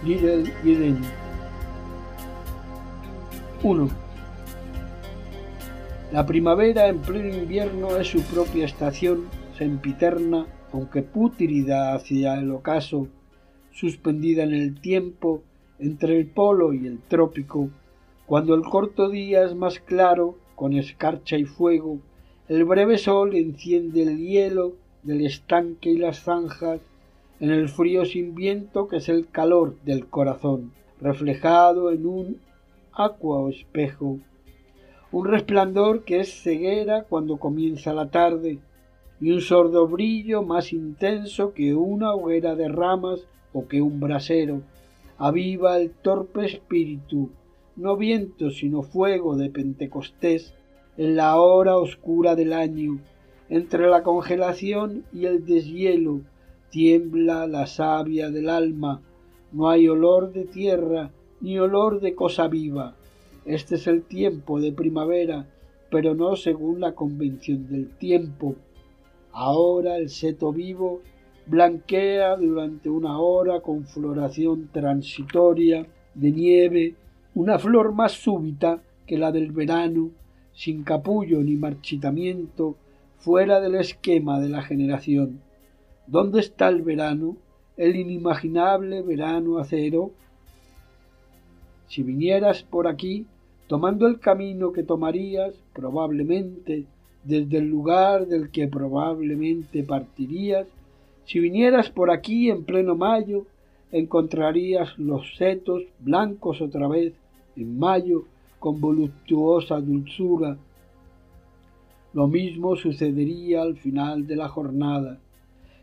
Little 0.04 0.52
1. 3.64 3.90
La 6.12 6.26
primavera 6.26 6.88
en 6.88 6.98
pleno 7.00 7.38
invierno 7.38 7.96
es 7.98 8.08
su 8.08 8.22
propia 8.24 8.66
estación, 8.66 9.26
sempiterna, 9.58 10.48
aunque 10.74 11.04
pútrida 11.04 11.94
hacia 11.94 12.34
el 12.34 12.52
ocaso, 12.52 13.08
suspendida 13.72 14.44
en 14.44 14.54
el 14.54 14.80
tiempo 14.80 15.44
entre 15.80 16.18
el 16.18 16.28
polo 16.28 16.74
y 16.74 16.88
el 16.88 17.00
trópico, 17.00 17.70
cuando 18.26 18.54
el 18.56 18.62
corto 18.64 19.10
día 19.10 19.44
es 19.44 19.56
más 19.56 19.80
claro, 19.80 20.38
con 20.56 20.74
escarcha 20.74 21.38
y 21.38 21.46
fuego, 21.46 22.00
el 22.48 22.66
breve 22.66 22.98
sol 22.98 23.36
enciende 23.36 24.04
el 24.04 24.18
hielo 24.18 24.74
del 25.04 25.26
estanque 25.26 25.90
y 25.90 25.98
las 25.98 26.24
zanjas, 26.24 26.82
en 27.40 27.50
el 27.50 27.70
frío 27.70 28.06
sin 28.06 28.36
viento 28.36 28.88
que 28.88 28.98
es 28.98 29.10
el 29.10 29.28
calor 29.30 29.76
del 29.84 30.08
corazón, 30.08 30.72
reflejado 31.00 31.92
en 31.92 32.06
un 32.06 32.38
aqua 32.94 33.40
o 33.40 33.50
espejo 33.50 34.20
un 35.12 35.28
resplandor 35.28 36.04
que 36.04 36.22
es 36.22 36.42
ceguera 36.42 37.04
cuando 37.04 37.38
comienza 37.38 37.94
la 37.94 38.10
tarde, 38.10 38.60
y 39.20 39.32
un 39.32 39.42
sordo 39.42 39.88
brillo 39.88 40.42
más 40.42 40.72
intenso 40.74 41.54
que 41.54 41.76
una 41.76 42.14
hoguera 42.14 42.56
de 42.56 42.70
ramas 42.70 43.28
o 43.54 43.68
que 43.68 43.82
un 43.82 44.00
brasero. 44.00 44.62
Aviva 45.18 45.78
el 45.80 45.92
torpe 45.92 46.46
espíritu, 46.46 47.30
no 47.76 47.96
viento 47.98 48.50
sino 48.52 48.82
fuego 48.82 49.36
de 49.36 49.50
Pentecostés, 49.50 50.54
en 50.98 51.16
la 51.16 51.40
hora 51.40 51.78
oscura 51.78 52.36
del 52.36 52.54
año, 52.54 53.00
entre 53.50 53.88
la 53.88 54.04
congelación 54.04 55.06
y 55.14 55.26
el 55.26 55.46
deshielo, 55.46 56.22
tiembla 56.70 57.48
la 57.48 57.68
savia 57.68 58.30
del 58.30 58.50
alma, 58.50 59.02
no 59.52 59.70
hay 59.70 59.88
olor 59.88 60.32
de 60.32 60.46
tierra 60.46 61.12
ni 61.40 61.60
olor 61.60 62.00
de 62.00 62.16
cosa 62.16 62.48
viva 62.48 62.96
este 63.46 63.76
es 63.76 63.88
el 63.88 64.04
tiempo 64.04 64.62
de 64.62 64.72
primavera, 64.72 65.48
pero 65.90 66.14
no 66.14 66.36
según 66.36 66.80
la 66.80 66.94
convención 66.94 67.68
del 67.68 67.90
tiempo. 67.90 68.56
Ahora 69.32 69.98
el 69.98 70.10
seto 70.10 70.54
vivo 70.54 71.02
blanquea 71.52 72.36
durante 72.38 72.90
una 72.90 73.20
hora 73.20 73.60
con 73.62 73.86
floración 73.86 74.70
transitoria 74.72 75.86
de 76.16 76.32
nieve, 76.32 76.96
una 77.36 77.60
flor 77.60 77.94
más 77.94 78.14
súbita 78.14 78.82
que 79.06 79.18
la 79.18 79.32
del 79.32 79.52
verano, 79.52 80.10
sin 80.54 80.84
capullo 80.84 81.42
ni 81.44 81.58
marchitamiento, 81.58 82.76
fuera 83.20 83.60
del 83.60 83.76
esquema 83.76 84.40
de 84.40 84.50
la 84.50 84.64
generación. 84.64 85.42
¿Dónde 86.08 86.40
está 86.40 86.70
el 86.70 86.82
verano? 86.82 87.38
El 87.78 87.96
inimaginable 87.96 89.02
verano 89.02 89.60
acero 89.60 90.12
si 91.92 92.04
vinieras 92.04 92.64
por 92.64 92.88
aquí, 92.88 93.26
tomando 93.68 94.08
el 94.08 94.22
camino 94.22 94.72
que 94.72 94.82
tomarías, 94.82 95.54
probablemente, 95.74 96.86
desde 97.26 97.58
el 97.58 97.66
lugar 97.68 98.28
del 98.28 98.50
que 98.50 98.70
probablemente 98.70 99.84
partirías, 99.84 100.68
si 101.26 101.40
vinieras 101.40 101.90
por 101.90 102.12
aquí 102.12 102.50
en 102.50 102.64
pleno 102.64 102.96
mayo, 102.96 103.46
encontrarías 103.92 104.98
los 104.98 105.36
setos 105.38 105.84
blancos 106.00 106.62
otra 106.62 106.88
vez 106.88 107.14
en 107.56 107.78
mayo 107.78 108.26
con 108.60 108.80
voluptuosa 108.80 109.80
dulzura. 109.80 110.58
Lo 112.14 112.28
mismo 112.28 112.76
sucedería 112.76 113.62
al 113.62 113.78
final 113.78 114.28
de 114.28 114.36
la 114.36 114.50
jornada. 114.50 115.20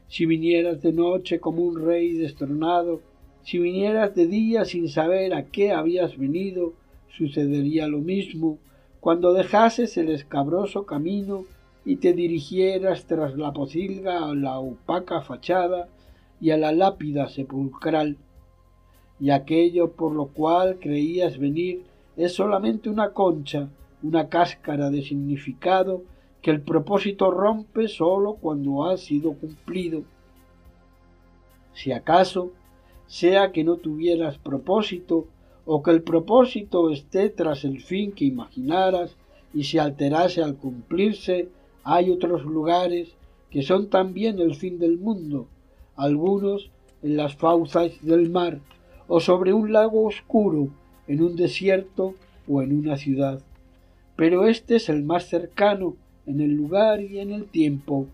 Si 0.09 0.27
vinieras 0.27 0.83
de 0.83 0.93
noche 0.93 1.41
como 1.41 1.63
un 1.63 1.85
rey 1.85 2.13
destronado, 2.15 3.01
si 3.43 3.59
vinieras 3.59 4.15
de 4.15 4.27
día 4.27 4.65
sin 4.65 4.89
saber 4.89 5.35
a 5.35 5.45
qué 5.47 5.73
habías 5.73 6.17
venido, 6.17 6.73
sucedería 7.11 7.89
lo 7.89 7.99
mismo 7.99 8.59
cuando 9.01 9.33
dejases 9.33 9.97
el 9.97 10.11
escabroso 10.11 10.85
camino 10.85 11.45
y 11.85 11.97
te 11.97 12.13
dirigieras 12.13 13.07
tras 13.07 13.37
la 13.37 13.53
pocilga 13.53 14.25
a 14.29 14.35
la 14.35 14.59
opaca 14.59 15.23
fachada 15.23 15.89
y 16.41 16.51
a 16.51 16.57
la 16.57 16.73
lápida 16.73 17.29
sepulcral. 17.29 18.17
Y 19.21 19.31
aquello 19.31 19.93
por 19.93 20.13
lo 20.13 20.27
cual 20.27 20.79
creías 20.81 21.39
venir 21.39 21.83
es 22.17 22.35
solamente 22.35 22.91
una 22.91 23.11
concha, 23.11 23.69
una 24.03 24.29
cáscara 24.29 24.91
de 24.91 25.03
significado 25.03 26.03
que 26.43 26.51
el 26.51 26.61
propósito 26.61 27.31
rompe 27.31 27.89
sólo 27.89 28.35
cuando 28.35 28.87
ha 28.87 28.97
sido 28.97 29.33
cumplido. 29.35 30.03
Si 31.73 31.93
acaso 31.93 32.53
sea 33.07 33.53
que 33.53 33.65
no 33.65 33.77
tuvieras 33.77 34.39
propósito, 34.39 35.27
o 35.65 35.83
que 35.83 35.91
el 35.91 36.03
propósito 36.03 36.91
esté 36.91 37.31
tras 37.31 37.65
el 37.65 37.81
fin 37.83 38.13
que 38.13 38.25
imaginaras, 38.25 39.17
y 39.55 39.65
se 39.65 39.81
alterase 39.81 40.43
al 40.43 40.57
cumplirse, 40.57 41.49
hay 41.91 42.11
otros 42.11 42.45
lugares 42.45 43.15
que 43.51 43.63
son 43.63 43.89
también 43.89 44.41
el 44.41 44.55
fin 44.57 44.79
del 44.79 44.99
mundo, 44.99 45.47
algunos 45.97 46.71
en 47.03 47.17
las 47.17 47.35
fauces 47.35 48.05
del 48.05 48.29
mar, 48.29 48.61
o 49.07 49.21
sobre 49.21 49.55
un 49.55 49.73
lago 49.73 50.05
oscuro, 50.05 50.69
en 51.07 51.23
un 51.23 51.35
desierto 51.35 52.15
o 52.47 52.61
en 52.61 52.79
una 52.79 52.99
ciudad. 52.99 53.41
Pero 54.17 54.47
este 54.47 54.77
es 54.77 54.91
el 54.91 55.03
más 55.03 55.29
cercano 55.29 55.97
en 56.27 56.43
el 56.43 56.53
lugar 56.53 57.01
y 57.01 57.21
en 57.21 57.33
el 57.33 57.47
tiempo. 57.47 58.07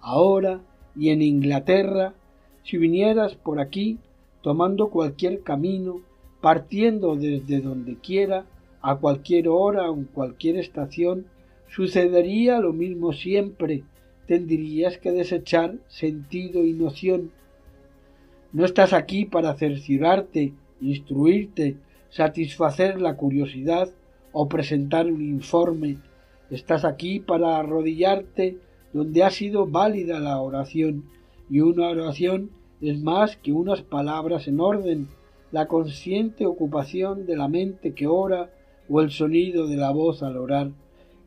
Ahora 0.00 0.60
y 0.94 1.08
en 1.08 1.20
Inglaterra, 1.20 2.14
si 2.62 2.78
vinieras 2.78 3.34
por 3.34 3.58
aquí, 3.58 3.98
tomando 4.42 4.90
cualquier 4.90 5.42
camino, 5.42 6.02
partiendo 6.40 7.16
desde 7.16 7.60
donde 7.60 7.96
quiera, 7.96 8.46
a 8.80 8.94
cualquier 8.94 9.48
hora 9.48 9.90
o 9.90 9.96
en 9.96 10.04
cualquier 10.04 10.56
estación, 10.56 11.26
sucedería 11.68 12.60
lo 12.60 12.72
mismo 12.72 13.12
siempre, 13.12 13.84
tendrías 14.26 14.98
que 14.98 15.12
desechar 15.12 15.76
sentido 15.88 16.64
y 16.64 16.72
noción. 16.72 17.30
No 18.52 18.64
estás 18.64 18.92
aquí 18.92 19.24
para 19.24 19.54
cerciorarte, 19.54 20.52
instruirte, 20.80 21.76
satisfacer 22.10 23.00
la 23.00 23.16
curiosidad 23.16 23.90
o 24.32 24.48
presentar 24.48 25.06
un 25.06 25.22
informe. 25.22 25.98
Estás 26.50 26.84
aquí 26.84 27.20
para 27.20 27.58
arrodillarte 27.58 28.56
donde 28.92 29.22
ha 29.22 29.30
sido 29.30 29.66
válida 29.66 30.18
la 30.18 30.40
oración, 30.40 31.04
y 31.50 31.60
una 31.60 31.88
oración 31.88 32.50
es 32.80 33.00
más 33.00 33.36
que 33.36 33.52
unas 33.52 33.82
palabras 33.82 34.48
en 34.48 34.60
orden, 34.60 35.08
la 35.50 35.66
consciente 35.66 36.46
ocupación 36.46 37.26
de 37.26 37.36
la 37.36 37.48
mente 37.48 37.94
que 37.94 38.06
ora 38.06 38.50
o 38.88 39.00
el 39.00 39.10
sonido 39.10 39.66
de 39.66 39.76
la 39.76 39.90
voz 39.90 40.22
al 40.22 40.36
orar, 40.36 40.70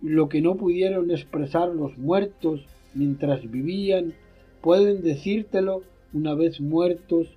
lo 0.02 0.30
que 0.30 0.42
no 0.42 0.56
pudieron 0.56 1.12
expresar 1.12 1.70
los 1.70 1.98
muertos 1.98 2.66
mientras 2.94 3.50
vivían, 3.50 4.14
pueden 4.62 5.02
decírtelo 5.02 5.84
una 6.14 6.34
vez 6.34 6.60
muertos, 6.60 7.28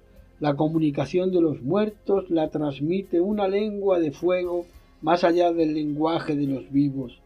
la 0.41 0.57
comunicación 0.57 1.31
de 1.31 1.41
los 1.41 1.63
muertos 1.63 2.29
la 2.31 2.49
transmite 2.51 3.21
una 3.21 3.49
lengua 3.49 4.01
de 4.01 4.11
fuego 4.11 4.67
más 5.01 5.23
allá 5.23 5.53
del 5.53 5.75
lenguaje 5.75 6.35
de 6.35 6.47
los 6.47 6.71
vivos. 6.73 7.21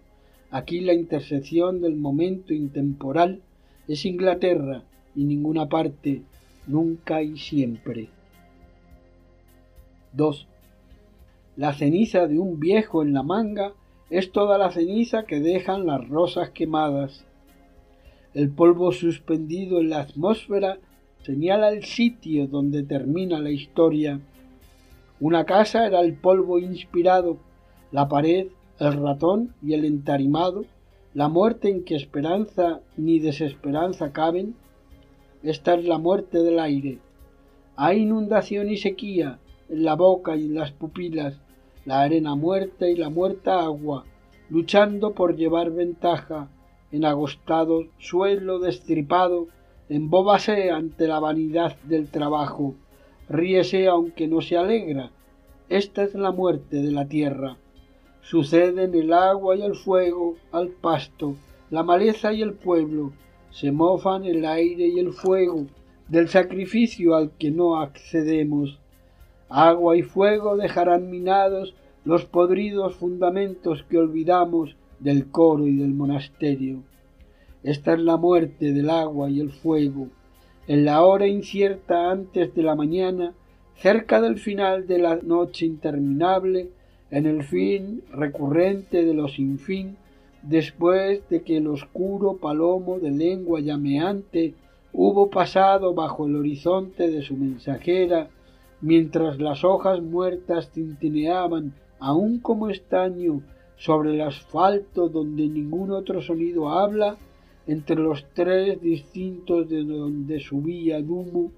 Aquí 0.51 0.81
la 0.81 0.93
intersección 0.93 1.81
del 1.81 1.97
momento 1.97 2.53
intemporal 2.53 3.41
es 3.87 4.05
Inglaterra 4.05 4.83
y 5.15 5.25
ninguna 5.25 5.69
parte, 5.69 6.23
nunca 6.67 7.23
y 7.23 7.39
siempre. 7.39 8.09
2. 10.13 10.47
La 11.57 11.73
ceniza 11.73 12.27
de 12.27 12.39
un 12.39 12.61
viejo 12.61 13.03
en 13.03 13.13
la 13.13 13.23
manga 13.23 13.73
es 14.11 14.33
toda 14.33 14.59
la 14.59 14.71
ceniza 14.71 15.25
que 15.25 15.41
dejan 15.41 15.87
las 15.87 16.09
rosas 16.09 16.51
quemadas. 16.51 17.25
El 18.35 18.51
polvo 18.51 18.93
suspendido 18.93 19.81
en 19.81 19.91
la 19.91 20.01
atmósfera 20.01 20.79
señala 21.23 21.71
el 21.71 21.85
sitio 21.85 22.47
donde 22.47 22.83
termina 22.83 23.39
la 23.39 23.51
historia. 23.51 24.21
Una 25.21 25.45
casa 25.45 25.87
era 25.87 26.01
el 26.01 26.15
polvo 26.15 26.59
inspirado, 26.59 27.39
la 27.91 28.09
pared, 28.09 28.49
el 28.79 28.93
ratón 28.95 29.55
y 29.63 29.75
el 29.75 29.85
entarimado, 29.85 30.65
la 31.15 31.29
muerte 31.29 31.69
en 31.69 31.85
que 31.85 31.97
esperanza 31.97 32.81
ni 32.97 33.19
desesperanza 33.19 34.13
caben. 34.13 34.55
Esta 35.43 35.75
es 35.75 35.85
la 35.85 35.99
muerte 35.99 36.39
del 36.43 36.61
aire. 36.61 36.99
Hay 37.77 38.03
inundación 38.03 38.71
y 38.71 38.77
sequía 38.77 39.39
en 39.69 39.85
la 39.85 39.95
boca 39.97 40.37
y 40.37 40.47
en 40.47 40.55
las 40.55 40.73
pupilas, 40.73 41.41
la 41.89 42.03
arena 42.03 42.35
muerta 42.35 42.87
y 42.87 42.97
la 42.97 43.09
muerta 43.09 43.63
agua, 43.63 44.05
luchando 44.51 45.15
por 45.15 45.37
llevar 45.37 45.71
ventaja 45.71 46.51
en 46.93 47.07
agostado 47.07 47.87
suelo 47.97 48.59
destripado 48.59 49.49
embóbase 49.89 50.71
ante 50.71 51.07
la 51.07 51.19
vanidad 51.19 51.77
del 51.85 52.11
trabajo, 52.11 52.75
ríese 53.31 53.89
aunque 53.89 54.29
no 54.29 54.43
se 54.43 54.59
alegra. 54.59 55.13
Esta 55.71 56.03
es 56.03 56.15
la 56.15 56.31
muerte 56.31 56.77
de 56.77 56.93
la 56.93 57.09
tierra. 57.09 57.57
Suceden 58.21 58.95
el 58.95 59.11
agua 59.15 59.57
y 59.57 59.63
el 59.63 59.75
fuego 59.75 60.37
al 60.53 60.69
pasto, 60.69 61.37
la 61.71 61.83
maleza 61.83 62.35
y 62.35 62.43
el 62.43 62.53
pueblo, 62.53 63.13
se 63.49 63.73
mofan 63.73 64.27
el 64.27 64.45
aire 64.45 64.89
y 64.89 64.99
el 64.99 65.15
fuego 65.15 65.65
del 66.07 66.29
sacrificio 66.29 67.17
al 67.17 67.31
que 67.39 67.51
no 67.51 67.81
accedemos. 67.81 68.79
Agua 69.49 69.97
y 69.97 70.03
fuego 70.03 70.57
dejarán 70.57 71.11
minados 71.11 71.75
los 72.05 72.25
podridos 72.25 72.95
fundamentos 72.95 73.83
que 73.89 73.99
olvidamos 73.99 74.77
del 75.01 75.31
coro 75.31 75.67
y 75.67 75.77
del 75.77 75.95
monasterio. 75.95 76.83
Esta 77.63 77.95
es 77.95 78.01
la 78.01 78.17
muerte 78.17 78.73
del 78.73 78.91
agua 78.91 79.31
y 79.31 79.41
el 79.41 79.51
fuego, 79.51 80.09
en 80.67 80.85
la 80.85 81.03
hora 81.03 81.27
incierta 81.27 82.11
antes 82.11 82.55
de 82.55 82.63
la 82.63 82.75
mañana, 82.75 83.33
cerca 83.77 84.21
del 84.21 84.39
final 84.39 84.87
de 84.87 84.99
la 84.99 85.17
noche 85.17 85.65
interminable, 85.65 86.69
en 87.11 87.27
el 87.27 87.43
fin 87.43 88.03
recurrente 88.13 89.05
de 89.05 89.15
los 89.15 89.35
sinfín, 89.35 89.97
después 90.43 91.27
de 91.31 91.43
que 91.43 91.57
el 91.57 91.69
oscuro 91.69 92.37
palomo 92.37 92.99
de 92.99 93.11
lengua 93.11 93.61
llameante 93.61 94.55
hubo 94.93 95.31
pasado 95.31 95.95
bajo 95.95 96.27
el 96.27 96.37
horizonte 96.37 97.11
de 97.11 97.23
su 97.23 97.37
mensajera, 97.37 98.29
mientras 98.81 99.39
las 99.39 99.65
hojas 99.65 100.01
muertas 100.01 100.71
tintineaban 100.71 101.75
aún 101.99 102.39
como 102.39 102.71
estaño 102.71 103.43
sobre 103.77 104.15
el 104.15 104.21
asfalto 104.21 105.09
donde 105.09 105.47
ningún 105.49 105.91
otro 105.91 106.21
sonido 106.21 106.69
habla, 106.69 107.17
entre 107.67 107.97
los 107.97 108.25
tres 108.33 108.81
distintos 108.81 109.69
de 109.69 109.85
donde 109.85 110.41
subía 110.41 110.97
el 110.97 111.11
humo, 111.11 111.53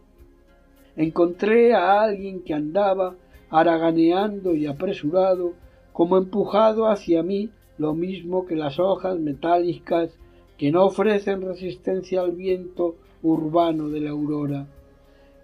encontré 0.97 1.73
a 1.73 2.03
alguien 2.03 2.43
que 2.43 2.53
andaba 2.53 3.15
haraganeando 3.49 4.55
y 4.55 4.67
apresurado, 4.67 5.53
como 5.93 6.17
empujado 6.17 6.89
hacia 6.89 7.23
mí 7.23 7.51
lo 7.79 7.95
mismo 7.95 8.47
que 8.47 8.57
las 8.57 8.79
hojas 8.79 9.19
metálicas 9.19 10.11
que 10.59 10.71
no 10.71 10.85
ofrecen 10.85 11.43
resistencia 11.43 12.21
al 12.21 12.33
viento 12.33 12.97
urbano 13.23 13.89
de 13.89 14.01
la 14.01 14.11
aurora. 14.11 14.67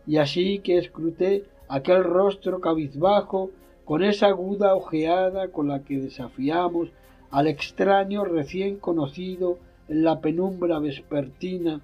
Y 0.07 0.19
así 0.19 0.59
que 0.59 0.79
escruté 0.79 1.45
aquel 1.69 2.05
rostro 2.05 2.61
cabizbajo 2.61 3.51
con 3.85 4.03
esa 4.03 4.27
aguda 4.27 4.75
ojeada 4.75 5.49
con 5.49 5.69
la 5.69 5.83
que 5.83 5.99
desafiamos 5.99 6.89
al 7.31 7.47
extraño 7.47 8.25
recién 8.25 8.77
conocido 8.77 9.59
en 9.89 10.05
la 10.05 10.21
penumbra 10.21 10.79
vespertina, 10.79 11.81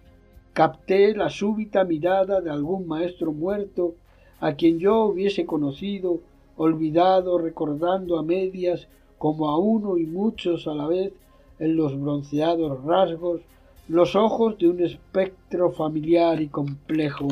capté 0.53 1.14
la 1.14 1.30
súbita 1.30 1.85
mirada 1.85 2.41
de 2.41 2.51
algún 2.51 2.87
maestro 2.87 3.33
muerto 3.33 3.95
a 4.41 4.55
quien 4.55 4.78
yo 4.78 5.05
hubiese 5.05 5.47
conocido, 5.47 6.18
olvidado, 6.57 7.39
recordando 7.39 8.18
a 8.18 8.22
medias, 8.22 8.89
como 9.18 9.49
a 9.49 9.59
uno 9.59 9.99
y 9.99 10.07
muchos 10.07 10.66
a 10.66 10.74
la 10.74 10.89
vez, 10.89 11.12
en 11.61 11.76
los 11.76 11.99
bronceados 12.01 12.83
rasgos, 12.85 13.41
los 13.89 14.16
ojos 14.16 14.59
de 14.59 14.68
un 14.68 14.83
espectro 14.83 15.70
familiar 15.70 16.41
y 16.41 16.49
complejo. 16.49 17.28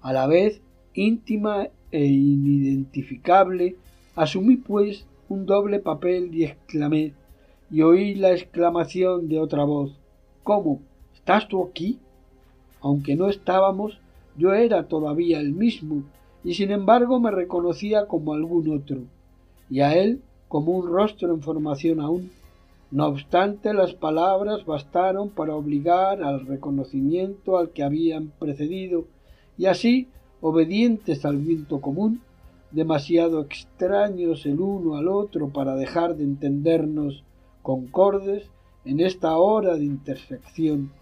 A 0.00 0.12
la 0.14 0.26
vez 0.26 0.62
íntima 0.96 1.68
e 1.90 2.04
inidentificable, 2.04 3.76
asumí 4.14 4.56
pues 4.56 5.06
un 5.28 5.46
doble 5.46 5.78
papel 5.78 6.34
y 6.34 6.44
exclamé 6.44 7.14
y 7.70 7.82
oí 7.82 8.14
la 8.14 8.32
exclamación 8.32 9.28
de 9.28 9.40
otra 9.40 9.64
voz. 9.64 9.92
¿Cómo? 10.42 10.80
¿Estás 11.14 11.48
tú 11.48 11.64
aquí? 11.64 11.98
Aunque 12.80 13.16
no 13.16 13.28
estábamos, 13.28 13.98
yo 14.36 14.54
era 14.54 14.86
todavía 14.86 15.40
el 15.40 15.52
mismo, 15.52 16.04
y 16.44 16.54
sin 16.54 16.70
embargo 16.70 17.18
me 17.18 17.30
reconocía 17.30 18.06
como 18.06 18.34
algún 18.34 18.70
otro, 18.70 18.98
y 19.68 19.80
a 19.80 19.96
él 19.96 20.22
como 20.48 20.72
un 20.72 20.86
rostro 20.88 21.34
en 21.34 21.42
formación 21.42 22.00
aún. 22.00 22.30
No 22.92 23.06
obstante, 23.06 23.74
las 23.74 23.94
palabras 23.94 24.64
bastaron 24.64 25.30
para 25.30 25.56
obligar 25.56 26.22
al 26.22 26.46
reconocimiento 26.46 27.58
al 27.58 27.70
que 27.70 27.82
habían 27.82 28.28
precedido, 28.38 29.06
y 29.58 29.66
así, 29.66 30.08
obedientes 30.48 31.24
al 31.24 31.38
viento 31.38 31.80
común, 31.80 32.20
demasiado 32.70 33.40
extraños 33.40 34.46
el 34.46 34.60
uno 34.60 34.94
al 34.94 35.08
otro 35.08 35.48
para 35.48 35.74
dejar 35.74 36.16
de 36.16 36.22
entendernos 36.22 37.24
concordes 37.62 38.48
en 38.84 39.00
esta 39.00 39.36
hora 39.38 39.74
de 39.74 39.84
intersección, 39.84 40.92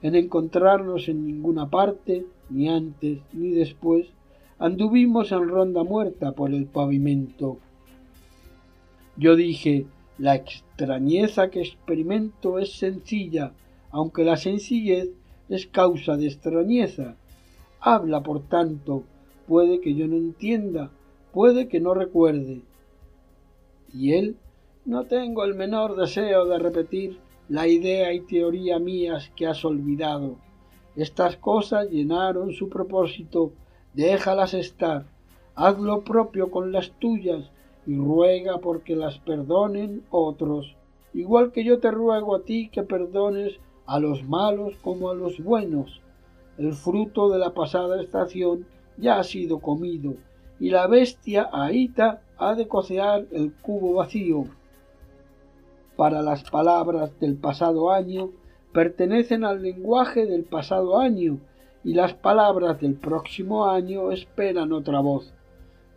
en 0.00 0.14
encontrarnos 0.14 1.08
en 1.08 1.26
ninguna 1.26 1.68
parte, 1.68 2.24
ni 2.48 2.70
antes 2.70 3.18
ni 3.34 3.50
después, 3.50 4.06
anduvimos 4.58 5.32
en 5.32 5.48
ronda 5.48 5.84
muerta 5.84 6.32
por 6.32 6.54
el 6.54 6.64
pavimento. 6.64 7.58
Yo 9.18 9.36
dije, 9.36 9.84
la 10.16 10.34
extrañeza 10.34 11.50
que 11.50 11.60
experimento 11.60 12.58
es 12.58 12.72
sencilla, 12.72 13.52
aunque 13.90 14.24
la 14.24 14.38
sencillez 14.38 15.10
es 15.50 15.66
causa 15.66 16.16
de 16.16 16.28
extrañeza. 16.28 17.16
Habla, 17.86 18.22
por 18.22 18.48
tanto, 18.48 19.02
puede 19.46 19.82
que 19.82 19.94
yo 19.94 20.08
no 20.08 20.16
entienda, 20.16 20.90
puede 21.34 21.68
que 21.68 21.80
no 21.80 21.92
recuerde. 21.92 22.62
Y 23.92 24.14
él 24.14 24.38
No 24.86 25.04
tengo 25.04 25.44
el 25.44 25.54
menor 25.54 25.94
deseo 25.94 26.46
de 26.46 26.58
repetir 26.58 27.18
la 27.50 27.68
idea 27.68 28.14
y 28.14 28.20
teoría 28.20 28.78
mías 28.78 29.30
que 29.36 29.46
has 29.46 29.66
olvidado. 29.66 30.36
Estas 30.96 31.36
cosas 31.36 31.90
llenaron 31.90 32.52
su 32.52 32.70
propósito, 32.70 33.52
déjalas 33.92 34.54
estar, 34.54 35.04
haz 35.54 35.78
lo 35.78 36.04
propio 36.04 36.50
con 36.50 36.72
las 36.72 36.90
tuyas 36.92 37.50
y 37.86 37.96
ruega 37.96 38.58
porque 38.58 38.96
las 38.96 39.18
perdonen 39.18 40.04
otros, 40.10 40.74
igual 41.12 41.52
que 41.52 41.64
yo 41.64 41.80
te 41.80 41.90
ruego 41.90 42.34
a 42.34 42.44
ti 42.44 42.70
que 42.70 42.82
perdones 42.82 43.58
a 43.84 43.98
los 44.00 44.24
malos 44.24 44.74
como 44.82 45.10
a 45.10 45.14
los 45.14 45.38
buenos. 45.42 46.00
El 46.56 46.72
fruto 46.72 47.30
de 47.30 47.38
la 47.38 47.52
pasada 47.52 48.00
estación 48.00 48.66
ya 48.96 49.18
ha 49.18 49.24
sido 49.24 49.58
comido, 49.58 50.14
y 50.60 50.70
la 50.70 50.86
bestia 50.86 51.48
ahita 51.52 52.22
ha 52.38 52.54
de 52.54 52.68
cocear 52.68 53.26
el 53.32 53.52
cubo 53.54 53.94
vacío. 53.94 54.44
Para 55.96 56.22
las 56.22 56.48
palabras 56.48 57.18
del 57.18 57.36
pasado 57.36 57.90
año 57.90 58.30
pertenecen 58.72 59.44
al 59.44 59.62
lenguaje 59.62 60.26
del 60.26 60.44
pasado 60.44 60.98
año, 60.98 61.38
y 61.82 61.94
las 61.94 62.14
palabras 62.14 62.80
del 62.80 62.94
próximo 62.94 63.66
año 63.66 64.12
esperan 64.12 64.72
otra 64.72 65.00
voz. 65.00 65.34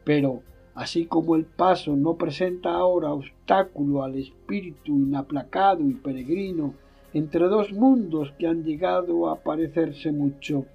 Pero, 0.04 0.42
así 0.74 1.06
como 1.06 1.36
el 1.36 1.46
paso 1.46 1.96
no 1.96 2.16
presenta 2.16 2.74
ahora 2.74 3.14
obstáculo 3.14 4.04
al 4.04 4.16
espíritu 4.16 4.94
inaplacado 4.98 5.82
y 5.82 5.94
peregrino 5.94 6.74
entre 7.14 7.46
dos 7.46 7.72
mundos 7.72 8.34
que 8.38 8.48
han 8.48 8.64
llegado 8.64 9.30
a 9.30 9.38
parecerse 9.38 10.12
mucho. 10.12 10.66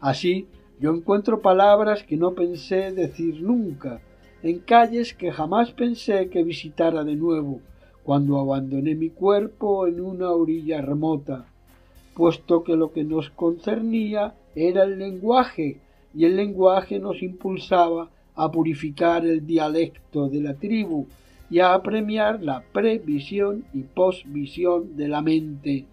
Así 0.00 0.46
yo 0.78 0.94
encuentro 0.94 1.40
palabras 1.40 2.02
que 2.02 2.16
no 2.16 2.34
pensé 2.34 2.92
decir 2.92 3.40
nunca, 3.40 4.00
en 4.42 4.58
calles 4.58 5.14
que 5.14 5.32
jamás 5.32 5.72
pensé 5.72 6.28
que 6.28 6.44
visitara 6.44 7.02
de 7.02 7.16
nuevo, 7.16 7.60
cuando 8.04 8.38
abandoné 8.38 8.94
mi 8.94 9.10
cuerpo 9.10 9.86
en 9.86 10.00
una 10.00 10.30
orilla 10.30 10.80
remota, 10.82 11.46
puesto 12.14 12.62
que 12.62 12.76
lo 12.76 12.92
que 12.92 13.04
nos 13.04 13.30
concernía 13.30 14.34
era 14.54 14.84
el 14.84 14.98
lenguaje, 14.98 15.80
y 16.14 16.24
el 16.24 16.36
lenguaje 16.36 16.98
nos 16.98 17.22
impulsaba 17.22 18.10
a 18.34 18.50
purificar 18.50 19.24
el 19.24 19.46
dialecto 19.46 20.28
de 20.28 20.40
la 20.40 20.54
tribu, 20.54 21.06
y 21.50 21.60
a 21.60 21.74
apremiar 21.74 22.42
la 22.42 22.62
previsión 22.72 23.64
y 23.72 23.82
posvisión 23.82 24.96
de 24.96 25.08
la 25.08 25.22
mente. 25.22 25.86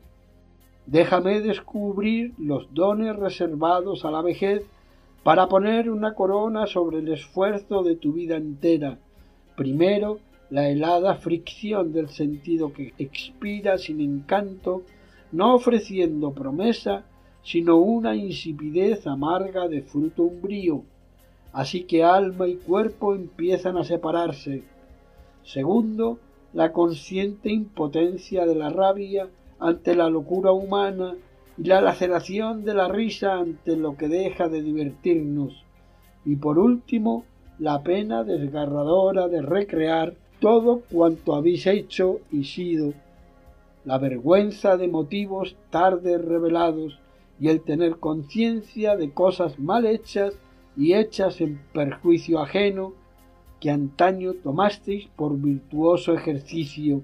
Déjame 0.85 1.41
descubrir 1.41 2.33
los 2.37 2.73
dones 2.73 3.15
reservados 3.15 4.03
a 4.03 4.11
la 4.11 4.21
vejez 4.21 4.65
para 5.23 5.47
poner 5.47 5.89
una 5.89 6.13
corona 6.13 6.67
sobre 6.67 6.99
el 6.99 7.07
esfuerzo 7.07 7.83
de 7.83 7.95
tu 7.95 8.13
vida 8.13 8.35
entera. 8.35 8.97
Primero, 9.55 10.19
la 10.49 10.69
helada 10.69 11.15
fricción 11.15 11.93
del 11.93 12.09
sentido 12.09 12.73
que 12.73 12.93
expira 12.97 13.77
sin 13.77 14.01
encanto, 14.01 14.83
no 15.31 15.55
ofreciendo 15.55 16.33
promesa, 16.33 17.05
sino 17.43 17.77
una 17.77 18.15
insipidez 18.15 19.07
amarga 19.07 19.67
de 19.67 19.81
fruto 19.81 20.23
umbrío. 20.23 20.83
Así 21.53 21.83
que 21.83 22.03
alma 22.03 22.47
y 22.47 22.55
cuerpo 22.55 23.15
empiezan 23.15 23.77
a 23.77 23.83
separarse, 23.83 24.63
Segundo, 25.43 26.19
la 26.53 26.71
consciente 26.71 27.51
impotencia 27.51 28.45
de 28.45 28.55
la 28.55 28.69
rabia 28.69 29.27
ante 29.59 29.95
la 29.95 30.09
locura 30.09 30.51
humana 30.51 31.15
y 31.57 31.63
la 31.63 31.81
laceración 31.81 32.65
de 32.65 32.73
la 32.73 32.87
risa 32.87 33.35
ante 33.35 33.75
lo 33.75 33.97
que 33.97 34.07
deja 34.07 34.47
de 34.47 34.61
divertirnos. 34.61 35.63
Y 36.25 36.35
por 36.37 36.59
último, 36.59 37.25
la 37.59 37.83
pena 37.83 38.23
desgarradora 38.23 39.27
de 39.27 39.41
recrear 39.41 40.15
todo 40.39 40.81
cuanto 40.91 41.35
habéis 41.35 41.67
hecho 41.67 42.19
y 42.31 42.43
sido, 42.43 42.93
la 43.85 43.97
vergüenza 43.97 44.77
de 44.77 44.87
motivos 44.87 45.55
tarde 45.69 46.17
revelados 46.17 46.99
y 47.39 47.49
el 47.49 47.61
tener 47.61 47.97
conciencia 47.97 48.95
de 48.95 49.11
cosas 49.11 49.59
mal 49.59 49.85
hechas 49.85 50.33
y 50.75 50.93
hechas 50.93 51.41
en 51.41 51.61
perjuicio 51.73 52.39
ajeno 52.39 52.93
que 53.63 53.71
antaño 53.71 54.33
tomasteis 54.33 55.07
por 55.15 55.37
virtuoso 55.37 56.13
ejercicio, 56.13 57.01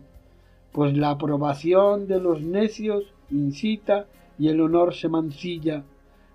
pues 0.74 0.92
la 0.98 1.12
aprobación 1.12 2.06
de 2.06 2.20
los 2.20 2.42
necios 2.42 3.14
incita 3.32 4.08
y 4.38 4.50
el 4.50 4.60
honor 4.60 4.94
se 4.94 5.08
mancilla. 5.08 5.86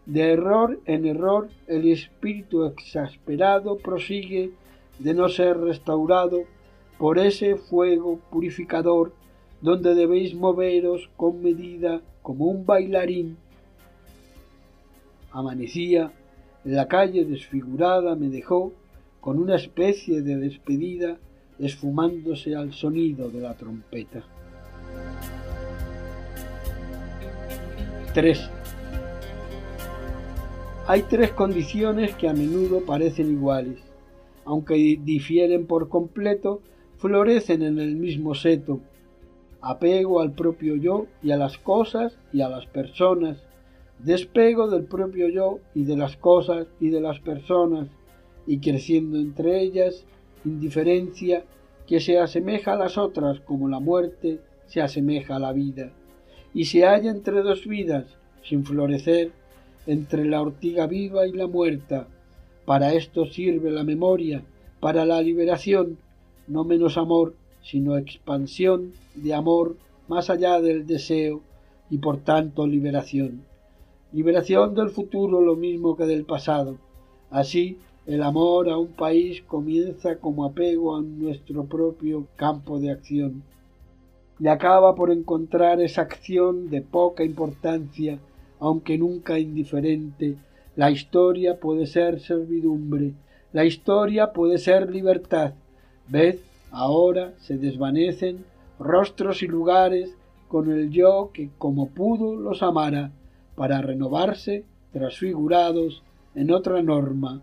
De 0.06 0.32
error 0.32 0.80
en 0.86 1.04
error 1.04 1.50
el 1.66 1.92
espíritu 1.92 2.64
exasperado 2.64 3.76
prosigue 3.76 4.52
de 4.98 5.12
no 5.12 5.28
ser 5.28 5.58
restaurado 5.58 6.44
por 6.96 7.18
ese 7.18 7.56
fuego 7.56 8.18
purificador 8.30 9.12
donde 9.60 9.94
debéis 9.94 10.34
moveros 10.34 11.10
con 11.18 11.42
medida 11.42 12.00
como 12.22 12.46
un 12.46 12.64
bailarín. 12.64 13.36
Amanecía, 15.32 16.12
la 16.64 16.88
calle 16.88 17.26
desfigurada 17.26 18.16
me 18.16 18.30
dejó 18.30 18.72
con 19.24 19.38
una 19.38 19.56
especie 19.56 20.20
de 20.20 20.36
despedida 20.36 21.16
esfumándose 21.58 22.54
al 22.54 22.74
sonido 22.74 23.30
de 23.30 23.40
la 23.40 23.54
trompeta. 23.54 24.22
3. 28.12 28.50
Hay 30.86 31.04
tres 31.08 31.30
condiciones 31.30 32.14
que 32.16 32.28
a 32.28 32.34
menudo 32.34 32.84
parecen 32.84 33.30
iguales, 33.30 33.78
aunque 34.44 35.00
difieren 35.02 35.66
por 35.66 35.88
completo, 35.88 36.60
florecen 36.98 37.62
en 37.62 37.78
el 37.78 37.96
mismo 37.96 38.34
seto. 38.34 38.80
Apego 39.62 40.20
al 40.20 40.32
propio 40.32 40.76
yo 40.76 41.06
y 41.22 41.30
a 41.30 41.38
las 41.38 41.56
cosas 41.56 42.18
y 42.30 42.42
a 42.42 42.50
las 42.50 42.66
personas, 42.66 43.38
despego 44.00 44.68
del 44.68 44.84
propio 44.84 45.30
yo 45.30 45.60
y 45.74 45.84
de 45.84 45.96
las 45.96 46.18
cosas 46.18 46.66
y 46.78 46.90
de 46.90 47.00
las 47.00 47.20
personas, 47.20 47.88
y 48.46 48.58
creciendo 48.58 49.18
entre 49.18 49.60
ellas 49.60 50.04
indiferencia 50.44 51.44
que 51.86 52.00
se 52.00 52.18
asemeja 52.18 52.74
a 52.74 52.76
las 52.76 52.98
otras 52.98 53.40
como 53.40 53.68
la 53.68 53.80
muerte 53.80 54.40
se 54.66 54.80
asemeja 54.80 55.36
a 55.36 55.38
la 55.38 55.52
vida, 55.52 55.92
y 56.52 56.64
se 56.64 56.84
halla 56.84 57.10
entre 57.10 57.42
dos 57.42 57.66
vidas, 57.66 58.06
sin 58.42 58.64
florecer, 58.64 59.32
entre 59.86 60.24
la 60.24 60.40
ortiga 60.40 60.86
viva 60.86 61.26
y 61.26 61.32
la 61.32 61.46
muerta. 61.46 62.08
Para 62.64 62.94
esto 62.94 63.26
sirve 63.26 63.70
la 63.70 63.84
memoria, 63.84 64.42
para 64.80 65.04
la 65.04 65.20
liberación, 65.20 65.98
no 66.46 66.64
menos 66.64 66.96
amor, 66.96 67.34
sino 67.62 67.96
expansión 67.96 68.92
de 69.14 69.34
amor 69.34 69.76
más 70.08 70.30
allá 70.30 70.60
del 70.60 70.86
deseo 70.86 71.42
y 71.90 71.98
por 71.98 72.18
tanto 72.18 72.66
liberación. 72.66 73.42
Liberación 74.12 74.74
del 74.74 74.90
futuro 74.90 75.40
lo 75.40 75.56
mismo 75.56 75.96
que 75.96 76.04
del 76.04 76.24
pasado. 76.24 76.78
Así 77.30 77.78
el 78.06 78.22
amor 78.22 78.68
a 78.68 78.76
un 78.76 78.88
país 78.88 79.42
comienza 79.46 80.16
como 80.16 80.44
apego 80.44 80.94
a 80.94 81.00
nuestro 81.00 81.64
propio 81.64 82.26
campo 82.36 82.78
de 82.78 82.90
acción 82.90 83.42
y 84.38 84.48
acaba 84.48 84.94
por 84.94 85.10
encontrar 85.10 85.80
esa 85.80 86.02
acción 86.02 86.68
de 86.68 86.82
poca 86.82 87.24
importancia, 87.24 88.18
aunque 88.60 88.98
nunca 88.98 89.38
indiferente. 89.38 90.36
La 90.76 90.90
historia 90.90 91.58
puede 91.58 91.86
ser 91.86 92.20
servidumbre, 92.20 93.12
la 93.52 93.64
historia 93.64 94.32
puede 94.32 94.58
ser 94.58 94.90
libertad. 94.90 95.54
Ved, 96.08 96.40
ahora 96.72 97.32
se 97.38 97.56
desvanecen 97.56 98.44
rostros 98.78 99.42
y 99.42 99.46
lugares 99.46 100.14
con 100.48 100.70
el 100.70 100.90
yo 100.90 101.30
que 101.32 101.48
como 101.56 101.88
pudo 101.88 102.36
los 102.36 102.62
amara, 102.62 103.12
para 103.54 103.80
renovarse 103.80 104.64
transfigurados 104.92 106.02
en 106.34 106.50
otra 106.50 106.82
norma 106.82 107.40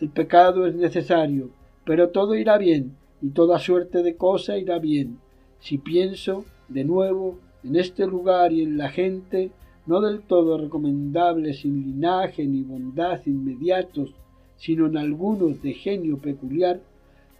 el 0.00 0.10
pecado 0.10 0.66
es 0.66 0.74
necesario, 0.74 1.50
pero 1.84 2.10
todo 2.10 2.34
irá 2.34 2.58
bien, 2.58 2.96
y 3.22 3.30
toda 3.30 3.58
suerte 3.58 4.02
de 4.02 4.16
cosa 4.16 4.58
irá 4.58 4.78
bien, 4.78 5.18
si 5.58 5.78
pienso, 5.78 6.44
de 6.68 6.84
nuevo, 6.84 7.38
en 7.64 7.76
este 7.76 8.06
lugar 8.06 8.52
y 8.52 8.62
en 8.62 8.76
la 8.76 8.90
gente, 8.90 9.50
no 9.86 10.00
del 10.00 10.20
todo 10.20 10.58
recomendables 10.58 11.60
sin 11.60 11.82
linaje 11.82 12.46
ni 12.46 12.62
bondad 12.62 13.20
inmediatos, 13.26 14.14
sino 14.56 14.86
en 14.86 14.96
algunos 14.96 15.62
de 15.62 15.72
genio 15.72 16.18
peculiar, 16.18 16.80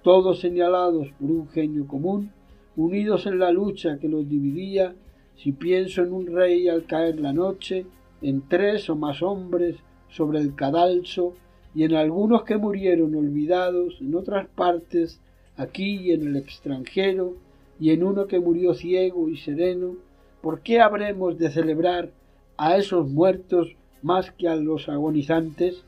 todos 0.03 0.41
señalados 0.41 1.09
por 1.19 1.31
un 1.31 1.49
genio 1.49 1.87
común, 1.87 2.31
unidos 2.77 3.27
en 3.27 3.39
la 3.39 3.51
lucha 3.51 3.99
que 3.99 4.09
los 4.09 4.29
dividía, 4.29 4.95
si 5.37 5.53
pienso 5.53 6.03
en 6.03 6.13
un 6.13 6.27
rey 6.27 6.69
al 6.69 6.85
caer 6.85 7.21
la 7.21 7.33
noche, 7.33 7.87
en 8.23 8.43
tres 8.49 8.89
o 8.89 8.97
más 8.97 9.23
hombres 9.23 9.77
sobre 10.09 10.41
el 10.41 10.55
cadalso, 10.55 11.35
y 11.77 11.85
en 11.85 11.95
algunos 11.95 12.43
que 12.45 12.57
murieron 12.57 13.15
olvidados 13.15 13.99
en 14.01 14.15
otras 14.15 14.49
partes, 14.49 15.21
aquí 15.59 15.97
y 15.97 16.13
en 16.13 16.27
el 16.27 16.37
extranjero, 16.37 17.35
y 17.79 17.91
en 17.91 18.03
uno 18.03 18.27
que 18.27 18.41
murió 18.41 18.73
ciego 18.73 19.29
y 19.29 19.37
sereno, 19.37 19.95
¿por 20.41 20.61
qué 20.61 20.81
habremos 20.81 21.39
de 21.39 21.51
celebrar 21.51 22.09
a 22.57 22.79
esos 22.79 23.07
muertos 23.09 23.77
más 24.01 24.31
que 24.31 24.49
a 24.49 24.57
los 24.57 24.89
agonizantes? 24.89 25.85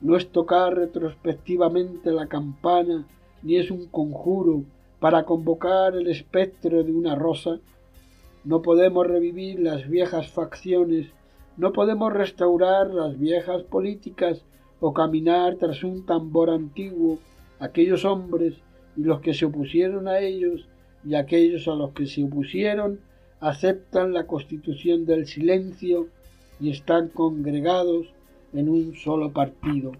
¿No 0.00 0.16
es 0.16 0.28
tocar 0.28 0.74
retrospectivamente 0.74 2.10
la 2.10 2.26
campana 2.26 3.06
ni 3.44 3.58
es 3.58 3.70
un 3.70 3.86
conjuro 3.86 4.64
para 4.98 5.24
convocar 5.24 5.94
el 5.94 6.08
espectro 6.08 6.82
de 6.82 6.92
una 6.92 7.14
rosa. 7.14 7.60
No 8.44 8.60
podemos 8.62 9.06
revivir 9.06 9.60
las 9.60 9.88
viejas 9.88 10.28
facciones, 10.28 11.08
no 11.56 11.72
podemos 11.72 12.12
restaurar 12.12 12.90
las 12.90 13.18
viejas 13.18 13.62
políticas 13.62 14.44
o 14.82 14.92
caminar 14.92 15.54
tras 15.56 15.84
un 15.84 16.04
tambor 16.04 16.50
antiguo. 16.50 17.18
Aquellos 17.60 18.04
hombres 18.04 18.54
y 18.96 19.04
los 19.04 19.20
que 19.20 19.32
se 19.32 19.46
opusieron 19.46 20.08
a 20.08 20.18
ellos 20.18 20.68
y 21.04 21.14
aquellos 21.14 21.68
a 21.68 21.74
los 21.74 21.92
que 21.92 22.06
se 22.06 22.24
opusieron 22.24 22.98
aceptan 23.40 24.12
la 24.12 24.26
constitución 24.26 25.06
del 25.06 25.26
silencio 25.26 26.08
y 26.60 26.70
están 26.70 27.08
congregados 27.08 28.08
en 28.52 28.68
un 28.68 28.94
solo 28.96 29.32
partido. 29.32 29.92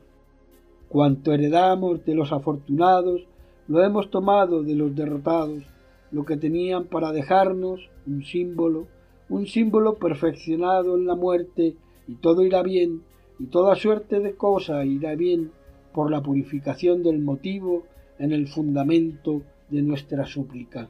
Cuanto 0.88 1.32
heredamos 1.32 2.04
de 2.04 2.14
los 2.16 2.32
afortunados, 2.32 3.22
lo 3.68 3.84
hemos 3.84 4.10
tomado 4.10 4.64
de 4.64 4.74
los 4.74 4.94
derrotados, 4.94 5.62
lo 6.10 6.24
que 6.24 6.36
tenían 6.36 6.84
para 6.84 7.12
dejarnos, 7.12 7.88
un 8.06 8.24
símbolo, 8.24 8.86
un 9.28 9.46
símbolo 9.46 9.94
perfeccionado 9.94 10.96
en 10.96 11.06
la 11.06 11.14
muerte, 11.14 11.76
y 12.08 12.14
todo 12.16 12.42
irá 12.42 12.62
bien, 12.62 13.02
y 13.38 13.46
toda 13.46 13.74
suerte 13.74 14.20
de 14.20 14.34
cosa 14.34 14.84
irá 14.84 15.14
bien 15.14 15.50
por 15.92 16.10
la 16.10 16.22
purificación 16.22 17.02
del 17.02 17.18
motivo 17.18 17.84
en 18.18 18.32
el 18.32 18.48
fundamento 18.48 19.42
de 19.68 19.82
nuestra 19.82 20.24
súplica. 20.26 20.88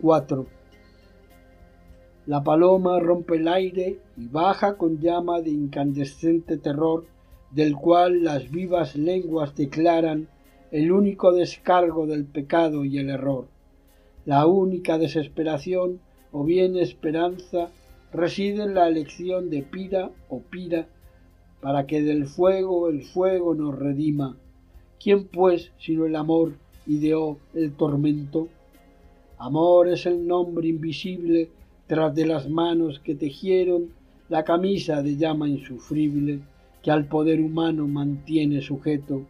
4. 0.00 0.46
La 2.26 2.42
paloma 2.42 2.98
rompe 2.98 3.36
el 3.36 3.48
aire 3.48 3.98
y 4.16 4.26
baja 4.26 4.76
con 4.76 4.98
llama 4.98 5.40
de 5.40 5.50
incandescente 5.50 6.56
terror, 6.56 7.06
del 7.50 7.76
cual 7.76 8.24
las 8.24 8.50
vivas 8.50 8.96
lenguas 8.96 9.54
declaran 9.54 10.28
el 10.72 10.90
único 10.90 11.32
descargo 11.32 12.06
del 12.06 12.24
pecado 12.24 12.84
y 12.84 12.98
el 12.98 13.10
error. 13.10 13.46
La 14.24 14.46
única 14.46 14.98
desesperación 14.98 16.00
o 16.32 16.44
bien 16.44 16.76
esperanza 16.76 17.70
reside 18.16 18.64
en 18.64 18.74
la 18.74 18.88
elección 18.88 19.50
de 19.50 19.62
pira 19.62 20.10
o 20.28 20.40
pira, 20.40 20.88
para 21.60 21.86
que 21.86 22.02
del 22.02 22.26
fuego 22.26 22.88
el 22.88 23.02
fuego 23.02 23.54
nos 23.54 23.78
redima. 23.78 24.36
¿Quién 25.02 25.28
pues, 25.28 25.72
sino 25.78 26.06
el 26.06 26.16
amor, 26.16 26.54
ideó 26.86 27.38
el 27.54 27.72
tormento? 27.72 28.48
Amor 29.38 29.88
es 29.88 30.06
el 30.06 30.26
nombre 30.26 30.68
invisible 30.68 31.50
tras 31.86 32.14
de 32.14 32.26
las 32.26 32.48
manos 32.48 33.00
que 33.00 33.14
tejieron 33.14 33.90
la 34.28 34.44
camisa 34.44 35.02
de 35.02 35.16
llama 35.16 35.48
insufrible 35.48 36.40
que 36.82 36.90
al 36.90 37.06
poder 37.06 37.40
humano 37.40 37.86
mantiene 37.86 38.60
sujeto. 38.60 39.22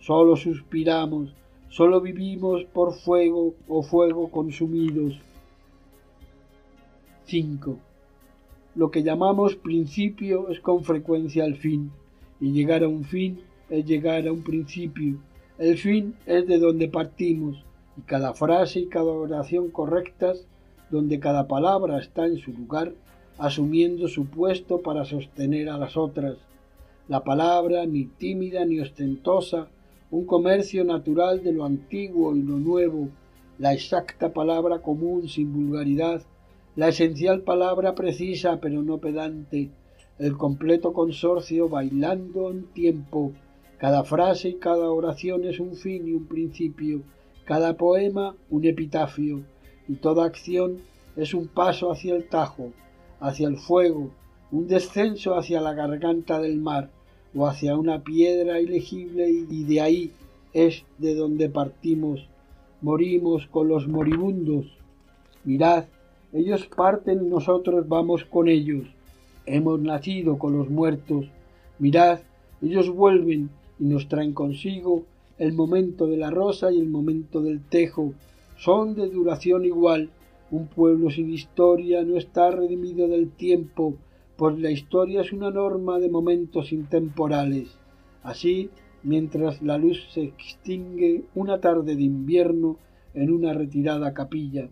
Solo 0.00 0.36
suspiramos, 0.36 1.34
solo 1.68 2.00
vivimos 2.00 2.64
por 2.64 2.94
fuego 2.94 3.54
o 3.68 3.82
fuego 3.82 4.30
consumidos. 4.30 5.18
5. 7.24 7.89
Lo 8.80 8.90
que 8.90 9.02
llamamos 9.02 9.56
principio 9.56 10.48
es 10.48 10.58
con 10.60 10.84
frecuencia 10.84 11.44
el 11.44 11.56
fin, 11.56 11.90
y 12.40 12.52
llegar 12.52 12.82
a 12.82 12.88
un 12.88 13.04
fin 13.04 13.40
es 13.68 13.84
llegar 13.84 14.26
a 14.26 14.32
un 14.32 14.42
principio. 14.42 15.18
El 15.58 15.76
fin 15.76 16.14
es 16.24 16.46
de 16.46 16.58
donde 16.58 16.88
partimos, 16.88 17.62
y 17.98 18.00
cada 18.00 18.32
frase 18.32 18.80
y 18.80 18.86
cada 18.86 19.12
oración 19.12 19.70
correctas 19.70 20.46
donde 20.90 21.20
cada 21.20 21.46
palabra 21.46 21.98
está 21.98 22.24
en 22.24 22.38
su 22.38 22.52
lugar, 22.52 22.94
asumiendo 23.36 24.08
su 24.08 24.24
puesto 24.24 24.80
para 24.80 25.04
sostener 25.04 25.68
a 25.68 25.76
las 25.76 25.98
otras. 25.98 26.38
La 27.06 27.22
palabra, 27.22 27.84
ni 27.84 28.06
tímida 28.06 28.64
ni 28.64 28.80
ostentosa, 28.80 29.68
un 30.10 30.24
comercio 30.24 30.84
natural 30.84 31.44
de 31.44 31.52
lo 31.52 31.66
antiguo 31.66 32.34
y 32.34 32.42
lo 32.42 32.56
nuevo, 32.56 33.10
la 33.58 33.74
exacta 33.74 34.32
palabra 34.32 34.78
común 34.78 35.28
sin 35.28 35.52
vulgaridad, 35.52 36.22
la 36.80 36.88
esencial 36.88 37.42
palabra 37.42 37.94
precisa 37.94 38.58
pero 38.58 38.82
no 38.82 38.96
pedante, 38.96 39.68
el 40.18 40.38
completo 40.38 40.94
consorcio 40.94 41.68
bailando 41.68 42.50
en 42.50 42.72
tiempo, 42.72 43.32
cada 43.76 44.02
frase 44.02 44.48
y 44.48 44.54
cada 44.54 44.90
oración 44.90 45.44
es 45.44 45.60
un 45.60 45.74
fin 45.74 46.08
y 46.08 46.14
un 46.14 46.24
principio, 46.24 47.02
cada 47.44 47.76
poema 47.76 48.34
un 48.48 48.64
epitafio, 48.64 49.42
y 49.88 49.96
toda 49.96 50.24
acción 50.24 50.78
es 51.16 51.34
un 51.34 51.48
paso 51.48 51.92
hacia 51.92 52.16
el 52.16 52.26
Tajo, 52.30 52.72
hacia 53.20 53.48
el 53.48 53.58
fuego, 53.58 54.12
un 54.50 54.66
descenso 54.66 55.36
hacia 55.36 55.60
la 55.60 55.74
garganta 55.74 56.40
del 56.40 56.56
mar 56.56 56.88
o 57.34 57.46
hacia 57.46 57.76
una 57.76 58.04
piedra 58.04 58.58
ilegible 58.58 59.28
y 59.28 59.64
de 59.64 59.82
ahí 59.82 60.12
es 60.54 60.86
de 60.96 61.14
donde 61.14 61.50
partimos, 61.50 62.26
morimos 62.80 63.46
con 63.48 63.68
los 63.68 63.86
moribundos. 63.86 64.78
Mirad, 65.44 65.84
ellos 66.32 66.66
parten 66.66 67.24
y 67.24 67.28
nosotros 67.28 67.88
vamos 67.88 68.24
con 68.24 68.48
ellos. 68.48 68.86
Hemos 69.46 69.80
nacido 69.80 70.38
con 70.38 70.56
los 70.56 70.70
muertos. 70.70 71.26
Mirad, 71.78 72.20
ellos 72.62 72.88
vuelven 72.88 73.50
y 73.80 73.84
nos 73.84 74.08
traen 74.08 74.32
consigo 74.32 75.04
el 75.38 75.52
momento 75.52 76.06
de 76.06 76.18
la 76.18 76.30
rosa 76.30 76.70
y 76.70 76.78
el 76.78 76.88
momento 76.88 77.40
del 77.42 77.60
tejo. 77.60 78.12
Son 78.56 78.94
de 78.94 79.08
duración 79.08 79.64
igual. 79.64 80.10
Un 80.52 80.66
pueblo 80.66 81.10
sin 81.10 81.32
historia 81.32 82.02
no 82.04 82.16
está 82.16 82.50
redimido 82.50 83.08
del 83.08 83.30
tiempo, 83.30 83.94
pues 84.36 84.58
la 84.58 84.70
historia 84.70 85.22
es 85.22 85.32
una 85.32 85.50
norma 85.50 85.98
de 85.98 86.10
momentos 86.10 86.72
intemporales. 86.72 87.76
Así, 88.22 88.70
mientras 89.02 89.62
la 89.62 89.78
luz 89.78 90.06
se 90.12 90.22
extingue 90.24 91.22
una 91.34 91.60
tarde 91.60 91.96
de 91.96 92.02
invierno 92.02 92.76
en 93.14 93.32
una 93.32 93.52
retirada 93.52 94.12
capilla. 94.12 94.68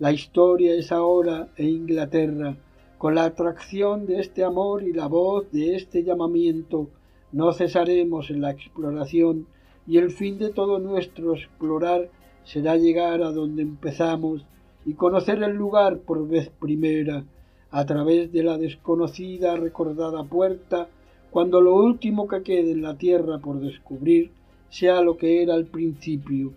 La 0.00 0.12
historia 0.12 0.74
es 0.74 0.92
ahora 0.92 1.48
en 1.56 1.68
Inglaterra, 1.70 2.56
con 2.98 3.16
la 3.16 3.24
atracción 3.24 4.06
de 4.06 4.20
este 4.20 4.44
amor 4.44 4.84
y 4.84 4.92
la 4.92 5.08
voz 5.08 5.50
de 5.50 5.74
este 5.74 6.04
llamamiento, 6.04 6.88
no 7.32 7.52
cesaremos 7.52 8.30
en 8.30 8.40
la 8.40 8.52
exploración 8.52 9.48
y 9.88 9.98
el 9.98 10.12
fin 10.12 10.38
de 10.38 10.50
todo 10.50 10.78
nuestro 10.78 11.34
explorar 11.34 12.10
será 12.44 12.76
llegar 12.76 13.22
a 13.22 13.32
donde 13.32 13.62
empezamos 13.62 14.44
y 14.86 14.94
conocer 14.94 15.42
el 15.42 15.56
lugar 15.56 15.98
por 15.98 16.28
vez 16.28 16.48
primera 16.48 17.24
a 17.72 17.84
través 17.84 18.30
de 18.30 18.44
la 18.44 18.56
desconocida 18.56 19.56
recordada 19.56 20.22
puerta 20.22 20.88
cuando 21.32 21.60
lo 21.60 21.74
último 21.74 22.28
que 22.28 22.44
quede 22.44 22.70
en 22.70 22.82
la 22.82 22.96
tierra 22.96 23.40
por 23.40 23.58
descubrir 23.58 24.30
sea 24.70 25.00
lo 25.00 25.16
que 25.16 25.42
era 25.42 25.54
al 25.54 25.66
principio. 25.66 26.52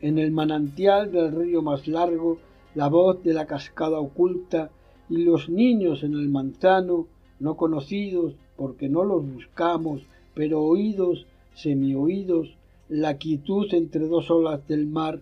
En 0.00 0.18
el 0.18 0.32
manantial 0.32 1.10
del 1.12 1.32
río 1.32 1.62
más 1.62 1.86
largo, 1.86 2.38
la 2.74 2.88
voz 2.88 3.22
de 3.22 3.32
la 3.32 3.46
cascada 3.46 4.00
oculta 4.00 4.70
y 5.08 5.18
los 5.18 5.48
niños 5.48 6.02
en 6.02 6.14
el 6.14 6.28
manzano, 6.28 7.06
no 7.40 7.56
conocidos 7.56 8.34
porque 8.56 8.88
no 8.88 9.04
los 9.04 9.26
buscamos, 9.26 10.02
pero 10.34 10.62
oídos 10.62 11.26
semioídos, 11.54 12.56
la 12.88 13.16
quietud 13.16 13.72
entre 13.72 14.06
dos 14.06 14.30
olas 14.30 14.66
del 14.68 14.86
mar, 14.86 15.20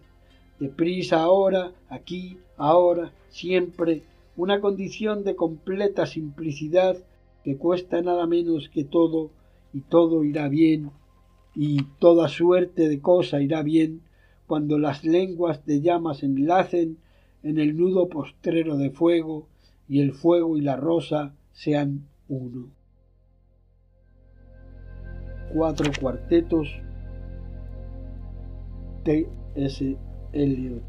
deprisa 0.58 1.22
ahora, 1.22 1.72
aquí, 1.88 2.38
ahora, 2.56 3.12
siempre, 3.28 4.02
una 4.36 4.60
condición 4.60 5.24
de 5.24 5.36
completa 5.36 6.06
simplicidad 6.06 6.96
que 7.44 7.56
cuesta 7.56 8.00
nada 8.02 8.26
menos 8.26 8.68
que 8.68 8.84
todo, 8.84 9.30
y 9.72 9.80
todo 9.80 10.24
irá 10.24 10.48
bien, 10.48 10.90
y 11.54 11.82
toda 11.98 12.28
suerte 12.28 12.88
de 12.88 13.00
cosa 13.00 13.42
irá 13.42 13.62
bien, 13.62 14.02
cuando 14.46 14.78
las 14.78 15.04
lenguas 15.04 15.64
de 15.66 15.80
llamas 15.80 16.22
enlacen 16.22 16.98
en 17.42 17.58
el 17.58 17.76
nudo 17.76 18.08
postrero 18.08 18.76
de 18.76 18.90
fuego, 18.90 19.48
y 19.88 20.00
el 20.00 20.12
fuego 20.12 20.56
y 20.56 20.60
la 20.60 20.76
rosa 20.76 21.34
sean 21.52 22.06
uno 22.28 22.70
cuatro 25.52 25.90
cuartetos 26.00 26.68
T.S. 29.04 29.96
Eliot. 30.32 30.82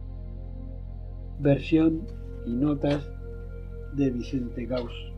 Versión 1.40 2.08
y 2.46 2.54
notas 2.54 3.10
de 3.96 4.12
Vicente 4.12 4.66
Gauss. 4.66 5.13